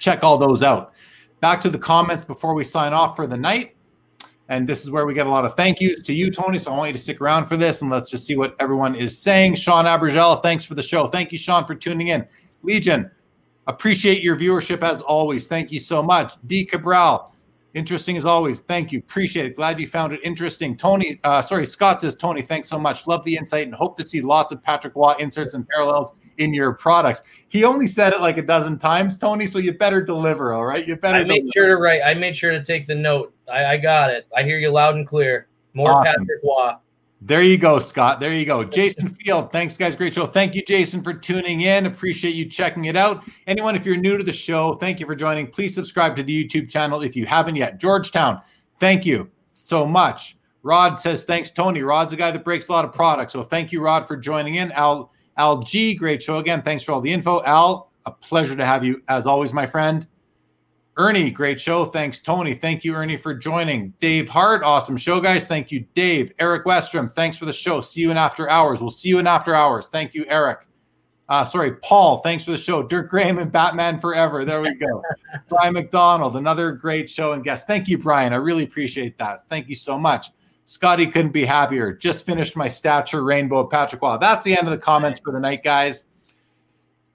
[0.00, 0.94] check all those out.
[1.38, 3.76] Back to the comments before we sign off for the night.
[4.48, 6.58] And this is where we get a lot of thank yous to you, Tony.
[6.58, 8.96] So I want you to stick around for this and let's just see what everyone
[8.96, 9.54] is saying.
[9.54, 11.06] Sean Abergel, thanks for the show.
[11.06, 12.26] Thank you, Sean, for tuning in.
[12.64, 13.08] Legion,
[13.68, 15.46] appreciate your viewership as always.
[15.46, 16.32] Thank you so much.
[16.46, 16.64] D.
[16.64, 17.32] Cabral,
[17.78, 18.58] Interesting as always.
[18.58, 18.98] Thank you.
[18.98, 19.54] Appreciate it.
[19.54, 20.76] Glad you found it interesting.
[20.76, 23.06] Tony, uh, sorry, Scott says, Tony, thanks so much.
[23.06, 26.52] Love the insight and hope to see lots of Patrick Roy inserts and parallels in
[26.52, 27.22] your products.
[27.46, 30.88] He only said it like a dozen times, Tony, so you better deliver, all right?
[30.88, 31.18] You better.
[31.18, 31.52] I made deliver.
[31.54, 32.02] sure to write.
[32.04, 33.32] I made sure to take the note.
[33.48, 34.26] I, I got it.
[34.36, 35.46] I hear you loud and clear.
[35.72, 36.02] More awesome.
[36.02, 36.72] Patrick Roy.
[37.20, 38.20] There you go, Scott.
[38.20, 38.62] There you go.
[38.62, 39.50] Jason Field.
[39.50, 39.96] Thanks, guys.
[39.96, 40.24] Great show.
[40.24, 41.86] Thank you, Jason, for tuning in.
[41.86, 43.24] Appreciate you checking it out.
[43.48, 45.48] Anyone, if you're new to the show, thank you for joining.
[45.48, 47.80] Please subscribe to the YouTube channel if you haven't yet.
[47.80, 48.40] Georgetown,
[48.76, 50.36] thank you so much.
[50.62, 51.82] Rod says, thanks, Tony.
[51.82, 53.32] Rod's a guy that breaks a lot of products.
[53.32, 54.70] So thank you, Rod, for joining in.
[54.72, 56.62] Al, Al G, great show again.
[56.62, 57.42] Thanks for all the info.
[57.42, 60.06] Al, a pleasure to have you as always, my friend.
[60.98, 61.84] Ernie, great show.
[61.84, 62.54] Thanks, Tony.
[62.54, 63.90] Thank you, Ernie, for joining.
[64.00, 65.46] Dave Hart, awesome show, guys.
[65.46, 66.32] Thank you, Dave.
[66.40, 67.80] Eric Westrom, thanks for the show.
[67.80, 68.80] See you in after hours.
[68.80, 69.86] We'll see you in after hours.
[69.86, 70.66] Thank you, Eric.
[71.28, 72.82] Uh, sorry, Paul, thanks for the show.
[72.82, 74.44] Dirk Graham and Batman Forever.
[74.44, 75.02] There we go.
[75.48, 77.68] Brian McDonald, another great show and guest.
[77.68, 78.32] Thank you, Brian.
[78.32, 79.40] I really appreciate that.
[79.48, 80.30] Thank you so much.
[80.64, 81.92] Scotty couldn't be happier.
[81.92, 84.16] Just finished my stature rainbow Patrick Roy.
[84.18, 86.06] That's the end of the comments for the night, guys.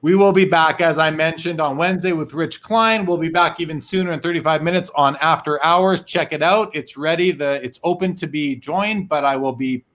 [0.04, 3.06] We will be back, as I mentioned, on Wednesday with Rich Klein.
[3.06, 6.04] We'll be back even sooner in 35 minutes on After Hours.
[6.04, 6.76] Check it out.
[6.76, 7.32] It's ready.
[7.32, 9.86] The it's open to be joined, but I will be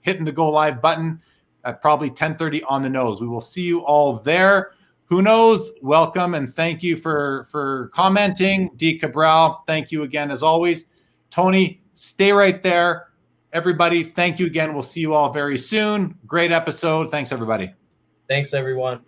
[0.00, 1.20] hitting the go live button
[1.64, 3.20] at probably 10:30 on the nose.
[3.20, 4.72] We will see you all there.
[5.04, 5.70] who knows?
[5.82, 8.70] Welcome and thank you for for commenting.
[8.76, 10.86] D Cabral, thank you again as always.
[11.30, 13.08] Tony, stay right there.
[13.52, 14.72] Everybody, thank you again.
[14.72, 16.16] We'll see you all very soon.
[16.26, 17.10] Great episode.
[17.10, 17.74] Thanks, everybody.
[18.26, 19.00] Thanks, everyone.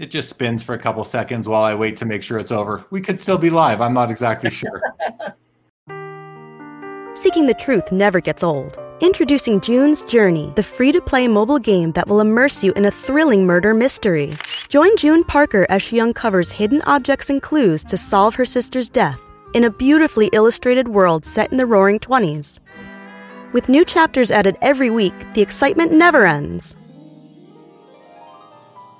[0.00, 2.82] It just spins for a couple seconds while I wait to make sure it's over.
[2.88, 3.82] We could still be live.
[3.82, 4.80] I'm not exactly sure.
[7.14, 8.78] Seeking the truth never gets old.
[9.00, 12.90] Introducing June's Journey, the free to play mobile game that will immerse you in a
[12.90, 14.32] thrilling murder mystery.
[14.70, 19.20] Join June Parker as she uncovers hidden objects and clues to solve her sister's death
[19.52, 22.58] in a beautifully illustrated world set in the roaring 20s.
[23.52, 26.79] With new chapters added every week, the excitement never ends.